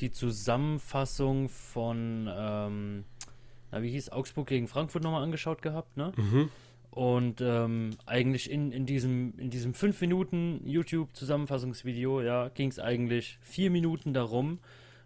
die 0.00 0.10
Zusammenfassung 0.10 1.48
von, 1.48 2.28
ähm, 2.28 3.04
na, 3.70 3.82
wie 3.82 3.90
hieß 3.90 4.10
Augsburg 4.10 4.48
gegen 4.48 4.66
Frankfurt 4.66 5.04
nochmal 5.04 5.22
angeschaut 5.22 5.62
gehabt, 5.62 5.96
ne? 5.96 6.12
Mhm. 6.16 6.50
Und 6.90 7.40
ähm, 7.40 7.90
eigentlich 8.06 8.50
in, 8.50 8.72
in 8.72 8.84
diesem 8.84 9.38
in 9.38 9.50
diesem 9.50 9.74
5 9.74 10.00
Minuten 10.00 10.60
YouTube-Zusammenfassungsvideo, 10.64 12.20
ja, 12.20 12.48
ging 12.48 12.68
es 12.68 12.80
eigentlich 12.80 13.38
vier 13.42 13.70
Minuten 13.70 14.12
darum, 14.12 14.58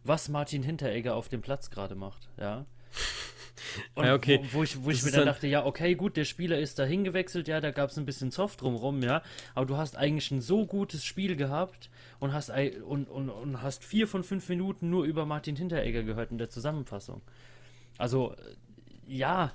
was 0.02 0.28
Martin 0.28 0.62
Hinteregger 0.62 1.14
auf 1.14 1.28
dem 1.28 1.42
Platz 1.42 1.70
gerade 1.70 1.94
macht, 1.94 2.28
ja. 2.38 2.64
Und 3.94 4.06
ja, 4.06 4.14
okay. 4.14 4.40
Wo, 4.50 4.58
wo 4.58 4.62
ich, 4.62 4.82
wo 4.82 4.90
ich 4.90 5.02
mir 5.04 5.10
dann, 5.10 5.26
dachte, 5.26 5.46
ja, 5.46 5.64
okay, 5.64 5.94
gut, 5.94 6.16
der 6.16 6.24
Spieler 6.24 6.58
ist 6.58 6.78
da 6.78 6.84
hingewechselt, 6.84 7.48
ja, 7.48 7.60
da 7.60 7.70
gab 7.70 7.90
es 7.90 7.98
ein 7.98 8.06
bisschen 8.06 8.30
Soft 8.30 8.62
drumrum, 8.62 9.02
ja, 9.02 9.22
aber 9.54 9.66
du 9.66 9.76
hast 9.76 9.96
eigentlich 9.96 10.30
ein 10.30 10.40
so 10.40 10.66
gutes 10.66 11.04
Spiel 11.04 11.36
gehabt 11.36 11.90
und 12.18 12.32
hast, 12.32 12.50
und, 12.50 13.08
und, 13.08 13.30
und 13.30 13.62
hast 13.62 13.84
vier 13.84 14.08
von 14.08 14.24
fünf 14.24 14.48
Minuten 14.48 14.90
nur 14.90 15.04
über 15.04 15.26
Martin 15.26 15.56
Hinteregger 15.56 16.02
gehört 16.02 16.30
in 16.30 16.38
der 16.38 16.50
Zusammenfassung. 16.50 17.20
Also, 17.98 18.34
ja, 19.06 19.52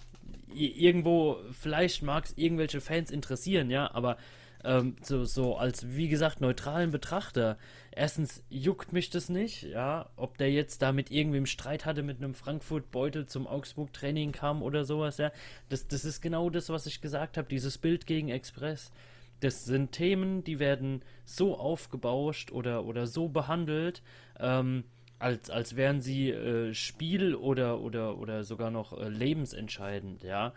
irgendwo, 0.54 1.38
vielleicht 1.52 2.04
mag 2.04 2.26
es 2.26 2.38
irgendwelche 2.38 2.82
Fans 2.82 3.12
interessieren, 3.12 3.70
ja, 3.70 3.92
aber 3.94 4.18
ähm, 4.64 4.96
so, 5.02 5.24
so 5.24 5.56
als, 5.56 5.96
wie 5.96 6.10
gesagt, 6.10 6.42
neutralen 6.42 6.92
Betrachter, 6.92 7.58
erstens 7.92 8.44
juckt 8.50 8.92
mich 8.92 9.10
das 9.10 9.30
nicht, 9.30 9.64
ja, 9.64 10.10
ob 10.18 10.38
der 10.38 10.52
jetzt 10.52 10.82
da 10.82 10.92
mit 10.92 11.12
irgendwem 11.12 11.46
Streit 11.46 11.86
hatte, 11.86 12.04
mit 12.04 12.18
einem 12.18 12.34
Frankfurt-Beutel 12.34 13.26
zum 13.26 13.48
Augsburg-Training 13.48 14.32
kam 14.32 14.62
oder 14.62 14.84
sowas, 14.84 15.18
ja, 15.18 15.32
das, 15.70 15.88
das 15.88 16.04
ist 16.04 16.22
genau 16.22 16.50
das, 16.50 16.70
was 16.70 16.86
ich 16.86 17.02
gesagt 17.02 17.38
habe, 17.38 17.48
dieses 17.48 17.78
Bild 17.78 18.06
gegen 18.06 18.30
Express. 18.30 18.92
Das 19.40 19.64
sind 19.64 19.94
Themen, 19.94 20.44
die 20.44 20.60
werden 20.60 21.02
so 21.24 21.58
aufgebauscht 21.58 22.52
oder, 22.52 22.84
oder 22.84 23.08
so 23.08 23.30
behandelt, 23.30 24.02
ähm, 24.38 24.84
als, 25.20 25.50
als 25.50 25.76
wären 25.76 26.02
sie 26.02 26.32
äh, 26.32 26.74
Spiel 26.74 27.36
oder, 27.36 27.82
oder, 27.82 28.18
oder 28.18 28.44
sogar 28.44 28.72
noch 28.72 28.98
äh, 28.98 29.10
lebensentscheidend, 29.10 30.24
ja. 30.24 30.54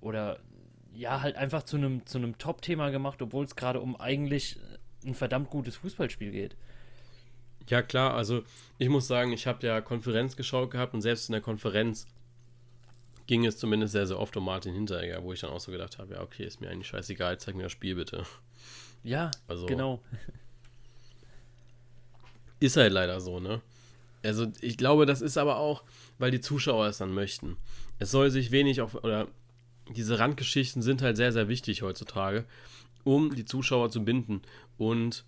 Oder 0.00 0.40
ja, 0.94 1.20
halt 1.20 1.36
einfach 1.36 1.62
zu 1.62 1.76
einem 1.76 2.06
zu 2.06 2.18
einem 2.18 2.38
Top-Thema 2.38 2.90
gemacht, 2.90 3.20
obwohl 3.20 3.44
es 3.44 3.54
gerade 3.54 3.80
um 3.80 3.96
eigentlich 4.00 4.58
ein 5.04 5.14
verdammt 5.14 5.50
gutes 5.50 5.76
Fußballspiel 5.76 6.30
geht. 6.30 6.56
Ja, 7.68 7.82
klar, 7.82 8.14
also 8.14 8.42
ich 8.78 8.88
muss 8.88 9.06
sagen, 9.06 9.32
ich 9.32 9.46
habe 9.46 9.66
ja 9.66 9.80
Konferenz 9.80 10.36
geschaut 10.36 10.70
gehabt 10.70 10.94
und 10.94 11.02
selbst 11.02 11.28
in 11.28 11.32
der 11.32 11.42
Konferenz 11.42 12.06
ging 13.26 13.44
es 13.44 13.58
zumindest 13.58 13.92
sehr, 13.92 14.06
sehr 14.06 14.18
oft 14.18 14.36
um 14.36 14.44
Martin 14.44 14.72
Hinteregger, 14.72 15.22
wo 15.22 15.32
ich 15.32 15.40
dann 15.40 15.50
auch 15.50 15.60
so 15.60 15.72
gedacht 15.72 15.98
habe, 15.98 16.14
ja, 16.14 16.22
okay, 16.22 16.44
ist 16.44 16.60
mir 16.60 16.70
eigentlich 16.70 16.86
scheißegal, 16.86 17.38
zeig 17.38 17.56
mir 17.56 17.64
das 17.64 17.72
Spiel 17.72 17.96
bitte. 17.96 18.24
Ja, 19.02 19.30
also, 19.48 19.66
genau. 19.66 20.00
Ist 22.60 22.76
halt 22.76 22.92
leider 22.92 23.20
so, 23.20 23.40
ne? 23.40 23.60
Also 24.26 24.46
ich 24.60 24.76
glaube, 24.76 25.06
das 25.06 25.20
ist 25.22 25.36
aber 25.36 25.56
auch, 25.56 25.84
weil 26.18 26.30
die 26.30 26.40
Zuschauer 26.40 26.86
es 26.86 26.98
dann 26.98 27.12
möchten. 27.12 27.56
Es 27.98 28.10
soll 28.10 28.30
sich 28.30 28.50
wenig 28.50 28.80
auf, 28.80 28.94
oder 28.94 29.28
diese 29.94 30.18
Randgeschichten 30.18 30.82
sind 30.82 31.02
halt 31.02 31.16
sehr, 31.16 31.32
sehr 31.32 31.48
wichtig 31.48 31.82
heutzutage, 31.82 32.44
um 33.04 33.34
die 33.34 33.44
Zuschauer 33.44 33.90
zu 33.90 34.04
binden. 34.04 34.42
Und 34.78 35.24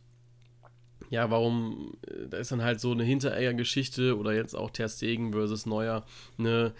ja, 1.10 1.30
warum, 1.30 1.96
äh, 2.06 2.28
da 2.28 2.38
ist 2.38 2.52
dann 2.52 2.62
halt 2.62 2.80
so 2.80 2.92
eine 2.92 3.04
Hinteregger-Geschichte 3.04 4.16
oder 4.18 4.34
jetzt 4.34 4.54
auch 4.54 4.70
Ter 4.70 4.88
Stegen 4.88 5.32
versus 5.32 5.66
Neuer 5.66 6.04
eine 6.38 6.74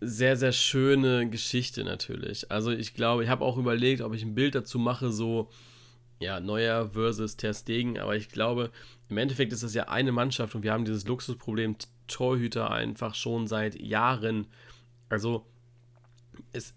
sehr, 0.00 0.36
sehr 0.36 0.52
schöne 0.52 1.30
Geschichte 1.30 1.84
natürlich. 1.84 2.50
Also 2.50 2.70
ich 2.70 2.94
glaube, 2.94 3.22
ich 3.22 3.30
habe 3.30 3.44
auch 3.44 3.56
überlegt, 3.56 4.02
ob 4.02 4.14
ich 4.14 4.22
ein 4.22 4.34
Bild 4.34 4.54
dazu 4.54 4.78
mache, 4.78 5.12
so, 5.12 5.48
ja, 6.22 6.40
Neuer 6.40 6.90
versus 6.90 7.36
Ter 7.36 7.54
Stegen, 7.54 7.98
aber 7.98 8.16
ich 8.16 8.28
glaube, 8.28 8.70
im 9.08 9.18
Endeffekt 9.18 9.52
ist 9.52 9.62
das 9.62 9.74
ja 9.74 9.88
eine 9.88 10.12
Mannschaft 10.12 10.54
und 10.54 10.62
wir 10.62 10.72
haben 10.72 10.84
dieses 10.84 11.06
Luxusproblem 11.06 11.76
Torhüter 12.06 12.70
einfach 12.70 13.14
schon 13.14 13.46
seit 13.46 13.80
Jahren. 13.80 14.46
Also 15.08 15.44
es 16.52 16.74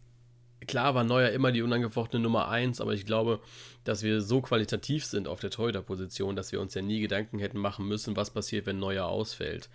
Klar 0.67 0.95
war 0.95 1.03
Neuer 1.03 1.29
immer 1.29 1.51
die 1.51 1.61
unangefochtene 1.61 2.21
Nummer 2.21 2.47
1, 2.47 2.81
aber 2.81 2.93
ich 2.93 3.05
glaube, 3.05 3.39
dass 3.83 4.03
wir 4.03 4.21
so 4.21 4.41
qualitativ 4.41 5.05
sind 5.05 5.27
auf 5.27 5.39
der 5.39 5.51
Torhüter-Position, 5.51 6.35
dass 6.35 6.51
wir 6.51 6.61
uns 6.61 6.73
ja 6.73 6.81
nie 6.81 7.01
Gedanken 7.01 7.39
hätten 7.39 7.59
machen 7.59 7.87
müssen, 7.87 8.15
was 8.15 8.31
passiert, 8.31 8.65
wenn 8.65 8.79
Neuer 8.79 9.05
ausfällt. 9.05 9.69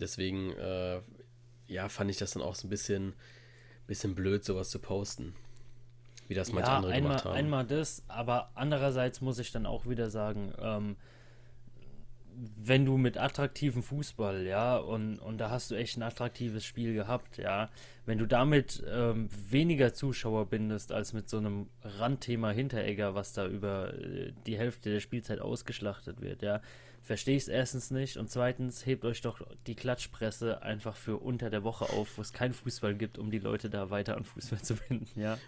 Deswegen, 0.00 0.52
äh, 0.52 1.00
ja, 1.68 1.88
fand 1.88 2.10
ich 2.10 2.16
das 2.16 2.32
dann 2.32 2.42
auch 2.42 2.54
so 2.54 2.66
ein 2.66 2.70
bisschen, 2.70 3.12
bisschen 3.86 4.14
blöd, 4.14 4.44
sowas 4.44 4.70
zu 4.70 4.78
posten. 4.78 5.34
Wie 6.28 6.34
das 6.34 6.52
manche 6.52 6.70
ja, 6.70 6.76
andere 6.76 6.92
einmal, 6.92 7.10
gemacht 7.10 7.24
haben. 7.24 7.34
Einmal 7.34 7.64
das, 7.64 8.02
aber 8.08 8.50
andererseits 8.54 9.20
muss 9.20 9.38
ich 9.38 9.52
dann 9.52 9.66
auch 9.66 9.86
wieder 9.86 10.10
sagen, 10.10 10.52
ähm, 10.58 10.96
wenn 12.56 12.84
du 12.84 12.96
mit 12.96 13.16
attraktivem 13.16 13.82
Fußball, 13.82 14.44
ja, 14.44 14.76
und, 14.76 15.18
und 15.18 15.38
da 15.38 15.50
hast 15.50 15.70
du 15.70 15.74
echt 15.74 15.96
ein 15.96 16.02
attraktives 16.02 16.64
Spiel 16.64 16.94
gehabt, 16.94 17.36
ja, 17.36 17.68
wenn 18.06 18.18
du 18.18 18.26
damit 18.26 18.82
ähm, 18.90 19.28
weniger 19.48 19.94
Zuschauer 19.94 20.46
bindest 20.46 20.92
als 20.92 21.12
mit 21.12 21.28
so 21.28 21.38
einem 21.38 21.68
Randthema 21.82 22.50
Hinteregger, 22.50 23.14
was 23.14 23.32
da 23.32 23.46
über 23.46 23.94
äh, 23.94 24.32
die 24.46 24.58
Hälfte 24.58 24.90
der 24.90 25.00
Spielzeit 25.00 25.40
ausgeschlachtet 25.40 26.20
wird, 26.20 26.42
ja, 26.42 26.60
verstehe 27.04 27.36
ich 27.36 27.42
es 27.42 27.48
erstens 27.48 27.90
nicht 27.90 28.16
und 28.16 28.30
zweitens 28.30 28.86
hebt 28.86 29.04
euch 29.04 29.20
doch 29.20 29.40
die 29.66 29.74
Klatschpresse 29.74 30.62
einfach 30.62 30.96
für 30.96 31.18
unter 31.18 31.50
der 31.50 31.62
Woche 31.62 31.84
auf, 31.90 32.16
wo 32.16 32.22
es 32.22 32.32
keinen 32.32 32.54
Fußball 32.54 32.94
gibt, 32.94 33.18
um 33.18 33.30
die 33.30 33.38
Leute 33.38 33.68
da 33.68 33.90
weiter 33.90 34.16
an 34.16 34.24
Fußball 34.24 34.62
zu 34.62 34.74
binden, 34.74 35.20
ja. 35.20 35.38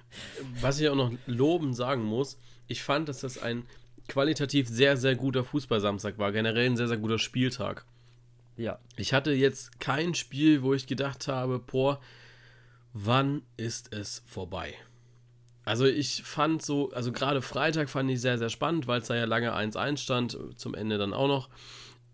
Was 0.61 0.79
ich 0.79 0.89
auch 0.89 0.95
noch 0.95 1.11
lobend 1.27 1.75
sagen 1.75 2.05
muss, 2.05 2.39
ich 2.69 2.83
fand, 2.83 3.09
dass 3.09 3.21
das 3.21 3.39
ein 3.39 3.65
qualitativ 4.07 4.69
sehr, 4.69 4.99
sehr 4.99 5.17
guter 5.17 5.45
Fußball-Samstag 5.45 6.19
war. 6.19 6.31
Generell 6.31 6.67
ein 6.67 6.77
sehr, 6.77 6.89
sehr 6.89 6.99
guter 6.99 7.19
Spieltag. 7.19 7.87
Ja. 8.57 8.79
Ich 8.97 9.13
hatte 9.13 9.33
jetzt 9.33 9.81
kein 9.81 10.15
Spiel, 10.15 10.63
wo 10.63 10.75
ich 10.75 10.87
gedacht 10.87 11.27
habe, 11.27 11.59
boah, 11.59 12.01
wann 12.93 13.43
ist 13.57 13.95
es 13.95 14.23
vorbei? 14.27 14.75
Also 15.67 15.85
ich 15.85 16.23
fand 16.23 16.63
so, 16.63 16.91
also 16.93 17.13
gerade 17.13 17.43
Freitag 17.43 17.91
fand 17.91 18.11
ich 18.11 18.23
sehr, 18.23 18.39
sehr 18.39 18.49
spannend, 18.49 18.87
weil 18.87 19.01
es 19.03 19.09
da 19.09 19.15
ja 19.15 19.27
lange 19.27 19.55
1-1 19.55 19.99
stand, 19.99 20.39
zum 20.57 20.75
Ende 20.75 20.97
dann 20.97 21.13
auch 21.13 21.29
noch. 21.29 21.51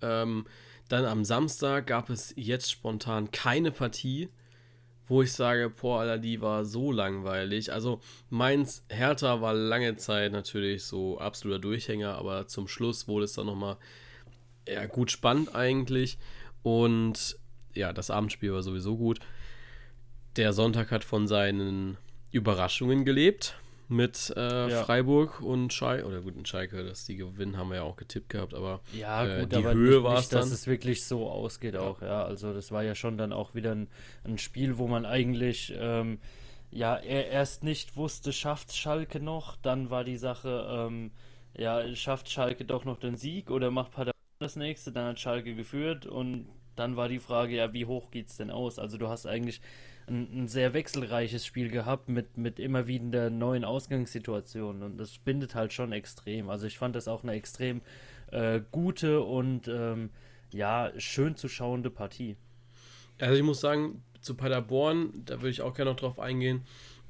Ähm, 0.00 0.46
dann 0.88 1.04
am 1.04 1.24
Samstag 1.24 1.86
gab 1.86 2.10
es 2.10 2.34
jetzt 2.36 2.72
spontan 2.72 3.30
keine 3.30 3.70
Partie 3.70 4.28
wo 5.12 5.20
ich 5.20 5.32
sage, 5.32 5.68
boah, 5.68 6.00
Alter, 6.00 6.16
die 6.16 6.40
war 6.40 6.64
so 6.64 6.90
langweilig. 6.90 7.70
Also 7.70 8.00
Mainz 8.30 8.82
Hertha 8.88 9.42
war 9.42 9.52
lange 9.52 9.96
Zeit 9.96 10.32
natürlich 10.32 10.84
so 10.84 11.18
absoluter 11.18 11.58
Durchhänger, 11.58 12.16
aber 12.16 12.46
zum 12.46 12.66
Schluss 12.66 13.08
wurde 13.08 13.26
es 13.26 13.34
dann 13.34 13.44
nochmal 13.44 13.76
ja, 14.66 14.86
gut 14.86 15.10
spannend 15.10 15.54
eigentlich. 15.54 16.18
Und 16.62 17.36
ja, 17.74 17.92
das 17.92 18.10
Abendspiel 18.10 18.54
war 18.54 18.62
sowieso 18.62 18.96
gut. 18.96 19.20
Der 20.36 20.54
Sonntag 20.54 20.90
hat 20.90 21.04
von 21.04 21.26
seinen 21.26 21.98
Überraschungen 22.32 23.04
gelebt. 23.04 23.54
mit 23.88 24.32
äh, 24.36 24.70
ja. 24.70 24.84
Freiburg 24.84 25.40
und 25.40 25.72
Schalke. 25.72 26.06
Oder 26.06 26.20
gut, 26.22 26.36
in 26.36 26.46
Schalke, 26.46 26.82
dass 26.82 27.04
die 27.04 27.16
gewinnen, 27.16 27.56
haben 27.56 27.68
wir 27.68 27.76
ja 27.76 27.82
auch 27.82 27.96
getippt 27.96 28.30
gehabt, 28.30 28.54
aber 28.54 28.80
ja, 28.92 29.24
äh, 29.24 29.40
gut, 29.40 29.52
die 29.52 29.56
aber 29.56 29.74
Höhe 29.74 30.02
war 30.02 30.18
es 30.18 30.28
dann. 30.28 30.40
dass 30.40 30.50
es 30.50 30.66
wirklich 30.66 31.04
so 31.04 31.28
ausgeht 31.28 31.74
ja. 31.74 31.80
auch, 31.80 32.00
ja. 32.00 32.24
Also 32.24 32.52
das 32.52 32.72
war 32.72 32.82
ja 32.82 32.94
schon 32.94 33.18
dann 33.18 33.32
auch 33.32 33.54
wieder 33.54 33.74
ein, 33.74 33.88
ein 34.24 34.38
Spiel, 34.38 34.78
wo 34.78 34.88
man 34.88 35.04
eigentlich 35.04 35.74
ähm, 35.76 36.18
ja 36.70 36.96
er 36.96 37.28
erst 37.28 37.64
nicht 37.64 37.96
wusste, 37.96 38.32
schafft 38.32 38.74
Schalke 38.74 39.20
noch, 39.20 39.56
dann 39.56 39.90
war 39.90 40.04
die 40.04 40.16
Sache, 40.16 40.66
ähm, 40.70 41.10
ja, 41.56 41.94
schafft 41.94 42.30
Schalke 42.30 42.64
doch 42.64 42.84
noch 42.84 42.98
den 42.98 43.16
Sieg 43.16 43.50
oder 43.50 43.70
macht 43.70 43.92
Paderborn 43.92 44.12
das 44.38 44.56
nächste, 44.56 44.90
dann 44.90 45.06
hat 45.06 45.20
Schalke 45.20 45.54
geführt 45.54 46.06
und 46.06 46.48
dann 46.76 46.96
war 46.96 47.08
die 47.08 47.18
Frage, 47.18 47.56
ja, 47.56 47.74
wie 47.74 47.84
hoch 47.84 48.10
geht 48.10 48.28
es 48.28 48.38
denn 48.38 48.50
aus? 48.50 48.78
Also 48.78 48.96
du 48.96 49.08
hast 49.08 49.26
eigentlich 49.26 49.60
ein, 50.12 50.42
ein, 50.42 50.48
sehr 50.48 50.74
wechselreiches 50.74 51.44
Spiel 51.46 51.70
gehabt 51.70 52.08
mit, 52.08 52.36
mit 52.36 52.58
immer 52.60 52.86
wieder 52.86 53.30
neuen 53.30 53.64
Ausgangssituationen 53.64 54.82
und 54.82 54.98
das 54.98 55.18
bindet 55.18 55.54
halt 55.54 55.72
schon 55.72 55.92
extrem. 55.92 56.50
Also 56.50 56.66
ich 56.66 56.78
fand 56.78 56.94
das 56.94 57.08
auch 57.08 57.22
eine 57.22 57.32
extrem 57.32 57.80
äh, 58.30 58.60
gute 58.70 59.22
und 59.22 59.68
ähm, 59.68 60.10
ja, 60.52 60.92
schön 60.98 61.36
zu 61.36 61.48
schauende 61.48 61.90
Partie. 61.90 62.36
Also 63.18 63.34
ich 63.34 63.42
muss 63.42 63.60
sagen, 63.60 64.02
zu 64.20 64.34
Paderborn, 64.34 65.22
da 65.24 65.36
würde 65.36 65.50
ich 65.50 65.62
auch 65.62 65.74
gerne 65.74 65.90
noch 65.90 65.98
drauf 65.98 66.18
eingehen. 66.18 66.62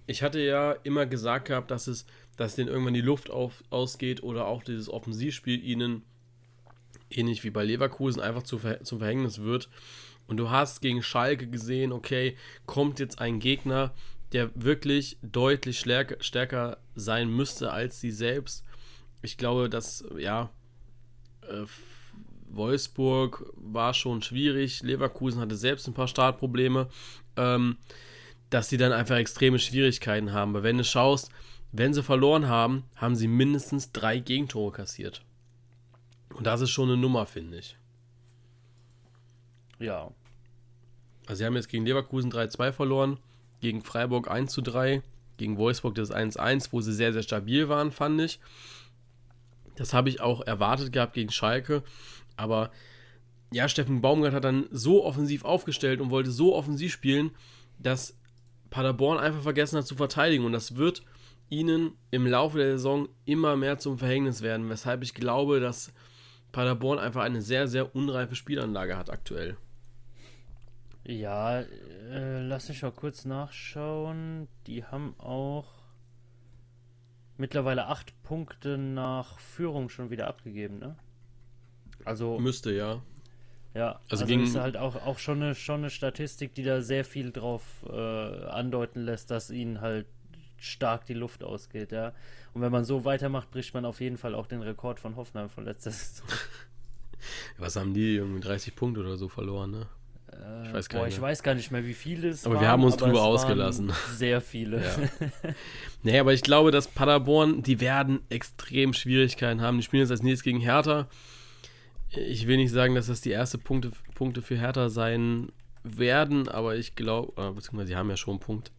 Ich 0.07 0.23
hatte 0.23 0.41
ja 0.41 0.73
immer 0.73 1.07
gesagt 1.07 1.49
gehabt, 1.49 1.71
dass 1.71 1.87
es, 1.87 2.07
dass 2.37 2.55
denen 2.55 2.69
irgendwann 2.69 2.95
die 2.95 3.01
Luft 3.01 3.31
auf, 3.31 3.63
ausgeht 3.71 4.23
oder 4.23 4.47
auch 4.47 4.63
dieses 4.63 4.89
Offensivspiel 4.89 5.63
ihnen 5.63 6.03
ähnlich 7.11 7.45
wie 7.45 7.51
bei 7.51 7.65
Leverkusen 7.65 8.21
einfach 8.21 8.43
zu, 8.43 8.61
zum 8.83 8.99
Verhängnis 8.99 9.41
wird. 9.41 9.69
Und 10.27 10.37
du 10.37 10.51
hast 10.51 10.81
gegen 10.81 11.03
Schalke 11.03 11.47
gesehen, 11.47 11.93
okay, 11.93 12.37
kommt 12.67 13.01
jetzt 13.01 13.21
ein 13.21 13.39
Gegner, 13.39 13.93
der 14.33 14.51
wirklich 14.55 15.19
deutlich 15.23 15.81
stärker 15.81 16.79
sein 16.95 17.29
müsste 17.29 17.73
als 17.73 18.01
sie 18.01 18.11
selbst. 18.11 18.65
Ich 19.21 19.37
glaube, 19.37 19.69
dass, 19.69 20.05
ja, 20.17 20.51
äh, 21.43 21.67
Wolfsburg 22.49 23.53
war 23.57 23.95
schon 23.95 24.23
schwierig, 24.23 24.83
Leverkusen 24.83 25.41
hatte 25.41 25.57
selbst 25.57 25.87
ein 25.87 25.95
paar 25.95 26.09
Startprobleme, 26.09 26.89
ähm, 27.37 27.77
dass 28.51 28.69
sie 28.69 28.77
dann 28.77 28.93
einfach 28.93 29.17
extreme 29.17 29.59
Schwierigkeiten 29.59 30.33
haben. 30.33 30.51
Aber 30.51 30.63
wenn 30.63 30.79
du 30.79 30.85
schaust, 30.85 31.31
wenn 31.73 31.95
sie 31.95 32.03
verloren 32.03 32.49
haben, 32.49 32.85
haben 32.97 33.17
sie 33.17 33.29
mindestens 33.29 33.93
drei 33.93 34.19
Gegentore 34.19 34.73
kassiert. 34.73 35.25
Und 36.35 36.47
das 36.47 36.61
ist 36.61 36.71
schon 36.71 36.91
eine 36.91 36.99
Nummer, 36.99 37.27
finde 37.27 37.59
ich. 37.59 37.77
Ja. 39.83 40.11
Also 41.27 41.39
sie 41.39 41.47
haben 41.47 41.57
jetzt 41.57 41.69
gegen 41.69 41.85
Leverkusen 41.85 42.33
3-2 42.33 42.73
verloren, 42.73 43.19
gegen 43.61 43.83
Freiburg 43.83 44.31
1-3, 44.31 45.03
gegen 45.37 45.57
Wolfsburg 45.57 45.95
das 45.95 46.13
1-1, 46.13 46.69
wo 46.71 46.81
sie 46.81 46.93
sehr, 46.93 47.13
sehr 47.13 47.23
stabil 47.23 47.69
waren, 47.69 47.91
fand 47.91 48.21
ich. 48.21 48.41
Das 49.77 49.95
habe 49.95 50.09
ich 50.09 50.21
auch 50.21 50.41
erwartet 50.47 50.93
gehabt 50.93 51.15
gegen 51.15 51.31
Schalke. 51.31 51.83
Aber 52.37 52.71
ja, 53.53 53.69
Steffen 53.69 54.01
Baumgart 54.01 54.35
hat 54.35 54.45
dann 54.45 54.67
so 54.71 55.05
offensiv 55.05 55.45
aufgestellt 55.45 56.01
und 56.01 56.11
wollte 56.11 56.31
so 56.31 56.55
offensiv 56.55 56.93
spielen, 56.93 57.31
dass 57.79 58.17
Paderborn 58.71 59.19
einfach 59.19 59.43
vergessen 59.43 59.79
hat 59.79 59.87
zu 59.87 59.97
verteidigen. 59.97 60.45
Und 60.45 60.53
das 60.53 60.77
wird 60.77 61.03
ihnen 61.51 61.93
im 62.11 62.27
Laufe 62.27 62.59
der 62.59 62.73
Saison 62.73 63.09
immer 63.25 63.57
mehr 63.57 63.79
zum 63.79 63.99
Verhängnis 63.99 64.43
werden, 64.43 64.69
weshalb 64.69 65.03
ich 65.03 65.15
glaube, 65.15 65.61
dass 65.61 65.93
Paderborn 66.53 66.99
einfach 66.99 67.23
eine 67.23 67.43
sehr, 67.43 67.69
sehr 67.69 67.95
unreife 67.95 68.35
Spielanlage 68.37 68.97
hat 68.97 69.11
aktuell. 69.11 69.57
Ja, 71.05 71.61
äh, 71.61 72.41
lass 72.43 72.69
mich 72.69 72.83
mal 72.83 72.93
kurz 72.93 73.25
nachschauen. 73.25 74.49
Die 74.67 74.85
haben 74.85 75.15
auch 75.19 75.67
mittlerweile 77.37 77.87
acht 77.87 78.21
Punkte 78.23 78.79
nach 78.79 79.39
Führung 79.41 79.89
schon 79.89 80.11
wieder 80.11 80.29
abgegeben, 80.29 80.79
ne? 80.79 80.97
Also. 82.05 82.39
Müsste, 82.39 82.73
ja. 82.73 83.03
Ja, 83.75 83.93
also, 83.93 84.03
also 84.11 84.27
gegen... 84.27 84.43
ist 84.45 84.57
halt 84.57 84.77
auch, 84.77 84.97
auch 84.97 85.19
schon, 85.19 85.43
eine, 85.43 85.55
schon 85.55 85.81
eine 85.81 85.91
Statistik, 85.91 86.55
die 86.55 86.63
da 86.63 86.83
sehr 86.83 87.05
viel 87.05 87.33
drauf 87.33 87.63
äh, 87.89 88.45
andeuten 88.47 89.01
lässt, 89.01 89.31
dass 89.31 89.51
ihnen 89.51 89.81
halt 89.81 90.07
stark 90.59 91.07
die 91.07 91.15
Luft 91.15 91.43
ausgeht, 91.43 91.91
ja. 91.91 92.13
Und 92.55 92.61
wenn 92.61 92.71
man 92.71 92.85
so 92.85 93.05
weitermacht, 93.05 93.51
bricht 93.51 93.75
man 93.75 93.85
auf 93.85 94.01
jeden 94.01 94.19
Fall 94.19 94.35
auch 94.35 94.47
den 94.47 94.63
Rekord 94.63 95.01
von 95.01 95.17
Hoffenheim 95.17 95.49
von 95.49 95.65
letzter 95.65 95.91
Saison. 95.93 96.29
Was 97.59 97.77
haben 97.77 97.95
die? 97.95 98.17
Irgendwie 98.17 98.41
30 98.41 98.77
Punkte 98.77 99.01
oder 99.01 99.17
so 99.17 99.29
verloren, 99.29 99.71
ne? 99.71 99.87
Äh, 100.33 100.67
ich 100.67 100.73
weiß, 100.73 100.89
gar 100.89 101.01
boah, 101.01 101.07
nicht 101.07 101.17
ich 101.17 101.21
weiß 101.21 101.43
gar 101.43 101.55
nicht 101.55 101.71
mehr, 101.71 101.87
wie 101.87 101.95
viele 101.95 102.29
es 102.29 102.45
Aber 102.45 102.55
waren, 102.55 102.63
wir 102.63 102.69
haben 102.69 102.85
uns 102.85 102.97
drüber 102.97 103.23
ausgelassen. 103.23 103.93
Sehr 104.15 104.41
viele. 104.41 104.83
Ja. 104.83 105.29
nee, 106.03 106.19
aber 106.19 106.33
ich 106.33 106.43
glaube, 106.43 106.71
dass 106.71 106.89
Paderborn, 106.89 107.63
die 107.63 107.81
werden 107.81 108.21
extrem 108.29 108.93
Schwierigkeiten 108.93 109.61
haben. 109.61 109.79
Die 109.79 109.83
spielen 109.83 110.03
jetzt 110.03 110.11
als 110.11 110.23
nächstes 110.23 110.45
gegen 110.45 110.61
Hertha. 110.61 111.09
Ich 112.11 112.47
will 112.47 112.57
nicht 112.57 112.73
sagen, 112.73 112.95
dass 112.95 113.07
das 113.07 113.21
die 113.21 113.31
erste 113.31 113.59
Punkte, 113.59 113.91
Punkte 114.15 114.43
für 114.43 114.57
Hertha 114.57 114.91
sein 114.91 115.51
werden, 115.83 116.49
aber 116.49 116.77
ich 116.77 116.95
glaube, 116.95 117.33
äh, 117.41 117.51
beziehungsweise 117.53 117.89
sie 117.89 117.97
haben 117.97 118.11
ja 118.11 118.17
schon 118.17 118.35
einen 118.35 118.41
Punkt. 118.41 118.71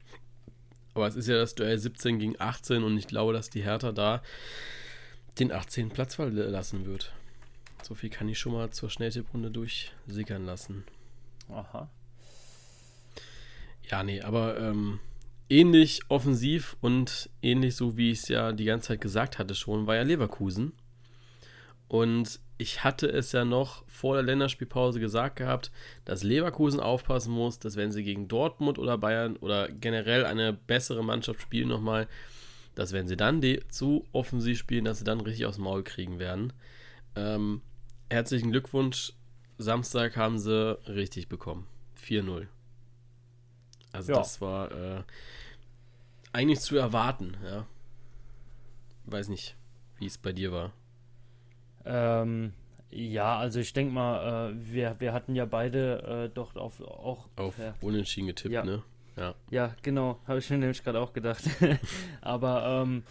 Aber 0.93 1.07
es 1.07 1.15
ist 1.15 1.27
ja 1.27 1.35
das 1.35 1.55
Duell 1.55 1.77
17 1.77 2.19
gegen 2.19 2.39
18 2.39 2.83
und 2.83 2.97
ich 2.97 3.07
glaube, 3.07 3.33
dass 3.33 3.49
die 3.49 3.63
Hertha 3.63 3.91
da 3.91 4.21
den 5.39 5.51
18. 5.51 5.89
Platz 5.89 6.15
verlassen 6.15 6.85
wird. 6.85 7.11
So 7.81 7.95
viel 7.95 8.09
kann 8.09 8.29
ich 8.29 8.37
schon 8.37 8.53
mal 8.53 8.69
zur 8.69 8.89
Schnelltipprunde 8.89 9.49
durchsickern 9.49 10.45
lassen. 10.45 10.85
Aha. 11.49 11.89
Ja, 13.89 14.03
nee, 14.03 14.21
aber 14.21 14.59
ähm, 14.59 14.99
ähnlich 15.49 16.01
offensiv 16.09 16.77
und 16.81 17.29
ähnlich 17.41 17.75
so, 17.75 17.97
wie 17.97 18.11
ich 18.11 18.19
es 18.19 18.27
ja 18.29 18.51
die 18.51 18.65
ganze 18.65 18.89
Zeit 18.89 19.01
gesagt 19.01 19.39
hatte 19.39 19.55
schon, 19.55 19.87
war 19.87 19.95
ja 19.95 20.03
Leverkusen. 20.03 20.73
Und 21.87 22.39
ich 22.57 22.83
hatte 22.83 23.07
es 23.07 23.31
ja 23.33 23.45
noch 23.45 23.83
vor 23.87 24.15
der 24.15 24.23
Länderspielpause 24.23 24.99
gesagt 24.99 25.35
gehabt, 25.35 25.71
dass 26.05 26.23
Leverkusen 26.23 26.79
aufpassen 26.79 27.33
muss, 27.33 27.59
dass 27.59 27.75
wenn 27.75 27.91
sie 27.91 28.03
gegen 28.03 28.27
Dortmund 28.27 28.79
oder 28.79 28.97
Bayern 28.97 29.35
oder 29.37 29.69
generell 29.69 30.25
eine 30.25 30.53
bessere 30.53 31.03
Mannschaft 31.03 31.41
spielen 31.41 31.67
nochmal, 31.67 32.07
dass 32.73 32.93
wenn 32.93 33.07
sie 33.07 33.17
dann 33.17 33.41
zu 33.69 34.05
offensiv 34.11 34.57
spielen, 34.57 34.85
dass 34.85 34.99
sie 34.99 35.03
dann 35.03 35.21
richtig 35.21 35.45
dem 35.55 35.65
Maul 35.65 35.83
kriegen 35.83 36.19
werden. 36.19 36.53
Ähm, 37.15 37.61
herzlichen 38.09 38.51
Glückwunsch. 38.51 39.13
Samstag 39.57 40.15
haben 40.17 40.39
sie 40.39 40.77
richtig 40.87 41.27
bekommen. 41.27 41.67
4-0. 42.01 42.47
Also 43.91 44.11
ja. 44.11 44.17
das 44.17 44.41
war 44.41 44.71
äh, 44.71 45.03
eigentlich 46.31 46.59
zu 46.59 46.77
erwarten, 46.77 47.37
ja. 47.45 47.65
Weiß 49.05 49.29
nicht, 49.29 49.55
wie 49.97 50.07
es 50.07 50.17
bei 50.17 50.31
dir 50.31 50.51
war. 50.51 50.71
Ähm, 51.85 52.53
ja, 52.89 53.37
also 53.37 53.59
ich 53.59 53.73
denke 53.73 53.93
mal, 53.93 54.51
äh, 54.51 54.71
wir, 54.71 54.99
wir 54.99 55.13
hatten 55.13 55.35
ja 55.35 55.45
beide 55.45 56.25
äh, 56.25 56.29
doch 56.33 56.55
auf 56.55 56.81
auch 56.81 57.27
auf 57.35 57.57
ja. 57.57 57.75
Unentschieden 57.81 58.27
getippt, 58.27 58.53
ja. 58.53 58.63
ne? 58.63 58.83
Ja. 59.15 59.35
Ja, 59.51 59.75
genau, 59.83 60.19
habe 60.27 60.39
ich 60.39 60.49
mir 60.49 60.57
nämlich 60.57 60.83
gerade 60.83 60.99
auch 60.99 61.13
gedacht. 61.13 61.43
Aber 62.21 62.83
ähm, 62.83 63.03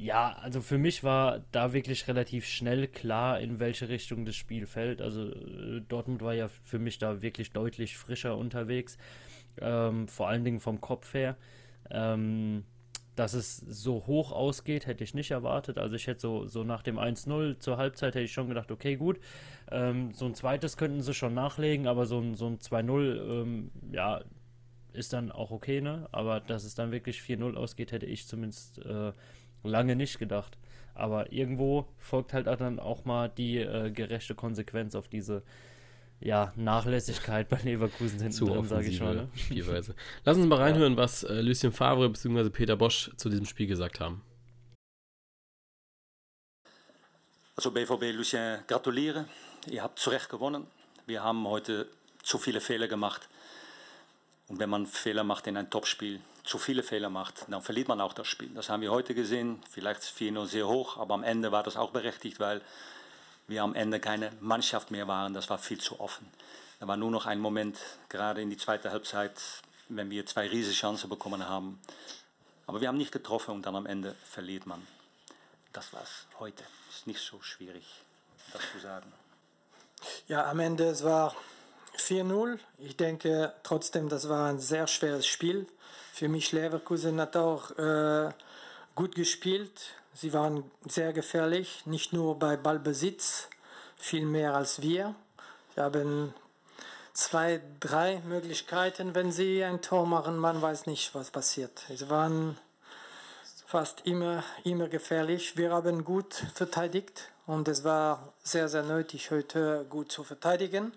ja, 0.00 0.32
also 0.40 0.62
für 0.62 0.78
mich 0.78 1.04
war 1.04 1.44
da 1.52 1.74
wirklich 1.74 2.08
relativ 2.08 2.46
schnell 2.46 2.88
klar, 2.88 3.38
in 3.38 3.60
welche 3.60 3.90
Richtung 3.90 4.24
das 4.24 4.34
Spiel 4.34 4.64
fällt. 4.66 5.02
Also 5.02 5.30
äh, 5.30 5.82
Dortmund 5.86 6.22
war 6.22 6.32
ja 6.32 6.48
für 6.64 6.78
mich 6.78 6.96
da 6.96 7.20
wirklich 7.20 7.52
deutlich 7.52 7.98
frischer 7.98 8.38
unterwegs, 8.38 8.96
ähm, 9.60 10.08
vor 10.08 10.28
allen 10.28 10.42
Dingen 10.42 10.58
vom 10.60 10.80
Kopf 10.80 11.12
her. 11.12 11.36
Ähm, 11.90 12.64
dass 13.14 13.34
es 13.34 13.58
so 13.58 14.06
hoch 14.06 14.32
ausgeht, 14.32 14.86
hätte 14.86 15.04
ich 15.04 15.12
nicht 15.12 15.32
erwartet. 15.32 15.76
Also 15.76 15.96
ich 15.96 16.06
hätte 16.06 16.20
so, 16.20 16.46
so 16.46 16.64
nach 16.64 16.82
dem 16.82 16.98
1-0 16.98 17.58
zur 17.58 17.76
Halbzeit 17.76 18.14
hätte 18.14 18.24
ich 18.24 18.32
schon 18.32 18.48
gedacht, 18.48 18.70
okay, 18.70 18.96
gut. 18.96 19.20
Ähm, 19.70 20.12
so 20.12 20.24
ein 20.24 20.34
zweites 20.34 20.78
könnten 20.78 21.02
sie 21.02 21.12
schon 21.12 21.34
nachlegen, 21.34 21.86
aber 21.86 22.06
so 22.06 22.18
ein, 22.20 22.36
so 22.36 22.46
ein 22.46 22.58
2-0, 22.58 23.42
ähm, 23.42 23.70
ja, 23.92 24.22
ist 24.94 25.12
dann 25.12 25.30
auch 25.30 25.50
okay, 25.50 25.82
ne? 25.82 26.08
Aber 26.10 26.40
dass 26.40 26.64
es 26.64 26.74
dann 26.74 26.90
wirklich 26.90 27.18
4-0 27.20 27.54
ausgeht, 27.54 27.92
hätte 27.92 28.06
ich 28.06 28.26
zumindest 28.26 28.78
äh, 28.78 29.12
lange 29.62 29.96
nicht 29.96 30.18
gedacht. 30.18 30.58
Aber 30.94 31.32
irgendwo 31.32 31.88
folgt 31.98 32.32
halt 32.32 32.46
dann 32.46 32.78
auch 32.78 33.04
mal 33.04 33.28
die 33.28 33.58
äh, 33.58 33.90
gerechte 33.90 34.34
Konsequenz 34.34 34.94
auf 34.94 35.08
diese 35.08 35.42
ja, 36.20 36.52
Nachlässigkeit 36.56 37.48
bei 37.48 37.58
Leverkusen 37.62 38.18
hinten 38.18 38.32
Zu 38.32 38.46
drin, 38.46 38.64
sage 38.64 38.88
ich 38.88 39.00
mal. 39.00 39.14
Ne? 39.14 39.28
Spielweise. 39.34 39.94
Lass 40.24 40.36
uns 40.36 40.46
mal 40.46 40.58
reinhören, 40.58 40.96
was 40.96 41.22
äh, 41.22 41.40
Lucien 41.40 41.72
Favre 41.72 42.08
bzw. 42.08 42.50
Peter 42.50 42.76
Bosch 42.76 43.10
zu 43.16 43.28
diesem 43.28 43.46
Spiel 43.46 43.66
gesagt 43.66 44.00
haben. 44.00 44.22
Also 47.56 47.70
BVB 47.70 48.12
Lucien 48.14 48.60
gratuliere. 48.66 49.26
Ihr 49.70 49.82
habt 49.82 49.98
zu 49.98 50.10
Recht 50.10 50.28
gewonnen. 50.28 50.66
Wir 51.06 51.22
haben 51.22 51.46
heute 51.46 51.88
zu 52.22 52.38
viele 52.38 52.60
Fehler 52.60 52.88
gemacht. 52.88 53.28
Und 54.48 54.58
wenn 54.58 54.70
man 54.70 54.86
Fehler 54.86 55.24
macht 55.24 55.46
in 55.46 55.56
einem 55.56 55.70
Topspiel, 55.70 56.20
zu 56.50 56.58
viele 56.58 56.82
Fehler 56.82 57.10
macht, 57.10 57.44
dann 57.46 57.62
verliert 57.62 57.86
man 57.86 58.00
auch 58.00 58.12
das 58.12 58.26
Spiel. 58.26 58.48
Das 58.48 58.68
haben 58.68 58.80
wir 58.80 58.90
heute 58.90 59.14
gesehen. 59.14 59.62
Vielleicht 59.70 60.02
4-0 60.02 60.46
sehr 60.46 60.66
hoch, 60.66 60.96
aber 60.96 61.14
am 61.14 61.22
Ende 61.22 61.52
war 61.52 61.62
das 61.62 61.76
auch 61.76 61.92
berechtigt, 61.92 62.40
weil 62.40 62.60
wir 63.46 63.62
am 63.62 63.76
Ende 63.76 64.00
keine 64.00 64.32
Mannschaft 64.40 64.90
mehr 64.90 65.06
waren. 65.06 65.32
Das 65.32 65.48
war 65.48 65.58
viel 65.58 65.78
zu 65.78 66.00
offen. 66.00 66.28
Da 66.80 66.88
war 66.88 66.96
nur 66.96 67.12
noch 67.12 67.26
ein 67.26 67.38
Moment, 67.38 67.78
gerade 68.08 68.42
in 68.42 68.50
die 68.50 68.56
zweite 68.56 68.90
Halbzeit, 68.90 69.40
wenn 69.88 70.10
wir 70.10 70.26
zwei 70.26 70.48
riesige 70.48 70.74
Chancen 70.74 71.08
bekommen 71.08 71.48
haben. 71.48 71.80
Aber 72.66 72.80
wir 72.80 72.88
haben 72.88 72.98
nicht 72.98 73.12
getroffen 73.12 73.52
und 73.52 73.64
dann 73.64 73.76
am 73.76 73.86
Ende 73.86 74.16
verliert 74.24 74.66
man. 74.66 74.84
Das 75.72 75.92
war's 75.92 76.26
heute. 76.40 76.64
Ist 76.90 77.06
nicht 77.06 77.20
so 77.20 77.40
schwierig, 77.42 77.86
das 78.52 78.62
zu 78.72 78.80
sagen. 78.80 79.12
Ja, 80.26 80.50
am 80.50 80.58
Ende 80.58 80.88
es 80.88 81.04
war 81.04 81.32
4-0. 82.00 82.58
Ich 82.78 82.96
denke 82.96 83.52
trotzdem, 83.62 84.08
das 84.08 84.28
war 84.28 84.48
ein 84.48 84.58
sehr 84.58 84.86
schweres 84.86 85.26
Spiel. 85.26 85.66
Für 86.12 86.28
mich 86.28 86.52
Leverkusen 86.52 87.20
hat 87.20 87.36
auch 87.36 87.70
äh, 87.78 88.30
gut 88.94 89.14
gespielt. 89.14 89.94
Sie 90.14 90.32
waren 90.32 90.70
sehr 90.86 91.12
gefährlich, 91.12 91.86
nicht 91.86 92.12
nur 92.12 92.38
bei 92.38 92.56
Ballbesitz, 92.56 93.48
viel 93.96 94.26
mehr 94.26 94.54
als 94.54 94.82
wir. 94.82 95.14
Sie 95.74 95.80
haben 95.80 96.34
zwei, 97.12 97.60
drei 97.78 98.20
Möglichkeiten, 98.26 99.14
wenn 99.14 99.30
sie 99.30 99.62
ein 99.62 99.82
Tor 99.82 100.06
machen, 100.06 100.36
man 100.36 100.60
weiß 100.60 100.86
nicht, 100.86 101.14
was 101.14 101.30
passiert. 101.30 101.84
Sie 101.88 102.10
waren 102.10 102.58
fast 103.66 104.06
immer, 104.06 104.42
immer 104.64 104.88
gefährlich. 104.88 105.56
Wir 105.56 105.70
haben 105.70 106.04
gut 106.04 106.34
verteidigt 106.54 107.30
und 107.46 107.68
es 107.68 107.84
war 107.84 108.32
sehr, 108.42 108.68
sehr 108.68 108.82
nötig, 108.82 109.30
heute 109.30 109.86
gut 109.88 110.10
zu 110.10 110.24
verteidigen. 110.24 110.92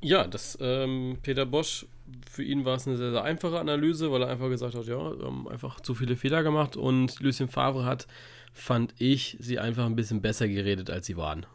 Ja, 0.00 0.26
das 0.26 0.56
ähm, 0.60 1.18
Peter 1.22 1.44
Bosch, 1.44 1.86
für 2.30 2.44
ihn 2.44 2.64
war 2.64 2.76
es 2.76 2.86
eine 2.86 2.96
sehr, 2.96 3.10
sehr 3.10 3.24
einfache 3.24 3.58
Analyse, 3.58 4.10
weil 4.12 4.22
er 4.22 4.28
einfach 4.28 4.48
gesagt 4.48 4.74
hat, 4.74 4.86
ja, 4.86 5.18
wir 5.18 5.26
haben 5.26 5.48
einfach 5.48 5.80
zu 5.80 5.94
viele 5.94 6.16
Fehler 6.16 6.42
gemacht 6.42 6.76
und 6.76 7.18
Lucien 7.20 7.48
Favre 7.48 7.84
hat, 7.84 8.06
fand 8.52 8.94
ich, 8.98 9.36
sie 9.40 9.58
einfach 9.58 9.86
ein 9.86 9.96
bisschen 9.96 10.22
besser 10.22 10.48
geredet, 10.48 10.90
als 10.90 11.06
sie 11.06 11.16
waren. 11.16 11.46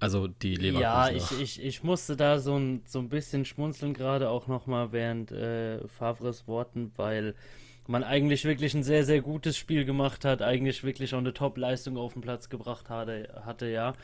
Also 0.00 0.26
die 0.26 0.56
Leverkusen. 0.56 0.80
Ja, 0.82 1.10
ich, 1.10 1.40
ich, 1.40 1.64
ich 1.64 1.82
musste 1.82 2.16
da 2.16 2.38
so 2.38 2.58
ein, 2.58 2.82
so 2.84 2.98
ein 2.98 3.08
bisschen 3.08 3.44
schmunzeln, 3.44 3.94
gerade 3.94 4.28
auch 4.28 4.48
nochmal 4.48 4.92
während 4.92 5.32
äh, 5.32 5.86
Favres 5.88 6.46
Worten, 6.46 6.92
weil 6.96 7.34
man 7.86 8.02
eigentlich 8.02 8.44
wirklich 8.44 8.74
ein 8.74 8.82
sehr, 8.82 9.04
sehr 9.04 9.20
gutes 9.20 9.56
Spiel 9.56 9.84
gemacht 9.84 10.24
hat, 10.24 10.42
eigentlich 10.42 10.84
wirklich 10.84 11.14
auch 11.14 11.18
eine 11.18 11.34
Top-Leistung 11.34 11.96
auf 11.96 12.14
den 12.14 12.22
Platz 12.22 12.48
gebracht 12.48 12.90
hatte, 12.90 13.42
hatte 13.44 13.66
ja. 13.68 13.94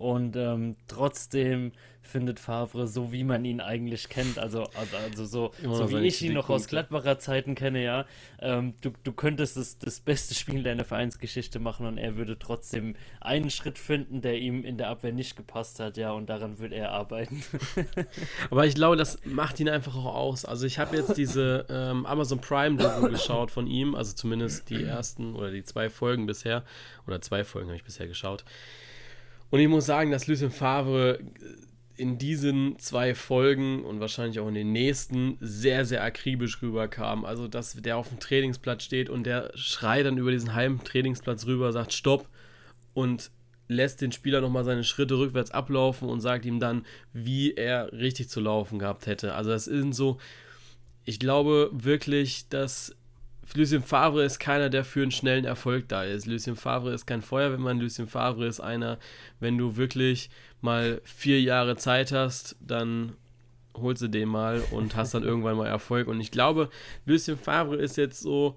Und 0.00 0.34
ähm, 0.34 0.76
trotzdem 0.88 1.72
findet 2.00 2.40
Favre, 2.40 2.88
so 2.88 3.12
wie 3.12 3.22
man 3.22 3.44
ihn 3.44 3.60
eigentlich 3.60 4.08
kennt, 4.08 4.38
also, 4.38 4.62
also, 4.62 4.96
also 4.96 5.26
so, 5.26 5.52
so 5.62 5.90
wie 5.90 6.06
ich 6.06 6.22
ihn 6.22 6.32
noch 6.32 6.48
aus 6.48 6.68
Gladbacher 6.68 7.18
Zeiten 7.18 7.54
kenne, 7.54 7.84
ja, 7.84 8.06
ähm, 8.40 8.72
du, 8.80 8.92
du 9.04 9.12
könntest 9.12 9.58
das, 9.58 9.78
das 9.78 10.00
beste 10.00 10.34
Spiel 10.34 10.62
deiner 10.62 10.86
Vereinsgeschichte 10.86 11.58
machen 11.58 11.84
und 11.84 11.98
er 11.98 12.16
würde 12.16 12.38
trotzdem 12.38 12.96
einen 13.20 13.50
Schritt 13.50 13.78
finden, 13.78 14.22
der 14.22 14.38
ihm 14.38 14.64
in 14.64 14.78
der 14.78 14.88
Abwehr 14.88 15.12
nicht 15.12 15.36
gepasst 15.36 15.80
hat, 15.80 15.98
ja, 15.98 16.12
und 16.12 16.30
daran 16.30 16.58
würde 16.58 16.76
er 16.76 16.92
arbeiten. 16.92 17.44
Aber 18.50 18.64
ich 18.64 18.74
glaube, 18.74 18.96
das 18.96 19.18
macht 19.26 19.60
ihn 19.60 19.68
einfach 19.68 19.94
auch 19.94 20.14
aus. 20.14 20.46
Also 20.46 20.64
ich 20.64 20.78
habe 20.78 20.96
jetzt 20.96 21.18
diese 21.18 21.66
ähm, 21.68 22.06
Amazon 22.06 22.40
Prime-Doku 22.40 23.10
geschaut 23.10 23.50
von 23.50 23.66
ihm, 23.66 23.94
also 23.94 24.14
zumindest 24.14 24.70
die 24.70 24.82
ersten 24.82 25.36
oder 25.36 25.50
die 25.50 25.62
zwei 25.62 25.90
Folgen 25.90 26.24
bisher, 26.24 26.64
oder 27.06 27.20
zwei 27.20 27.44
Folgen 27.44 27.68
habe 27.68 27.76
ich 27.76 27.84
bisher 27.84 28.08
geschaut. 28.08 28.46
Und 29.50 29.60
ich 29.60 29.68
muss 29.68 29.86
sagen, 29.86 30.10
dass 30.10 30.26
Lucien 30.26 30.50
Favre 30.50 31.18
in 31.96 32.16
diesen 32.16 32.78
zwei 32.78 33.14
Folgen 33.14 33.84
und 33.84 34.00
wahrscheinlich 34.00 34.40
auch 34.40 34.48
in 34.48 34.54
den 34.54 34.72
nächsten 34.72 35.36
sehr, 35.40 35.84
sehr 35.84 36.02
akribisch 36.02 36.62
rüberkam. 36.62 37.26
Also, 37.26 37.46
dass 37.46 37.74
der 37.74 37.98
auf 37.98 38.08
dem 38.08 38.18
Trainingsplatz 38.18 38.84
steht 38.84 39.10
und 39.10 39.24
der 39.24 39.50
schreit 39.54 40.06
dann 40.06 40.16
über 40.16 40.30
diesen 40.30 40.54
halben 40.54 40.82
Trainingsplatz 40.82 41.44
rüber, 41.44 41.72
sagt 41.72 41.92
Stopp 41.92 42.26
und 42.94 43.30
lässt 43.68 44.00
den 44.00 44.12
Spieler 44.12 44.40
nochmal 44.40 44.64
seine 44.64 44.82
Schritte 44.82 45.18
rückwärts 45.18 45.50
ablaufen 45.50 46.08
und 46.08 46.20
sagt 46.20 46.46
ihm 46.46 46.58
dann, 46.58 46.86
wie 47.12 47.52
er 47.52 47.92
richtig 47.92 48.30
zu 48.30 48.40
laufen 48.40 48.78
gehabt 48.78 49.06
hätte. 49.06 49.34
Also, 49.34 49.50
das 49.50 49.66
ist 49.66 49.94
so, 49.94 50.16
ich 51.04 51.18
glaube 51.18 51.70
wirklich, 51.72 52.48
dass 52.48 52.96
Lucien 53.54 53.82
Favre 53.82 54.24
ist 54.24 54.38
keiner, 54.38 54.70
der 54.70 54.84
für 54.84 55.02
einen 55.02 55.10
schnellen 55.10 55.44
Erfolg 55.44 55.88
da 55.88 56.04
ist. 56.04 56.26
Lucien 56.26 56.56
Favre 56.56 56.92
ist 56.92 57.06
kein 57.06 57.22
Feuerwehrmann. 57.22 57.80
Lucien 57.80 58.06
Favre 58.06 58.46
ist 58.46 58.60
einer, 58.60 58.98
wenn 59.40 59.58
du 59.58 59.76
wirklich 59.76 60.30
mal 60.60 61.00
vier 61.04 61.40
Jahre 61.40 61.76
Zeit 61.76 62.12
hast, 62.12 62.56
dann 62.60 63.14
holst 63.74 64.02
du 64.02 64.08
den 64.08 64.28
mal 64.28 64.62
und 64.70 64.96
hast 64.96 65.14
dann 65.14 65.22
irgendwann 65.22 65.56
mal 65.56 65.66
Erfolg. 65.66 66.08
Und 66.08 66.20
ich 66.20 66.30
glaube, 66.30 66.70
Lucien 67.06 67.38
Favre 67.38 67.76
ist 67.76 67.96
jetzt 67.96 68.20
so, 68.20 68.56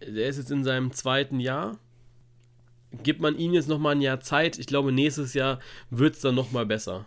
der 0.00 0.28
ist 0.28 0.36
jetzt 0.36 0.50
in 0.50 0.64
seinem 0.64 0.92
zweiten 0.92 1.40
Jahr. 1.40 1.78
Gibt 3.02 3.20
man 3.20 3.36
ihm 3.36 3.52
jetzt 3.52 3.68
nochmal 3.68 3.96
ein 3.96 4.00
Jahr 4.00 4.20
Zeit, 4.20 4.58
ich 4.58 4.66
glaube, 4.66 4.92
nächstes 4.92 5.34
Jahr 5.34 5.58
wird 5.90 6.14
es 6.14 6.20
dann 6.20 6.36
nochmal 6.36 6.66
besser. 6.66 7.06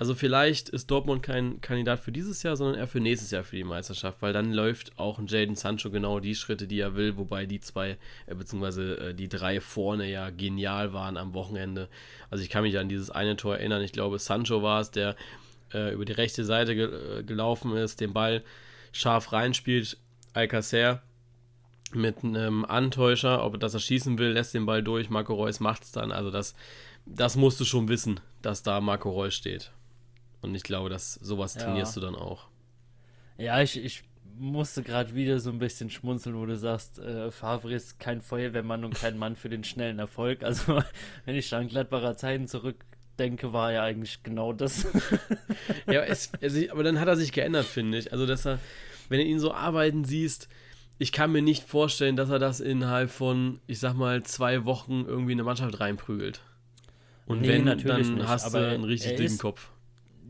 Also 0.00 0.14
vielleicht 0.14 0.70
ist 0.70 0.90
Dortmund 0.90 1.22
kein 1.22 1.60
Kandidat 1.60 2.00
für 2.00 2.10
dieses 2.10 2.42
Jahr, 2.42 2.56
sondern 2.56 2.76
eher 2.76 2.86
für 2.86 3.00
nächstes 3.00 3.32
Jahr 3.32 3.44
für 3.44 3.56
die 3.56 3.64
Meisterschaft, 3.64 4.22
weil 4.22 4.32
dann 4.32 4.50
läuft 4.50 4.98
auch 4.98 5.18
ein 5.18 5.26
Jaden 5.26 5.56
Sancho 5.56 5.90
genau 5.90 6.20
die 6.20 6.34
Schritte, 6.34 6.66
die 6.66 6.80
er 6.80 6.96
will, 6.96 7.18
wobei 7.18 7.44
die 7.44 7.60
zwei, 7.60 7.98
äh, 8.24 8.34
beziehungsweise 8.34 9.10
äh, 9.10 9.14
die 9.14 9.28
drei 9.28 9.60
vorne 9.60 10.10
ja 10.10 10.30
genial 10.30 10.94
waren 10.94 11.18
am 11.18 11.34
Wochenende. 11.34 11.90
Also 12.30 12.42
ich 12.42 12.48
kann 12.48 12.62
mich 12.62 12.78
an 12.78 12.88
dieses 12.88 13.10
eine 13.10 13.36
Tor 13.36 13.58
erinnern, 13.58 13.82
ich 13.82 13.92
glaube 13.92 14.18
Sancho 14.18 14.62
war 14.62 14.80
es, 14.80 14.90
der 14.90 15.16
äh, 15.74 15.92
über 15.92 16.06
die 16.06 16.14
rechte 16.14 16.46
Seite 16.46 16.74
ge 16.74 17.18
äh, 17.18 17.22
gelaufen 17.22 17.76
ist, 17.76 18.00
den 18.00 18.14
Ball 18.14 18.42
scharf 18.92 19.34
reinspielt, 19.34 19.98
Alcacer 20.32 21.02
mit 21.92 22.24
einem 22.24 22.64
Antäuscher, 22.64 23.44
ob 23.44 23.56
er 23.56 23.58
das 23.58 23.74
er 23.74 23.80
schießen 23.80 24.16
will, 24.16 24.30
lässt 24.30 24.54
den 24.54 24.64
Ball 24.64 24.82
durch, 24.82 25.10
Marco 25.10 25.34
Reus 25.34 25.60
macht 25.60 25.82
es 25.82 25.92
dann, 25.92 26.10
also 26.10 26.30
das, 26.30 26.54
das 27.04 27.36
musst 27.36 27.60
du 27.60 27.66
schon 27.66 27.88
wissen, 27.88 28.18
dass 28.40 28.62
da 28.62 28.80
Marco 28.80 29.10
Reus 29.10 29.34
steht. 29.34 29.72
Und 30.42 30.54
ich 30.54 30.62
glaube, 30.62 30.88
dass 30.88 31.14
sowas 31.14 31.54
ja. 31.54 31.62
trainierst 31.62 31.96
du 31.96 32.00
dann 32.00 32.14
auch. 32.14 32.48
Ja, 33.36 33.60
ich, 33.60 33.82
ich 33.82 34.04
musste 34.38 34.82
gerade 34.82 35.14
wieder 35.14 35.38
so 35.38 35.50
ein 35.50 35.58
bisschen 35.58 35.90
schmunzeln, 35.90 36.36
wo 36.36 36.46
du 36.46 36.56
sagst, 36.56 36.98
äh, 36.98 37.30
Favre 37.30 37.74
ist 37.74 38.00
kein 38.00 38.20
Feuerwehrmann 38.20 38.84
und 38.84 38.94
kein 38.94 39.18
Mann 39.18 39.36
für 39.36 39.48
den 39.48 39.64
schnellen 39.64 39.98
Erfolg. 39.98 40.42
Also, 40.50 40.82
wenn 41.24 41.36
ich 41.36 41.52
an 41.54 41.68
Gladbacher 41.68 42.16
Zeiten 42.16 42.46
zurückdenke, 42.46 43.52
war 43.52 43.72
ja 43.72 43.82
eigentlich 43.82 44.22
genau 44.22 44.52
das. 44.52 44.86
ja, 45.86 46.00
es, 46.04 46.32
es, 46.40 46.70
aber 46.70 46.82
dann 46.82 46.98
hat 46.98 47.08
er 47.08 47.16
sich 47.16 47.32
geändert, 47.32 47.66
finde 47.66 47.98
ich. 47.98 48.12
Also, 48.12 48.26
dass 48.26 48.46
er, 48.46 48.58
wenn 49.08 49.20
du 49.20 49.26
ihn 49.26 49.38
so 49.38 49.52
arbeiten 49.52 50.04
siehst, 50.04 50.48
ich 50.98 51.12
kann 51.12 51.32
mir 51.32 51.42
nicht 51.42 51.64
vorstellen, 51.64 52.16
dass 52.16 52.30
er 52.30 52.38
das 52.38 52.60
innerhalb 52.60 53.10
von, 53.10 53.60
ich 53.66 53.78
sag 53.78 53.94
mal, 53.94 54.22
zwei 54.22 54.64
Wochen 54.64 55.04
irgendwie 55.06 55.32
in 55.32 55.38
eine 55.38 55.44
Mannschaft 55.44 55.80
reinprügelt. 55.80 56.42
Und 57.26 57.42
nee, 57.42 57.48
wenn, 57.48 57.66
dann 57.66 57.78
nicht, 57.78 58.26
hast 58.26 58.54
du 58.54 58.58
einen 58.58 58.84
richtig 58.84 59.16
dicken 59.16 59.38
Kopf 59.38 59.70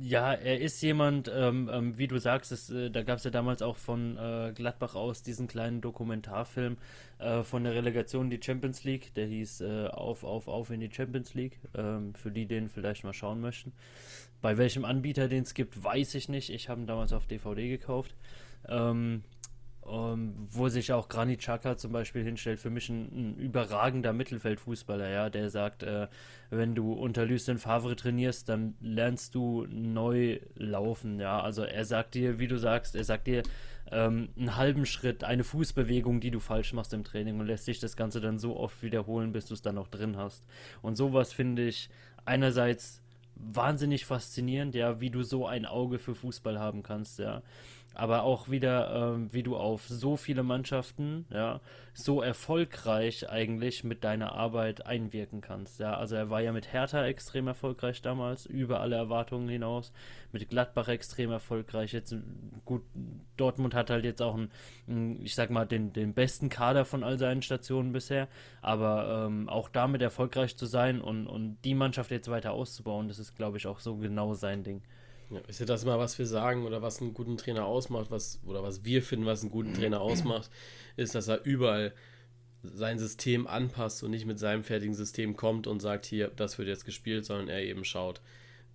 ja, 0.03 0.32
er 0.32 0.59
ist 0.61 0.80
jemand, 0.80 1.30
ähm, 1.32 1.68
ähm, 1.70 1.98
wie 1.98 2.07
du 2.07 2.18
sagst, 2.18 2.53
es, 2.53 2.70
äh, 2.70 2.90
da 2.90 3.03
gab 3.03 3.18
es 3.18 3.24
ja 3.24 3.30
damals 3.30 3.61
auch 3.61 3.76
von 3.76 4.16
äh, 4.16 4.53
Gladbach 4.55 4.94
aus 4.94 5.22
diesen 5.22 5.46
kleinen 5.46 5.82
Dokumentarfilm 5.82 6.78
äh, 7.18 7.42
von 7.42 7.64
der 7.64 7.74
Relegation 7.74 8.30
die 8.30 8.40
Champions 8.42 8.84
League, 8.84 9.12
der 9.14 9.26
hieß 9.26 9.61
äh, 9.61 9.88
Auf, 9.88 10.24
Auf, 10.24 10.48
Auf 10.48 10.70
in 10.70 10.80
die 10.80 10.90
Champions 10.90 11.34
League, 11.34 11.59
ähm, 11.74 12.14
für 12.14 12.30
die, 12.30 12.46
den 12.46 12.70
vielleicht 12.70 13.05
mal 13.05 13.12
schauen 13.12 13.42
möchten. 13.42 13.72
Bei 14.40 14.57
welchem 14.57 14.86
Anbieter 14.86 15.28
den 15.28 15.42
es 15.42 15.53
gibt, 15.53 15.84
weiß 15.84 16.14
ich 16.14 16.30
nicht. 16.30 16.48
Ich 16.48 16.70
habe 16.70 16.80
ihn 16.80 16.86
damals 16.86 17.12
auf 17.12 17.26
DVD 17.26 17.68
gekauft. 17.68 18.14
Ähm, 18.68 19.22
ähm, 19.91 20.34
wo 20.51 20.68
sich 20.68 20.93
auch 20.93 21.09
Granit 21.09 21.41
Xhaka 21.41 21.76
zum 21.76 21.93
Beispiel 21.93 22.22
hinstellt, 22.22 22.61
für 22.61 22.70
mich 22.70 22.88
ein, 22.88 23.09
ein 23.12 23.36
überragender 23.36 24.12
Mittelfeldfußballer, 24.12 25.09
ja, 25.09 25.30
der 25.30 25.51
sagt, 25.51 25.82
äh, 25.82 26.07
wenn 26.51 26.74
du 26.74 26.93
unter 26.93 27.26
Lucien 27.26 27.59
Favre 27.59 27.97
trainierst, 27.97 28.49
dann 28.49 28.74
lernst 28.80 29.34
du 29.34 29.66
neu 29.68 30.41
laufen, 30.55 31.18
ja, 31.18 31.41
also 31.41 31.62
er 31.62 31.84
sagt 31.84 32.14
dir, 32.14 32.38
wie 32.38 32.49
du 32.49 32.59
sagst, 32.59 32.95
er 32.95 33.05
sagt 33.05 33.26
dir 33.26 33.43
ähm, 33.91 34.28
einen 34.38 34.57
halben 34.57 34.86
Schritt, 34.86 35.24
eine 35.24 35.45
Fußbewegung, 35.45 36.20
die 36.20 36.30
du 36.30 36.41
falsch 36.41 36.72
machst 36.72 36.95
im 36.95 37.05
Training 37.05 37.41
und 37.41 37.47
lässt 37.47 37.64
sich 37.64 37.80
das 37.80 37.97
Ganze 37.97 38.20
dann 38.20 38.38
so 38.38 38.57
oft 38.57 38.82
wiederholen, 38.82 39.32
bis 39.32 39.47
du 39.47 39.55
es 39.55 39.62
dann 39.62 39.78
auch 39.78 39.88
drin 39.88 40.16
hast. 40.16 40.45
Und 40.82 40.97
sowas 40.97 41.32
finde 41.32 41.66
ich 41.66 41.91
einerseits 42.24 43.03
wahnsinnig 43.34 44.05
faszinierend, 44.05 44.74
ja, 44.74 45.01
wie 45.01 45.11
du 45.11 45.22
so 45.22 45.47
ein 45.47 45.64
Auge 45.64 45.99
für 45.99 46.14
Fußball 46.14 46.61
haben 46.61 46.82
kannst, 46.82 47.18
ja 47.18 47.43
aber 48.01 48.22
auch 48.22 48.48
wieder, 48.48 49.14
ähm, 49.14 49.28
wie 49.30 49.42
du 49.42 49.59
auf 49.59 49.86
so 49.86 50.16
viele 50.16 50.42
Mannschaften, 50.42 51.26
ja, 51.28 51.61
so 51.92 52.22
erfolgreich 52.22 53.28
eigentlich 53.28 53.84
mit 53.84 54.05
deiner 54.05 54.32
Arbeit 54.32 54.86
einwirken 54.86 55.42
kannst. 55.42 55.80
Ja, 55.80 55.98
also 55.98 56.16
er 56.16 56.30
war 56.30 56.40
ja 56.40 56.51
mit 56.53 56.72
Hertha 56.72 57.05
extrem 57.05 57.46
erfolgreich 57.46 58.01
damals, 58.01 58.46
über 58.46 58.80
alle 58.80 58.96
Erwartungen 58.96 59.51
hinaus, 59.51 59.92
mit 60.32 60.48
Gladbach 60.48 60.88
extrem 60.88 61.30
erfolgreich. 61.30 61.92
Jetzt 61.92 62.16
gut, 62.64 62.84
Dortmund 63.36 63.74
hat 63.74 63.90
halt 63.90 64.07
jetzt 64.07 64.22
auch 64.22 64.34
einen, 64.34 65.20
ich 65.22 65.34
sag 65.34 65.51
mal, 65.51 65.66
den, 65.66 65.92
den 65.92 66.14
besten 66.14 66.48
Kader 66.48 66.86
von 66.86 67.05
all 67.05 67.18
seinen 67.18 67.42
Stationen 67.42 67.92
bisher, 67.92 68.28
aber 68.62 69.26
ähm, 69.26 69.51
auch 69.51 69.68
damit 69.68 70.01
erfolgreich 70.01 70.57
zu 70.57 70.64
sein 70.64 71.03
und, 71.03 71.26
und 71.26 71.59
die 71.66 71.74
Mannschaft 71.74 72.11
jetzt 72.12 72.30
weiter 72.30 72.53
auszubauen, 72.53 73.09
das 73.09 73.18
ist, 73.18 73.36
glaube 73.36 73.59
ich, 73.59 73.66
auch 73.66 73.78
so 73.78 73.96
genau 73.96 74.32
sein 74.32 74.64
Ding. 74.64 74.80
Ja, 75.31 75.41
ist 75.47 75.61
ja 75.61 75.66
das 75.66 75.85
mal, 75.85 75.99
was 75.99 76.18
wir 76.18 76.26
sagen 76.26 76.64
oder 76.64 76.83
was 76.83 77.01
einen 77.01 77.14
guten 77.14 77.37
Trainer 77.37 77.64
ausmacht, 77.64 78.11
was, 78.11 78.41
oder 78.45 78.62
was 78.62 78.85
wir 78.85 79.03
finden, 79.03 79.26
was 79.26 79.43
einen 79.43 79.51
guten 79.51 79.74
Trainer 79.74 80.01
ausmacht, 80.01 80.51
ist, 80.97 81.14
dass 81.14 81.28
er 81.28 81.45
überall 81.45 81.95
sein 82.62 82.99
System 82.99 83.47
anpasst 83.47 84.03
und 84.03 84.11
nicht 84.11 84.26
mit 84.26 84.39
seinem 84.39 84.64
fertigen 84.64 84.95
System 84.95 85.37
kommt 85.37 85.66
und 85.66 85.81
sagt, 85.81 86.05
hier, 86.05 86.28
das 86.28 86.59
wird 86.59 86.68
jetzt 86.68 86.85
gespielt, 86.85 87.24
sondern 87.24 87.49
er 87.49 87.62
eben 87.62 87.85
schaut, 87.85 88.20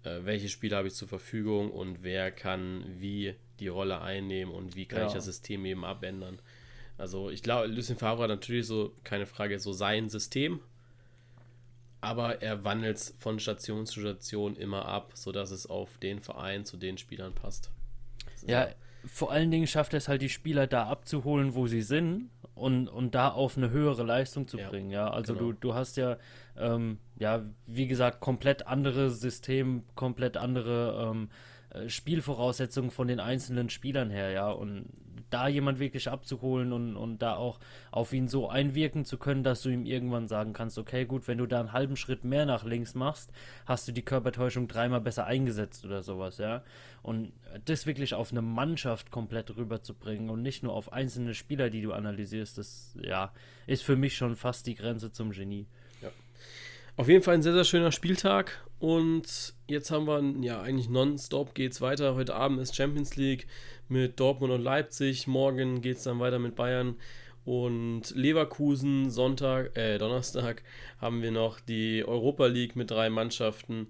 äh, 0.04 0.22
welche 0.24 0.50
Spieler 0.50 0.78
habe 0.78 0.88
ich 0.88 0.96
zur 0.96 1.08
Verfügung 1.08 1.72
und 1.72 2.04
wer 2.04 2.32
kann 2.32 2.84
wie 3.00 3.36
die 3.60 3.68
Rolle 3.68 4.02
einnehmen 4.02 4.54
und 4.54 4.76
wie 4.76 4.86
kann 4.86 5.02
ja. 5.02 5.08
ich 5.08 5.14
das 5.14 5.26
System 5.26 5.66
eben 5.66 5.86
abändern. 5.86 6.40
Also 6.98 7.30
ich 7.30 7.44
glaube, 7.44 7.68
Lucien 7.68 7.98
Favre 7.98 8.24
hat 8.24 8.30
natürlich 8.30 8.68
so, 8.68 8.94
keine 9.04 9.26
Frage, 9.26 9.60
so 9.60 9.74
sein 9.74 10.10
System, 10.10 10.62
aber 12.06 12.42
er 12.42 12.64
wandelt 12.64 12.98
es 12.98 13.16
von 13.18 13.40
Station 13.40 13.86
zu 13.86 14.00
Station 14.00 14.56
immer 14.56 14.86
ab, 14.86 15.12
sodass 15.16 15.52
es 15.52 15.68
auf 15.68 15.98
den 15.98 16.20
Verein, 16.20 16.64
zu 16.64 16.78
den 16.78 16.98
Spielern 16.98 17.34
passt. 17.34 17.72
Ja, 18.46 18.68
vor 19.06 19.32
allen 19.32 19.52
Dingen 19.52 19.68
schafft 19.68 19.94
er 19.94 19.98
es 19.98 20.08
halt, 20.08 20.22
die 20.22 20.30
Spieler 20.30 20.68
da 20.68 20.88
abzuholen, 20.88 21.56
wo 21.56 21.68
sie 21.68 21.82
sind 21.82 22.30
und, 22.54 22.88
und 22.88 23.16
da 23.16 23.30
auf 23.30 23.58
eine 23.58 23.70
höhere 23.70 24.04
Leistung 24.04 24.48
zu 24.48 24.58
Ja, 24.58 24.70
bringen. 24.70 24.92
Ja, 24.92 25.10
also 25.10 25.34
genau. 25.34 25.52
du, 25.52 25.54
du 25.54 25.74
hast 25.74 25.98
ja, 25.98 26.18
ähm, 26.58 27.00
ja, 27.18 27.44
wie 27.66 27.88
gesagt, 27.88 28.20
komplett 28.20 28.68
anderes 28.68 29.20
System, 29.20 29.84
komplett 29.96 30.38
andere 30.38 31.12
ähm, 31.12 31.30
äh, 31.70 31.90
Spielvoraussetzungen 31.90 32.92
von 32.92 33.08
den 33.08 33.20
einzelnen 33.20 33.70
Spielern 33.70 34.10
her, 34.10 34.32
ja. 34.32 34.50
Und 34.50 34.88
da 35.36 35.50
jemand 35.50 35.80
wirklich 35.80 36.08
abzuholen 36.08 36.72
und, 36.72 36.96
und 36.96 37.22
da 37.22 37.36
auch 37.36 37.60
auf 37.92 38.14
ihn 38.14 38.30
so 38.30 38.48
einwirken 38.48 39.04
zu 39.04 39.18
können, 39.18 39.44
dass 39.44 39.62
du 39.62 39.70
ihm 39.70 39.86
irgendwann 39.86 40.30
sagen 40.30 40.54
kannst, 40.54 40.78
okay, 40.78 41.04
gut, 41.04 41.28
wenn 41.28 41.38
du 41.38 41.46
da 41.46 41.60
einen 41.60 41.74
halben 41.74 41.98
Schritt 41.98 42.24
mehr 42.24 42.46
nach 42.46 42.64
links 42.64 42.96
machst, 42.96 43.32
hast 43.66 43.86
du 43.86 43.92
die 43.92 44.02
Körpertäuschung 44.02 44.70
dreimal 44.70 45.02
besser 45.02 45.26
eingesetzt 45.26 45.84
oder 45.84 46.04
sowas, 46.04 46.38
ja. 46.38 46.64
Und 47.04 47.34
das 47.66 47.86
wirklich 47.86 48.14
auf 48.14 48.32
eine 48.32 48.42
Mannschaft 48.42 49.12
komplett 49.12 49.58
rüberzubringen 49.58 50.30
und 50.30 50.42
nicht 50.42 50.64
nur 50.64 50.72
auf 50.72 50.94
einzelne 50.94 51.34
Spieler, 51.34 51.70
die 51.70 51.82
du 51.82 51.92
analysierst, 51.92 52.58
das, 52.58 52.96
ja, 53.02 53.34
ist 53.68 53.84
für 53.84 53.98
mich 53.98 54.16
schon 54.16 54.38
fast 54.38 54.68
die 54.68 54.76
Grenze 54.76 55.12
zum 55.12 55.32
Genie. 55.32 55.68
Auf 56.98 57.10
jeden 57.10 57.24
Fall 57.24 57.34
ein 57.34 57.42
sehr, 57.42 57.54
sehr 57.54 57.66
schöner 57.66 57.92
Spieltag. 57.92 58.66
Und 58.80 59.54
jetzt 59.68 59.92
haben 59.92 60.08
wir, 60.08 60.46
ja, 60.46 60.62
eigentlich 60.62 60.88
nonstop 60.88 61.54
geht's 61.54 61.82
weiter. 61.82 62.16
Heute 62.16 62.36
Abend 62.36 62.60
ist 62.62 62.74
Champions 62.74 63.18
League 63.18 63.48
mit 63.88 64.20
Dortmund 64.20 64.54
und 64.54 64.62
Leipzig. 64.62 65.28
Morgen 65.28 65.82
geht's 65.82 66.04
dann 66.04 66.20
weiter 66.20 66.40
mit 66.40 66.56
Bayern 66.56 66.96
und 67.46 68.12
Leverkusen. 68.16 69.10
Sonntag, 69.10 69.78
äh, 69.78 69.98
Donnerstag 69.98 70.64
haben 71.00 71.22
wir 71.22 71.32
noch 71.32 71.60
die 71.60 72.04
Europa 72.06 72.48
League 72.48 72.76
mit 72.76 72.92
drei 72.92 73.10
Mannschaften. 73.10 73.88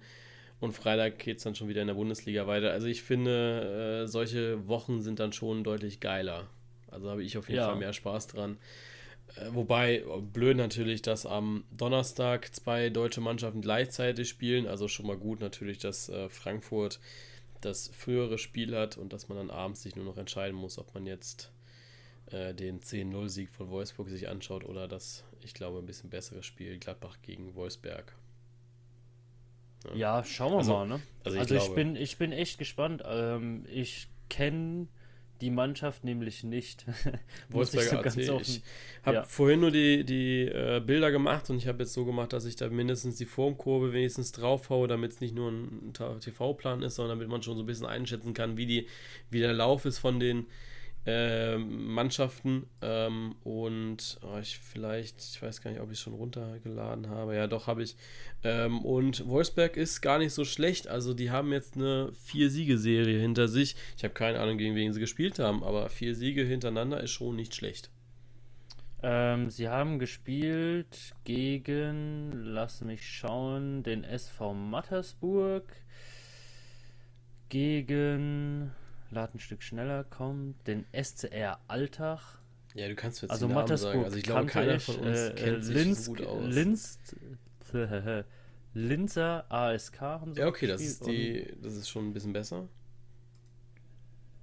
Und 0.59 0.71
Freitag 0.73 1.19
geht's 1.19 1.43
dann 1.43 1.55
schon 1.55 1.67
wieder 1.67 1.81
in 1.81 1.87
der 1.87 1.95
Bundesliga 1.95 2.47
weiter. 2.47 2.71
Also 2.71 2.87
ich 2.87 3.03
finde, 3.03 4.03
äh, 4.03 4.07
solche 4.07 4.67
Wochen 4.67 5.01
sind 5.01 5.19
dann 5.19 5.33
schon 5.33 5.63
deutlich 5.63 5.99
geiler. 5.99 6.47
Also 6.89 7.09
habe 7.09 7.23
ich 7.23 7.37
auf 7.37 7.47
jeden 7.49 7.59
Ja. 7.59 7.67
Fall 7.67 7.75
mehr 7.77 7.93
Spaß 7.93 8.27
dran. 8.27 8.57
Äh, 9.35 9.53
Wobei, 9.53 10.03
blöd 10.33 10.55
natürlich, 10.57 11.01
dass 11.01 11.25
am 11.25 11.65
Donnerstag 11.71 12.55
zwei 12.55 12.89
deutsche 12.89 13.21
Mannschaften 13.21 13.61
gleichzeitig 13.61 14.29
spielen. 14.29 14.65
Also 14.65 14.87
schon 14.87 15.07
mal 15.07 15.17
gut 15.17 15.41
natürlich, 15.41 15.77
dass 15.77 16.07
äh, 16.09 16.29
Frankfurt 16.29 16.99
das 17.61 17.87
frühere 17.89 18.37
Spiel 18.37 18.75
hat 18.75 18.97
und 18.97 19.13
dass 19.13 19.27
man 19.29 19.37
dann 19.37 19.49
abends 19.49 19.81
sich 19.83 19.95
nur 19.95 20.05
noch 20.05 20.17
entscheiden 20.17 20.55
muss, 20.57 20.77
ob 20.77 20.93
man 20.93 21.05
jetzt 21.05 21.51
äh, 22.31 22.53
den 22.53 22.79
10-0-Sieg 22.81 23.49
von 23.49 23.69
Wolfsburg 23.69 24.09
sich 24.09 24.27
anschaut 24.29 24.63
oder 24.65 24.87
das, 24.87 25.23
ich 25.41 25.53
glaube, 25.53 25.79
ein 25.79 25.85
bisschen 25.85 26.09
bessere 26.09 26.43
Spiel 26.43 26.77
Gladbach 26.79 27.17
gegen 27.21 27.55
Wolfsberg. 27.55 28.15
Ja, 29.93 30.23
schauen 30.23 30.53
wir 30.53 30.57
Also- 30.57 30.73
mal, 30.73 30.87
ne? 30.87 31.01
also 31.23 31.39
Also, 31.39 31.55
ich 31.55 31.61
ich, 31.61 31.65
glaube- 31.67 31.75
bin, 31.75 31.95
ich 31.95 32.17
bin 32.17 32.31
echt 32.31 32.57
gespannt. 32.57 33.03
Ähm, 33.05 33.65
ich 33.69 34.07
kenne 34.29 34.87
die 35.41 35.49
Mannschaft 35.49 36.03
nämlich 36.03 36.43
nicht. 36.43 36.85
Muss 37.49 37.73
ich 37.73 37.79
Wolfsberger 37.91 37.99
AC. 37.99 38.29
offen- 38.29 38.41
Ich 38.41 38.61
habe 39.05 39.15
Ja. 39.17 39.23
vorhin 39.23 39.59
nur 39.59 39.71
die, 39.71 40.03
die 40.03 40.43
äh, 40.43 40.81
Bilder 40.85 41.11
gemacht 41.11 41.49
und 41.49 41.57
ich 41.57 41.67
habe 41.67 41.83
jetzt 41.83 41.93
so 41.93 42.05
gemacht, 42.05 42.33
dass 42.33 42.45
ich 42.45 42.55
da 42.55 42.69
mindestens 42.69 43.17
die 43.17 43.25
Formkurve 43.25 43.93
wenigstens 43.93 44.31
drauf 44.31 44.69
haue, 44.69 44.87
damit 44.87 45.11
es 45.11 45.21
nicht 45.21 45.35
nur 45.35 45.51
ein 45.51 45.93
TV-Plan 46.19 46.81
ist, 46.83 46.95
sondern 46.95 47.17
damit 47.19 47.29
man 47.29 47.41
schon 47.43 47.55
so 47.57 47.63
ein 47.63 47.65
bisschen 47.65 47.85
einschätzen 47.85 48.33
kann, 48.33 48.57
wie, 48.57 48.65
die, 48.65 48.87
wie 49.29 49.39
der 49.39 49.53
Lauf 49.53 49.85
ist 49.85 49.99
von 49.99 50.19
den 50.19 50.45
ähm, 51.05 51.93
Mannschaften. 51.93 52.67
Ähm, 52.81 53.35
und 53.43 54.19
oh, 54.23 54.37
ich 54.39 54.57
vielleicht, 54.57 55.21
ich 55.21 55.41
weiß 55.41 55.61
gar 55.61 55.71
nicht, 55.71 55.79
ob 55.79 55.91
ich 55.91 55.99
schon 55.99 56.13
runtergeladen 56.13 57.09
habe. 57.09 57.35
Ja, 57.35 57.47
doch 57.47 57.67
habe 57.67 57.83
ich. 57.83 57.95
Ähm, 58.43 58.83
und 58.83 59.27
Wolfsberg 59.27 59.77
ist 59.77 60.01
gar 60.01 60.17
nicht 60.17 60.33
so 60.33 60.45
schlecht. 60.45 60.87
Also 60.87 61.13
die 61.13 61.31
haben 61.31 61.51
jetzt 61.51 61.75
eine 61.75 62.11
Vier-Siege-Serie 62.13 63.19
hinter 63.19 63.47
sich. 63.47 63.75
Ich 63.97 64.03
habe 64.03 64.13
keine 64.13 64.39
Ahnung, 64.39 64.57
gegen 64.57 64.75
wen 64.75 64.93
sie 64.93 64.99
gespielt 64.99 65.39
haben, 65.39 65.63
aber 65.63 65.89
vier 65.89 66.15
Siege 66.15 66.43
hintereinander 66.43 67.01
ist 67.01 67.11
schon 67.11 67.35
nicht 67.35 67.55
schlecht. 67.55 67.89
Ähm, 69.03 69.51
sie 69.51 69.69
haben 69.69 69.99
gespielt 69.99 71.13
gegen, 71.25 72.31
lass 72.31 72.81
mich 72.81 73.07
schauen, 73.07 73.83
den 73.83 74.03
SV 74.03 74.55
Mattersburg. 74.55 75.63
Gegen, 77.49 78.71
lad 79.11 79.33
ein 79.33 79.39
Stück 79.39 79.63
schneller 79.63 80.03
kommt, 80.03 80.67
den 80.67 80.85
SCR 80.91 81.59
Altach. 81.67 82.39
Ja, 82.73 82.87
du 82.87 82.95
kannst 82.95 83.21
jetzt 83.21 83.31
Also 83.31 83.47
Namen 83.47 83.77
sagen. 83.77 84.03
Also 84.03 84.17
ich 84.17 84.23
glaube, 84.23 84.47
keiner 84.47 84.79
von 84.79 84.95
uns 84.95 85.17
äh, 85.17 85.33
kennt 85.33 85.63
sich 85.63 85.75
Linz, 85.75 86.05
so 86.05 86.13
gut 86.13 86.25
aus. 86.25 86.45
Linz, 86.45 86.99
Linzer 88.73 89.45
ASK 89.49 90.01
haben 90.01 90.33
sie 90.33 90.41
ja, 90.41 90.47
okay, 90.47 90.67
das 90.67 90.81
ist 90.81 91.05
die, 91.07 91.53
das 91.61 91.75
ist 91.75 91.89
schon 91.89 92.09
ein 92.09 92.13
bisschen 92.13 92.33
besser. 92.33 92.67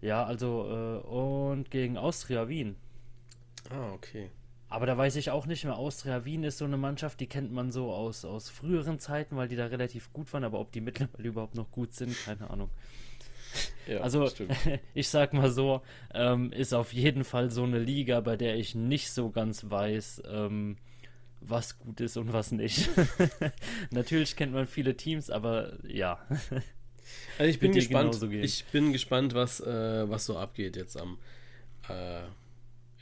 Ja, 0.01 0.25
also, 0.25 0.67
äh, 0.69 1.07
und 1.07 1.71
gegen 1.71 1.97
Austria 1.97 2.49
Wien. 2.49 2.77
Ah, 3.71 3.93
okay. 3.93 4.31
Aber 4.69 4.87
da 4.87 4.97
weiß 4.97 5.17
ich 5.17 5.31
auch 5.31 5.45
nicht 5.45 5.65
mehr. 5.65 5.77
Austria 5.77 6.25
Wien 6.25 6.45
ist 6.45 6.57
so 6.57 6.65
eine 6.65 6.79
Mannschaft, 6.79 7.21
die 7.21 7.27
kennt 7.27 7.53
man 7.53 7.71
so 7.71 7.93
aus, 7.93 8.25
aus 8.25 8.49
früheren 8.49 8.99
Zeiten, 8.99 9.37
weil 9.37 9.47
die 9.47 9.57
da 9.57 9.67
relativ 9.67 10.13
gut 10.15 10.33
waren, 10.33 10.45
aber 10.45 10.59
ob 10.61 10.73
die 10.73 10.81
mittlerweile 10.81 11.29
überhaupt 11.29 11.55
noch 11.55 11.71
gut 11.71 11.93
sind, 11.93 12.17
keine 12.25 12.49
Ahnung. 12.49 12.71
Ja, 13.87 14.01
also, 14.01 14.29
ich 14.95 15.09
sag 15.09 15.33
mal 15.33 15.51
so, 15.51 15.83
ähm, 16.15 16.53
ist 16.53 16.73
auf 16.73 16.93
jeden 16.93 17.25
Fall 17.25 17.51
so 17.51 17.65
eine 17.65 17.79
Liga, 17.79 18.21
bei 18.21 18.37
der 18.37 18.57
ich 18.57 18.75
nicht 18.75 19.11
so 19.11 19.31
ganz 19.31 19.69
weiß, 19.69 20.23
ähm, 20.31 20.77
was 21.41 21.79
gut 21.79 22.01
ist 22.01 22.17
und 22.17 22.33
was 22.33 22.53
nicht. 22.53 22.89
Natürlich 23.91 24.37
kennt 24.37 24.53
man 24.53 24.67
viele 24.67 24.97
Teams, 24.97 25.31
aber 25.31 25.79
ja. 25.85 26.25
Also 27.39 27.51
ich 27.51 27.59
bin 27.59 27.73
gespannt. 27.73 28.17
Ich 28.31 28.65
bin 28.67 28.93
gespannt, 28.93 29.35
was, 29.35 29.61
äh, 29.61 30.09
was 30.09 30.27
so 30.27 30.39
abgeht 30.39 30.77
jetzt 30.77 30.97
am 30.97 31.19
äh, 31.89 32.23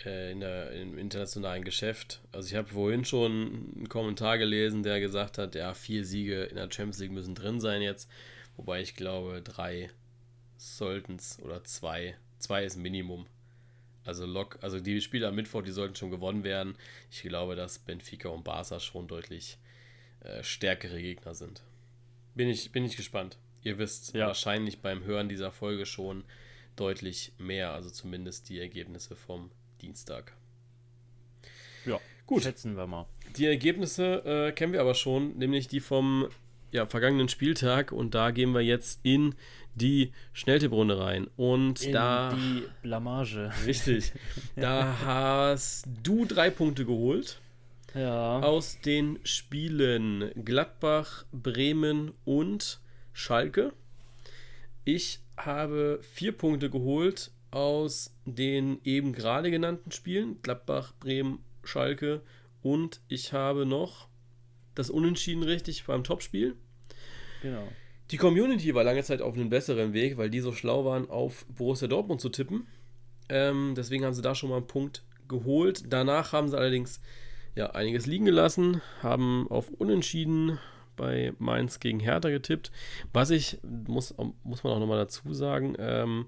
äh, 0.04 0.32
in 0.32 0.40
der, 0.40 0.72
im 0.72 0.98
internationalen 0.98 1.64
Geschäft. 1.64 2.20
Also 2.32 2.48
ich 2.48 2.54
habe 2.54 2.68
vorhin 2.68 3.04
schon 3.04 3.74
einen 3.76 3.88
Kommentar 3.88 4.38
gelesen, 4.38 4.82
der 4.82 5.00
gesagt 5.00 5.38
hat, 5.38 5.54
ja, 5.54 5.74
vier 5.74 6.04
Siege 6.04 6.44
in 6.44 6.56
der 6.56 6.70
Champions 6.70 6.98
League 6.98 7.12
müssen 7.12 7.34
drin 7.34 7.60
sein 7.60 7.82
jetzt. 7.82 8.08
Wobei 8.56 8.80
ich 8.80 8.94
glaube, 8.94 9.42
drei 9.42 9.90
sollten 10.60 11.16
es 11.16 11.40
oder 11.42 11.64
zwei. 11.64 12.16
Zwei 12.38 12.64
ist 12.64 12.76
Minimum. 12.76 13.26
Also 14.04 14.26
Lok, 14.26 14.58
also 14.62 14.80
die 14.80 15.00
Spiele 15.00 15.28
am 15.28 15.34
Mittwoch, 15.34 15.62
die 15.62 15.70
sollten 15.72 15.94
schon 15.94 16.10
gewonnen 16.10 16.44
werden. 16.44 16.76
Ich 17.10 17.22
glaube, 17.22 17.54
dass 17.54 17.78
Benfica 17.78 18.28
und 18.28 18.44
Barca 18.44 18.80
schon 18.80 19.08
deutlich 19.08 19.58
äh, 20.20 20.42
stärkere 20.42 21.00
Gegner 21.00 21.34
sind. 21.34 21.62
Bin 22.34 22.48
ich, 22.48 22.72
bin 22.72 22.84
ich 22.84 22.96
gespannt. 22.96 23.38
Ihr 23.62 23.78
wisst 23.78 24.14
Ja. 24.14 24.28
wahrscheinlich 24.28 24.80
beim 24.80 25.04
Hören 25.04 25.28
dieser 25.28 25.52
Folge 25.52 25.84
schon 25.86 26.24
deutlich 26.76 27.32
mehr, 27.38 27.72
also 27.72 27.90
zumindest 27.90 28.48
die 28.48 28.58
Ergebnisse 28.58 29.16
vom 29.16 29.50
Dienstag. 29.82 30.34
Ja, 31.84 32.00
Gut. 32.26 32.42
schätzen 32.42 32.76
wir 32.76 32.86
mal. 32.86 33.06
Die 33.36 33.46
Ergebnisse 33.46 34.22
äh, 34.48 34.52
kennen 34.52 34.72
wir 34.72 34.80
aber 34.80 34.94
schon, 34.94 35.36
nämlich 35.38 35.68
die 35.68 35.80
vom 35.80 36.28
ja, 36.72 36.86
vergangenen 36.86 37.28
Spieltag 37.28 37.92
und 37.92 38.14
da 38.14 38.30
gehen 38.30 38.52
wir 38.54 38.60
jetzt 38.60 39.00
in 39.02 39.34
die 39.74 40.12
Schnelltipprunde 40.32 40.98
rein. 40.98 41.28
Und 41.36 41.82
In 41.82 41.92
da. 41.92 42.32
die 42.34 42.64
Blamage. 42.82 43.50
Richtig. 43.66 44.12
Da 44.56 44.96
hast 45.04 45.86
du 46.02 46.24
drei 46.26 46.50
Punkte 46.50 46.84
geholt 46.84 47.40
Ja. 47.94 48.40
aus 48.40 48.80
den 48.80 49.18
Spielen 49.24 50.30
Gladbach, 50.44 51.24
Bremen 51.32 52.12
und 52.24 52.80
Schalke. 53.12 53.72
Ich 54.84 55.20
habe 55.36 56.00
vier 56.02 56.32
Punkte 56.32 56.68
geholt 56.70 57.30
aus 57.50 58.14
den 58.24 58.80
eben 58.84 59.12
gerade 59.12 59.50
genannten 59.50 59.90
Spielen 59.92 60.40
Gladbach, 60.42 60.92
Bremen, 61.00 61.38
Schalke 61.64 62.22
und 62.62 63.00
ich 63.08 63.32
habe 63.32 63.66
noch 63.66 64.08
das 64.74 64.90
Unentschieden 64.90 65.42
richtig 65.42 65.84
beim 65.84 66.04
Topspiel. 66.04 66.54
Genau. 67.42 67.66
Die 68.10 68.16
Community 68.16 68.74
war 68.74 68.82
lange 68.82 69.02
Zeit 69.04 69.22
auf 69.22 69.34
einem 69.34 69.50
besseren 69.50 69.92
Weg, 69.92 70.16
weil 70.16 70.30
die 70.30 70.40
so 70.40 70.52
schlau 70.52 70.84
waren, 70.84 71.08
auf 71.08 71.46
Borussia 71.46 71.86
Dortmund 71.86 72.20
zu 72.20 72.28
tippen. 72.28 72.66
Ähm, 73.28 73.74
deswegen 73.76 74.04
haben 74.04 74.14
sie 74.14 74.22
da 74.22 74.34
schon 74.34 74.50
mal 74.50 74.56
einen 74.56 74.66
Punkt 74.66 75.04
geholt. 75.28 75.84
Danach 75.88 76.32
haben 76.32 76.48
sie 76.48 76.58
allerdings 76.58 77.00
ja, 77.54 77.70
einiges 77.70 78.06
liegen 78.06 78.24
gelassen, 78.24 78.80
haben 79.02 79.46
auf 79.48 79.70
Unentschieden 79.70 80.58
bei 80.96 81.32
Mainz 81.38 81.80
gegen 81.80 82.00
Hertha 82.00 82.30
getippt. 82.30 82.72
Was 83.12 83.30
ich, 83.30 83.58
muss, 83.86 84.14
muss 84.42 84.64
man 84.64 84.72
auch 84.72 84.80
nochmal 84.80 84.98
dazu 84.98 85.32
sagen, 85.32 85.76
ähm, 85.78 86.26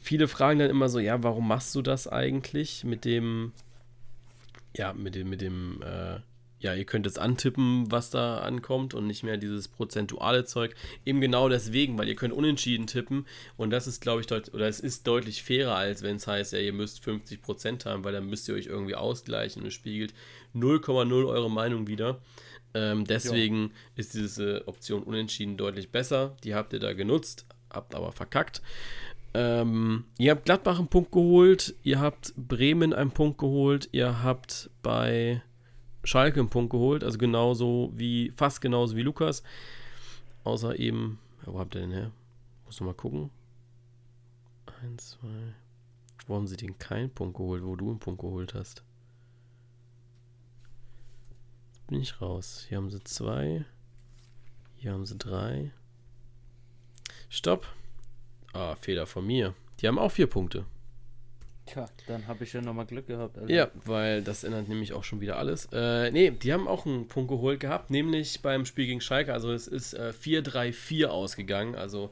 viele 0.00 0.28
fragen 0.28 0.58
dann 0.58 0.70
immer 0.70 0.88
so, 0.88 0.98
ja, 0.98 1.22
warum 1.22 1.46
machst 1.46 1.74
du 1.74 1.82
das 1.82 2.08
eigentlich 2.08 2.84
mit 2.84 3.04
dem, 3.04 3.52
ja, 4.76 4.92
mit 4.92 5.14
dem, 5.14 5.30
mit 5.30 5.40
dem, 5.40 5.82
äh, 5.82 6.20
ja, 6.62 6.74
ihr 6.74 6.84
könnt 6.84 7.06
jetzt 7.06 7.18
antippen, 7.18 7.90
was 7.90 8.10
da 8.10 8.38
ankommt 8.38 8.94
und 8.94 9.06
nicht 9.08 9.24
mehr 9.24 9.36
dieses 9.36 9.66
prozentuale 9.66 10.44
Zeug. 10.44 10.74
Eben 11.04 11.20
genau 11.20 11.48
deswegen, 11.48 11.98
weil 11.98 12.08
ihr 12.08 12.14
könnt 12.14 12.32
unentschieden 12.32 12.86
tippen 12.86 13.26
und 13.56 13.70
das 13.70 13.88
ist, 13.88 14.00
glaube 14.00 14.20
ich, 14.20 14.28
deut 14.28 14.54
oder 14.54 14.68
es 14.68 14.78
ist 14.78 15.06
deutlich 15.06 15.42
fairer, 15.42 15.74
als 15.74 16.02
wenn 16.02 16.16
es 16.16 16.26
heißt, 16.26 16.52
ja, 16.52 16.60
ihr 16.60 16.72
müsst 16.72 17.04
50% 17.04 17.84
haben, 17.84 18.04
weil 18.04 18.12
dann 18.12 18.28
müsst 18.28 18.48
ihr 18.48 18.54
euch 18.54 18.66
irgendwie 18.66 18.94
ausgleichen 18.94 19.62
und 19.62 19.68
es 19.68 19.74
spiegelt 19.74 20.14
0,0 20.54 21.26
eure 21.26 21.50
Meinung 21.50 21.88
wieder. 21.88 22.20
Ähm, 22.74 23.04
deswegen 23.04 23.62
ja. 23.64 23.70
ist 23.96 24.14
diese 24.14 24.66
Option 24.66 25.02
unentschieden 25.02 25.56
deutlich 25.56 25.90
besser. 25.90 26.36
Die 26.44 26.54
habt 26.54 26.72
ihr 26.72 26.78
da 26.78 26.92
genutzt, 26.92 27.44
habt 27.70 27.94
aber 27.94 28.12
verkackt. 28.12 28.62
Ähm, 29.34 30.04
ihr 30.16 30.30
habt 30.30 30.44
Gladbach 30.44 30.78
einen 30.78 30.88
Punkt 30.88 31.10
geholt, 31.10 31.74
ihr 31.82 32.00
habt 32.00 32.34
Bremen 32.36 32.92
einen 32.92 33.10
Punkt 33.10 33.38
geholt, 33.38 33.88
ihr 33.92 34.22
habt 34.22 34.70
bei 34.82 35.42
Schalke 36.04 36.40
einen 36.40 36.50
Punkt 36.50 36.70
geholt, 36.70 37.04
also 37.04 37.18
genauso 37.18 37.92
wie, 37.94 38.30
fast 38.30 38.60
genauso 38.60 38.96
wie 38.96 39.02
Lukas. 39.02 39.42
Außer 40.44 40.78
eben, 40.78 41.18
wo 41.44 41.58
habt 41.58 41.74
ihr 41.74 41.82
denn 41.82 41.92
her? 41.92 42.10
Muss 42.66 42.80
noch 42.80 42.86
mal 42.86 42.94
gucken. 42.94 43.30
Eins, 44.82 45.10
zwei. 45.10 45.54
Wo 46.26 46.36
haben 46.36 46.46
sie 46.46 46.56
den 46.56 46.78
keinen 46.78 47.10
Punkt 47.10 47.36
geholt, 47.36 47.64
wo 47.64 47.76
du 47.76 47.90
einen 47.90 47.98
Punkt 47.98 48.20
geholt 48.20 48.54
hast? 48.54 48.82
Bin 51.86 52.00
ich 52.00 52.20
raus. 52.20 52.64
Hier 52.68 52.78
haben 52.78 52.90
sie 52.90 53.02
zwei. 53.04 53.64
Hier 54.76 54.92
haben 54.92 55.06
sie 55.06 55.18
drei. 55.18 55.72
Stopp. 57.28 57.66
Ah, 58.52 58.74
Fehler 58.76 59.06
von 59.06 59.26
mir. 59.26 59.54
Die 59.80 59.88
haben 59.88 59.98
auch 59.98 60.10
vier 60.10 60.26
Punkte. 60.26 60.64
Tja, 61.66 61.88
dann 62.08 62.26
habe 62.26 62.44
ich 62.44 62.52
ja 62.52 62.60
nochmal 62.60 62.86
Glück 62.86 63.06
gehabt. 63.06 63.38
Also. 63.38 63.52
Ja, 63.52 63.70
weil 63.84 64.22
das 64.22 64.42
ändert 64.42 64.68
nämlich 64.68 64.92
auch 64.92 65.04
schon 65.04 65.20
wieder 65.20 65.38
alles. 65.38 65.68
Äh, 65.72 66.10
nee, 66.10 66.30
die 66.30 66.52
haben 66.52 66.66
auch 66.66 66.86
einen 66.86 67.06
Punkt 67.06 67.30
geholt 67.30 67.60
gehabt, 67.60 67.90
nämlich 67.90 68.42
beim 68.42 68.66
Spiel 68.66 68.86
gegen 68.86 69.00
Schalke. 69.00 69.32
Also 69.32 69.52
es 69.52 69.68
ist 69.68 69.94
äh, 69.94 70.12
4-3-4 70.20 71.06
ausgegangen. 71.06 71.74
Also 71.76 72.10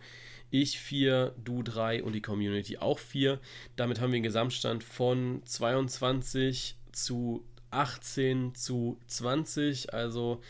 ich 0.51 0.79
4, 0.79 1.35
du 1.43 1.63
3 1.63 2.03
und 2.05 2.13
die 2.13 2.23
Community 2.23 2.79
auch 2.79 2.99
4. 2.99 3.41
Damit 3.77 4.01
haben 4.01 4.13
wir 4.13 4.17
einen 4.17 4.23
Gesamtstand 4.23 4.85
von 4.85 5.43
22 5.45 6.77
zu 6.93 7.45
18 7.71 8.55
zu 8.55 8.99
20. 9.09 9.93
Also 9.93 10.41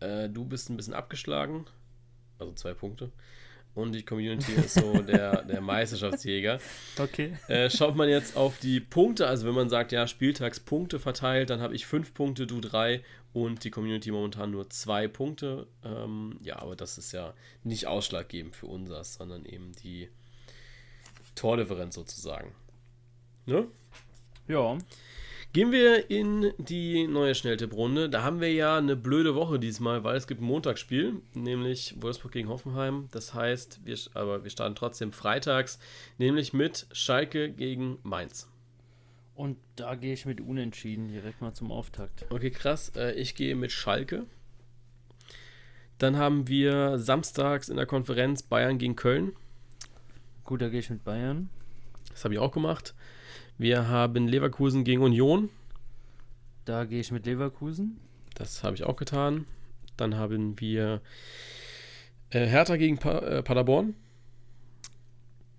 äh, 0.00 0.28
du 0.28 0.44
bist 0.44 0.68
ein 0.68 0.76
bisschen 0.76 0.94
abgeschlagen. 0.94 1.64
Also 2.38 2.52
zwei 2.52 2.74
Punkte 2.74 3.12
und 3.74 3.92
die 3.92 4.02
Community 4.02 4.52
ist 4.52 4.74
so 4.74 5.00
der, 5.02 5.42
der 5.42 5.60
Meisterschaftsjäger. 5.60 6.58
Okay. 6.98 7.36
Äh, 7.48 7.70
schaut 7.70 7.96
man 7.96 8.08
jetzt 8.08 8.36
auf 8.36 8.58
die 8.58 8.80
Punkte, 8.80 9.26
also 9.26 9.46
wenn 9.46 9.54
man 9.54 9.70
sagt, 9.70 9.92
ja, 9.92 10.06
Spieltagspunkte 10.06 10.98
verteilt, 10.98 11.50
dann 11.50 11.60
habe 11.60 11.74
ich 11.74 11.86
fünf 11.86 12.12
Punkte, 12.12 12.46
du 12.46 12.60
drei 12.60 13.02
und 13.32 13.64
die 13.64 13.70
Community 13.70 14.10
momentan 14.10 14.50
nur 14.50 14.68
zwei 14.68 15.08
Punkte. 15.08 15.66
Ähm, 15.84 16.38
ja, 16.42 16.58
aber 16.58 16.76
das 16.76 16.98
ist 16.98 17.12
ja 17.12 17.32
nicht 17.64 17.86
ausschlaggebend 17.86 18.54
für 18.54 18.66
unseres, 18.66 19.14
sondern 19.14 19.46
eben 19.46 19.72
die 19.82 20.08
Tordifferenz 21.34 21.94
sozusagen. 21.94 22.54
Ne? 23.46 23.66
Ja. 24.48 24.76
Gehen 25.52 25.70
wir 25.70 26.08
in 26.08 26.54
die 26.56 27.06
neue 27.06 27.34
Schnelltipprunde. 27.34 28.08
Da 28.08 28.22
haben 28.22 28.40
wir 28.40 28.50
ja 28.50 28.78
eine 28.78 28.96
blöde 28.96 29.34
Woche 29.34 29.58
diesmal, 29.58 30.02
weil 30.02 30.16
es 30.16 30.26
gibt 30.26 30.40
ein 30.40 30.46
Montagsspiel, 30.46 31.20
nämlich 31.34 31.94
Wolfsburg 32.00 32.32
gegen 32.32 32.48
Hoffenheim. 32.48 33.08
Das 33.12 33.34
heißt, 33.34 33.80
wir, 33.84 33.98
aber 34.14 34.44
wir 34.44 34.50
starten 34.50 34.74
trotzdem 34.74 35.12
freitags, 35.12 35.78
nämlich 36.16 36.54
mit 36.54 36.86
Schalke 36.92 37.52
gegen 37.52 37.98
Mainz. 38.02 38.48
Und 39.34 39.58
da 39.76 39.94
gehe 39.94 40.14
ich 40.14 40.24
mit 40.24 40.40
Unentschieden 40.40 41.08
direkt 41.08 41.42
mal 41.42 41.52
zum 41.52 41.70
Auftakt. 41.70 42.24
Okay, 42.30 42.50
krass. 42.50 42.90
Äh, 42.96 43.12
ich 43.12 43.34
gehe 43.34 43.54
mit 43.54 43.72
Schalke. 43.72 44.24
Dann 45.98 46.16
haben 46.16 46.48
wir 46.48 46.98
samstags 46.98 47.68
in 47.68 47.76
der 47.76 47.86
Konferenz 47.86 48.42
Bayern 48.42 48.78
gegen 48.78 48.96
Köln. 48.96 49.36
Gut, 50.44 50.62
da 50.62 50.70
gehe 50.70 50.80
ich 50.80 50.88
mit 50.88 51.04
Bayern. 51.04 51.50
Das 52.08 52.24
habe 52.24 52.32
ich 52.32 52.40
auch 52.40 52.52
gemacht. 52.52 52.94
Wir 53.62 53.86
haben 53.86 54.26
Leverkusen 54.26 54.82
gegen 54.82 55.02
Union. 55.02 55.48
Da 56.64 56.84
gehe 56.84 56.98
ich 56.98 57.12
mit 57.12 57.26
Leverkusen. 57.26 58.00
Das 58.34 58.64
habe 58.64 58.74
ich 58.74 58.82
auch 58.82 58.96
getan. 58.96 59.46
Dann 59.96 60.16
haben 60.16 60.58
wir 60.58 61.00
äh, 62.30 62.44
Hertha 62.44 62.76
gegen 62.76 62.98
pa 62.98 63.20
äh, 63.20 63.42
Paderborn. 63.44 63.94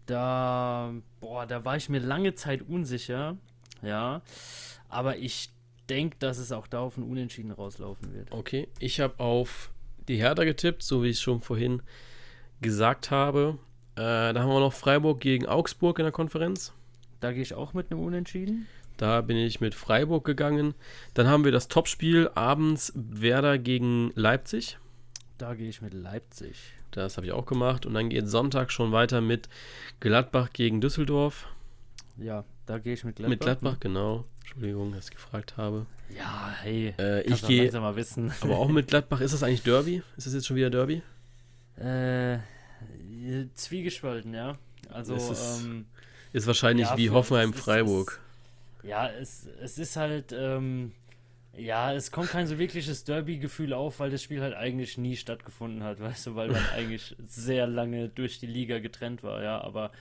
Da, 0.06 0.93
boah, 1.22 1.47
da 1.47 1.64
war 1.64 1.78
ich 1.78 1.88
mir 1.88 1.99
lange 1.99 2.36
Zeit 2.36 2.62
unsicher. 2.64 3.38
Ja. 3.82 4.22
Aber 4.89 5.16
ich 5.16 5.51
denke, 5.88 6.18
dass 6.20 6.39
es 6.39 6.51
auch 6.51 6.68
da 6.68 6.82
auf 6.82 6.97
ein 6.97 7.04
Unentschieden 7.04 7.51
rauslaufen 7.51 8.14
wird. 8.14 8.34
Okay, 8.34 8.68
ich 8.80 8.99
habe 8.99 9.18
auf 9.22 9.72
die 10.10 10.18
Hertha 10.18 10.43
getippt, 10.43 10.84
so 10.84 11.04
wie 11.04 11.08
ich 11.08 11.16
es 11.16 11.22
schon 11.22 11.39
vorhin 11.39 11.82
gesagt 12.60 13.12
habe. 13.12 13.60
Äh, 13.95 14.34
da 14.34 14.41
haben 14.41 14.49
wir 14.49 14.60
noch 14.60 14.74
Freiburg 14.74 15.22
gegen 15.22 15.45
Augsburg 15.45 15.99
in 15.99 16.04
der 16.04 16.12
Konferenz. 16.12 16.74
Da 17.24 17.32
gehe 17.32 17.42
ich 17.42 17.54
auch 17.54 17.74
mit 17.74 17.90
einem 17.90 18.02
Unentschieden. 18.02 18.68
Da 18.98 19.22
bin 19.22 19.38
ich 19.38 19.62
mit 19.62 19.76
Freiburg 19.76 20.26
gegangen. 20.26 20.74
Dann 21.14 21.26
haben 21.26 21.46
wir 21.46 21.54
das 21.54 21.70
Topspiel 21.70 22.30
abends 22.36 22.92
Werder 22.96 23.58
gegen 23.58 24.12
Leipzig. 24.16 24.78
Da 25.38 25.54
gehe 25.54 25.70
ich 25.70 25.82
mit 25.82 25.94
Leipzig. 25.94 26.74
Das 26.92 27.16
habe 27.16 27.26
ich 27.26 27.32
auch 27.32 27.46
gemacht. 27.46 27.86
Und 27.86 27.94
dann 27.94 28.10
geht 28.10 28.28
Sonntag 28.28 28.74
schon 28.74 28.92
weiter 28.92 29.22
mit 29.22 29.48
Gladbach 30.02 30.50
gegen 30.52 30.82
Düsseldorf. 30.82 31.48
Ja, 32.18 32.44
da 32.66 32.78
gehe 32.78 32.92
ich 32.94 33.06
mit 33.06 33.16
Gladbach. 33.16 33.30
Mit 33.30 33.40
Gladbach, 33.40 33.78
genau. 33.80 34.26
Entschuldigung, 34.42 34.92
dass 34.92 35.06
ich 35.06 35.12
gefragt 35.12 35.56
habe. 35.56 35.86
Ja, 36.14 36.54
hey. 36.62 36.94
Äh, 37.00 37.22
ich 37.22 37.48
gehe. 37.48 37.74
Aber 37.74 38.58
auch 38.58 38.68
mit 38.68 38.90
Gladbach. 38.90 39.22
Ist 39.22 39.34
das 39.34 39.44
eigentlich 39.44 39.64
Derby? 39.64 40.04
Ist 40.18 40.28
das 40.28 40.34
jetzt 40.34 40.46
schon 40.46 40.58
wieder 40.58 40.70
Derby? 40.70 41.02
Äh, 41.78 42.40
zwiegespalten, 43.54 44.34
ja. 44.34 44.58
Also, 44.90 45.16
ähm, 45.16 45.86
ist 46.34 46.48
wahrscheinlich 46.48 46.88
ja, 46.88 46.98
wie 46.98 47.10
Hoffenheim-Freiburg. 47.12 48.20
Ja, 48.84 49.10
es, 49.10 49.48
es 49.62 49.78
ist 49.78 49.96
halt, 49.96 50.34
ähm, 50.38 50.92
ja, 51.56 51.94
es 51.94 52.12
kommt 52.12 52.30
kein 52.30 52.48
so 52.48 52.58
wirkliches 52.58 53.04
Derby-Gefühl 53.06 53.72
auf, 53.74 54.00
weil 54.00 54.10
das 54.10 54.24
Spiel 54.24 54.42
halt 54.42 54.56
eigentlich 54.56 54.98
nie 54.98 55.16
stattgefunden 55.16 55.84
hat, 55.84 56.00
weißt 56.02 56.28
du, 56.28 56.36
weil 56.36 56.50
man 56.50 56.66
eigentlich 56.76 57.16
sehr 57.26 57.68
lange 57.68 58.10
durch 58.10 58.40
die 58.40 58.48
Liga 58.48 58.80
getrennt 58.80 59.24
war, 59.24 59.42
ja, 59.42 59.62
aber 59.62 59.92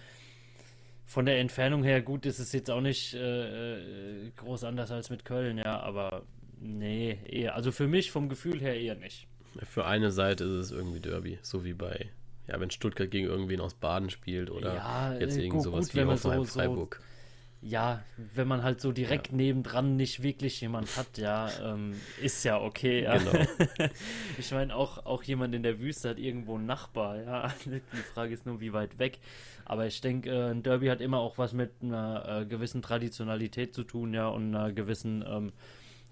von 1.05 1.27
der 1.27 1.39
Entfernung 1.39 1.85
her 1.85 2.01
gut 2.01 2.25
ist 2.25 2.39
es 2.39 2.53
jetzt 2.53 2.71
auch 2.71 2.81
nicht 2.81 3.13
äh, 3.13 4.27
äh 4.27 4.31
groß 4.37 4.65
anders 4.65 4.91
als 4.91 5.11
mit 5.11 5.27
Köln, 5.27 5.59
ja, 5.59 5.79
aber 5.81 6.23
nee, 6.59 7.19
eher, 7.29 7.55
also 7.55 7.71
für 7.71 7.87
mich 7.87 8.11
vom 8.11 8.31
Gefühl 8.31 8.61
her 8.61 8.81
eher 8.81 8.95
nicht. 8.95 9.27
Für 9.65 9.85
eine 9.85 10.11
Seite 10.11 10.45
ist 10.45 10.51
es 10.51 10.71
irgendwie 10.73 11.01
Derby, 11.01 11.39
so 11.43 11.65
wie 11.65 11.75
bei 11.75 12.09
ja, 12.49 12.59
wenn 12.61 12.71
Stuttgart 12.71 13.11
gegen 13.11 13.27
irgendwen 13.27 13.61
aus 13.61 13.75
Baden 13.75 14.11
spielt 14.11 14.51
oder 14.51 14.75
ja, 14.75 15.15
jetzt 15.15 15.37
irgend 15.37 15.63
sowas 15.63 15.89
gut, 15.89 15.95
wie 15.95 16.05
Hoffenheim 16.05 16.45
so, 16.45 16.53
Freiburg. 16.53 16.97
So, 17.01 17.07
ja, 17.65 18.03
wenn 18.35 18.49
man 18.49 18.65
halt 18.65 18.81
so 18.81 18.91
direkt 18.91 19.29
ja. 19.29 19.37
nebendran 19.37 19.95
nicht 19.95 20.25
wirklich 20.25 20.61
jemand 20.61 20.97
hat, 20.97 21.17
ja, 21.17 21.49
ähm, 21.63 21.95
ist 22.21 22.43
ja 22.43 22.61
okay. 22.61 23.05
Ja. 23.05 23.19
Genau. 23.19 23.47
ich 24.39 24.51
meine, 24.51 24.75
auch, 24.75 25.07
auch 25.07 25.23
jemand 25.23 25.55
in 25.55 25.63
der 25.63 25.79
Wüste 25.79 26.11
hat 26.11 26.19
irgendwo 26.19 26.57
einen 26.57 26.67
Nachbar, 26.67 27.23
ja. 27.23 27.55
Die 27.65 27.97
Frage 28.15 28.35
ist 28.35 28.47
nur, 28.47 28.61
wie 28.61 28.73
weit 28.73 28.99
weg. 28.99 29.21
Aber 29.65 29.87
ich 29.87 30.01
denke, 30.01 30.29
äh, 30.29 30.51
ein 30.51 30.65
Derby 30.65 30.89
hat 30.89 31.01
immer 31.01 31.19
auch 31.19 31.39
was 31.39 31.53
mit 31.53 31.71
einer 31.83 32.41
äh, 32.41 32.47
gewissen 32.47 32.83
Traditionalität 32.83 33.75
zu 33.75 33.85
tun, 33.85 34.13
ja, 34.13 34.27
und 34.27 34.55
einer 34.55 34.73
gewissen 34.73 35.25
ähm, 35.25 35.53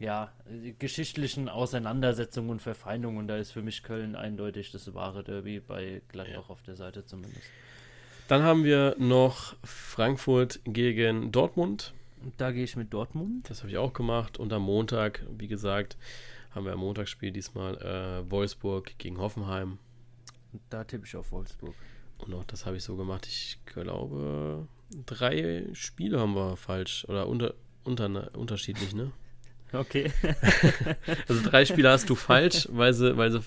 ja, 0.01 0.33
geschichtlichen 0.79 1.49
Auseinandersetzungen 1.49 2.51
und 2.51 2.63
Verfeindungen. 2.63 3.29
Da 3.29 3.37
ist 3.37 3.53
für 3.53 3.63
mich 3.63 3.83
Köln 3.83 4.17
eindeutig 4.17 4.73
das 4.73 4.93
wahre 4.95 5.23
Derby, 5.23 5.61
bei 5.61 6.01
Gladbach 6.09 6.33
ja. 6.33 6.51
auf 6.51 6.63
der 6.63 6.75
Seite 6.75 7.05
zumindest. 7.05 7.45
Dann 8.27 8.43
haben 8.43 8.65
wir 8.65 8.97
noch 8.99 9.55
Frankfurt 9.63 10.61
gegen 10.65 11.31
Dortmund. 11.33 11.93
Da 12.39 12.51
gehe 12.51 12.65
ich 12.65 12.77
mit 12.77 12.93
Dortmund. 12.95 13.49
Das 13.51 13.61
habe 13.61 13.71
ich 13.71 13.79
auch 13.79 13.93
gemacht. 13.93 14.39
Und 14.39 14.53
am 14.53 14.63
Montag, 14.63 15.25
wie 15.37 15.49
gesagt, 15.49 15.99
haben 16.51 16.65
wir 16.65 16.73
am 16.73 16.81
Montagsspiel 16.81 17.31
diesmal 17.31 17.77
äh, 17.79 18.31
Wolfsburg 18.31 18.97
gegen 18.99 19.19
Hoffenheim. 19.19 19.79
Da 20.71 20.85
tippe 20.85 21.07
ich 21.07 21.15
auf 21.15 21.31
Wolfsburg. 21.31 21.75
Und 22.19 22.33
auch 22.35 22.45
das 22.45 22.65
habe 22.65 22.77
ich 22.77 22.85
so 22.85 22.97
gemacht. 22.97 23.27
Ich 23.27 23.59
glaube, 23.67 24.67
drei 25.07 25.67
Spiele 25.75 26.21
haben 26.21 26.35
wir 26.35 26.57
falsch 26.57 27.05
oder 27.07 27.27
unter, 27.27 27.55
unter, 27.85 28.35
unterschiedlich, 28.35 28.95
ne? 28.95 29.13
Okay. 29.73 30.11
also 31.29 31.49
drei 31.49 31.65
Spiele 31.65 31.91
hast 31.91 32.09
du 32.11 32.15
falsch, 32.15 32.69
weil 32.71 32.93
sie, 32.93 33.17
weil 33.17 33.31
sie 33.31 33.41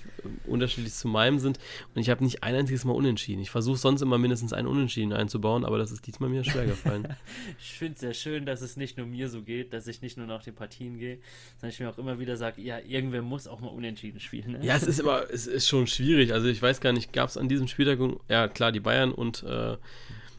unterschiedlich 0.45 0.93
zu 0.93 1.07
meinem 1.07 1.39
sind. 1.39 1.59
Und 1.93 2.01
ich 2.01 2.09
habe 2.09 2.23
nicht 2.23 2.43
ein 2.43 2.55
einziges 2.55 2.85
Mal 2.85 2.93
unentschieden. 2.93 3.41
Ich 3.41 3.49
versuche 3.51 3.77
sonst 3.77 4.01
immer 4.01 4.17
mindestens 4.17 4.53
ein 4.53 4.67
Unentschieden 4.67 5.13
einzubauen, 5.13 5.65
aber 5.65 5.77
das 5.77 5.91
ist 5.91 6.07
diesmal 6.07 6.29
mir 6.29 6.43
schwer 6.43 6.65
gefallen. 6.65 7.15
ich 7.59 7.73
finde 7.73 7.93
es 7.95 7.99
sehr 7.99 8.13
schön, 8.13 8.45
dass 8.45 8.61
es 8.61 8.77
nicht 8.77 8.97
nur 8.97 9.07
mir 9.07 9.29
so 9.29 9.41
geht, 9.41 9.73
dass 9.73 9.87
ich 9.87 10.01
nicht 10.01 10.17
nur 10.17 10.27
nach 10.27 10.43
den 10.43 10.55
Partien 10.55 10.97
gehe, 10.97 11.19
sondern 11.57 11.73
ich 11.73 11.79
mir 11.79 11.89
auch 11.89 11.97
immer 11.97 12.19
wieder 12.19 12.37
sage, 12.37 12.61
ja, 12.61 12.79
irgendwer 12.79 13.21
muss 13.21 13.47
auch 13.47 13.59
mal 13.59 13.67
unentschieden 13.67 14.19
spielen. 14.19 14.53
Ne? 14.53 14.59
Ja, 14.65 14.75
es 14.75 14.83
ist 14.83 14.99
immer, 14.99 15.29
es 15.29 15.47
ist 15.47 15.67
schon 15.67 15.87
schwierig. 15.87 16.33
Also 16.33 16.47
ich 16.47 16.61
weiß 16.61 16.79
gar 16.81 16.93
nicht, 16.93 17.13
gab 17.13 17.29
es 17.29 17.37
an 17.37 17.49
diesem 17.49 17.67
Spieltag, 17.67 17.99
ja 18.29 18.47
klar, 18.47 18.71
die 18.71 18.79
Bayern 18.79 19.11
und 19.11 19.43
äh, 19.43 19.77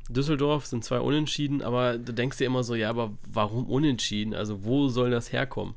Düsseldorf 0.09 0.67
sind 0.67 0.85
zwei 0.85 1.01
Unentschieden, 1.01 1.63
aber 1.63 1.99
du 1.99 2.13
denkst 2.13 2.39
dir 2.39 2.47
immer 2.47 2.63
so, 2.63 2.75
ja, 2.75 2.91
aber 2.91 3.13
warum 3.27 3.67
Unentschieden? 3.67 4.35
Also 4.35 4.65
wo 4.65 4.89
soll 4.89 5.11
das 5.11 5.33
herkommen? 5.33 5.75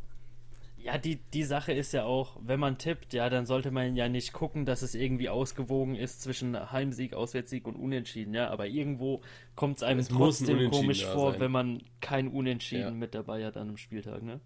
Ja, 0.84 0.98
die, 0.98 1.18
die 1.34 1.44
Sache 1.44 1.74
ist 1.74 1.92
ja 1.92 2.06
auch, 2.06 2.38
wenn 2.42 2.62
man 2.62 2.78
tippt, 2.78 3.14
ja, 3.14 3.30
dann 3.30 3.46
sollte 3.46 3.72
man 3.72 3.98
ja 3.98 4.08
nicht 4.08 4.32
gucken, 4.32 4.66
dass 4.66 4.82
es 4.84 4.96
irgendwie 4.96 5.28
ausgewogen 5.28 5.96
ist 5.96 6.22
zwischen 6.22 6.72
Heimsieg, 6.72 7.14
Auswärtssieg 7.14 7.68
und 7.68 7.76
Unentschieden, 7.76 8.34
ja. 8.34 8.50
Aber 8.50 8.68
irgendwo 8.68 9.22
kommt 9.56 9.78
es 9.78 9.84
einem 9.84 10.00
Es 10.00 10.10
muss 10.10 10.40
ein 10.40 10.46
trotzdem 10.48 10.72
komisch 10.72 11.04
vor, 11.06 11.32
sein. 11.34 11.42
wenn 11.42 11.52
man 11.52 11.82
kein 12.00 12.30
Unentschieden 12.30 12.82
Ja. 12.84 12.92
mit 12.92 13.16
dabei 13.16 13.46
hat 13.46 13.58
an 13.58 13.68
einem 13.68 13.78
Spieltag, 13.78 14.24
ne? 14.24 14.40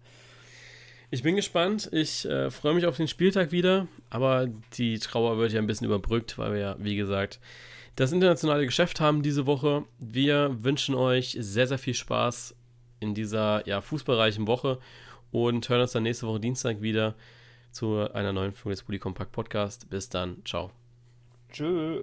Ich 1.12 1.22
bin 1.22 1.36
gespannt. 1.36 1.90
Ich 1.92 2.24
äh, 2.24 2.50
freue 2.50 2.74
mich 2.74 2.86
auf 2.86 2.96
den 2.96 3.06
Spieltag 3.06 3.52
wieder. 3.52 3.86
Aber 4.10 4.48
die 4.78 4.98
Trauer 4.98 5.38
wird 5.38 5.52
ja 5.52 5.60
ein 5.60 5.66
bisschen 5.66 5.84
überbrückt, 5.86 6.38
weil 6.38 6.54
wir 6.54 6.58
ja, 6.60 6.76
wie 6.78 6.96
gesagt, 6.96 7.38
das 7.96 8.12
internationale 8.12 8.64
Geschäft 8.64 9.00
haben 9.00 9.22
diese 9.22 9.46
Woche. 9.46 9.84
Wir 9.98 10.56
wünschen 10.62 10.94
euch 10.94 11.36
sehr, 11.38 11.66
sehr 11.66 11.78
viel 11.78 11.94
Spaß 11.94 12.54
in 13.00 13.14
dieser 13.14 13.66
ja, 13.66 13.80
fußballreichen 13.80 14.46
Woche 14.46 14.78
und 15.30 15.68
hören 15.68 15.82
uns 15.82 15.92
dann 15.92 16.04
nächste 16.04 16.26
Woche 16.26 16.40
Dienstag 16.40 16.80
wieder 16.80 17.14
zu 17.70 18.10
einer 18.12 18.32
neuen 18.32 18.52
Folge 18.52 18.76
des 18.76 18.82
Bully 18.84 18.98
Compact 18.98 19.32
Podcast. 19.32 19.90
Bis 19.90 20.08
dann. 20.08 20.42
Ciao. 20.44 20.70
Tschö. 21.50 22.02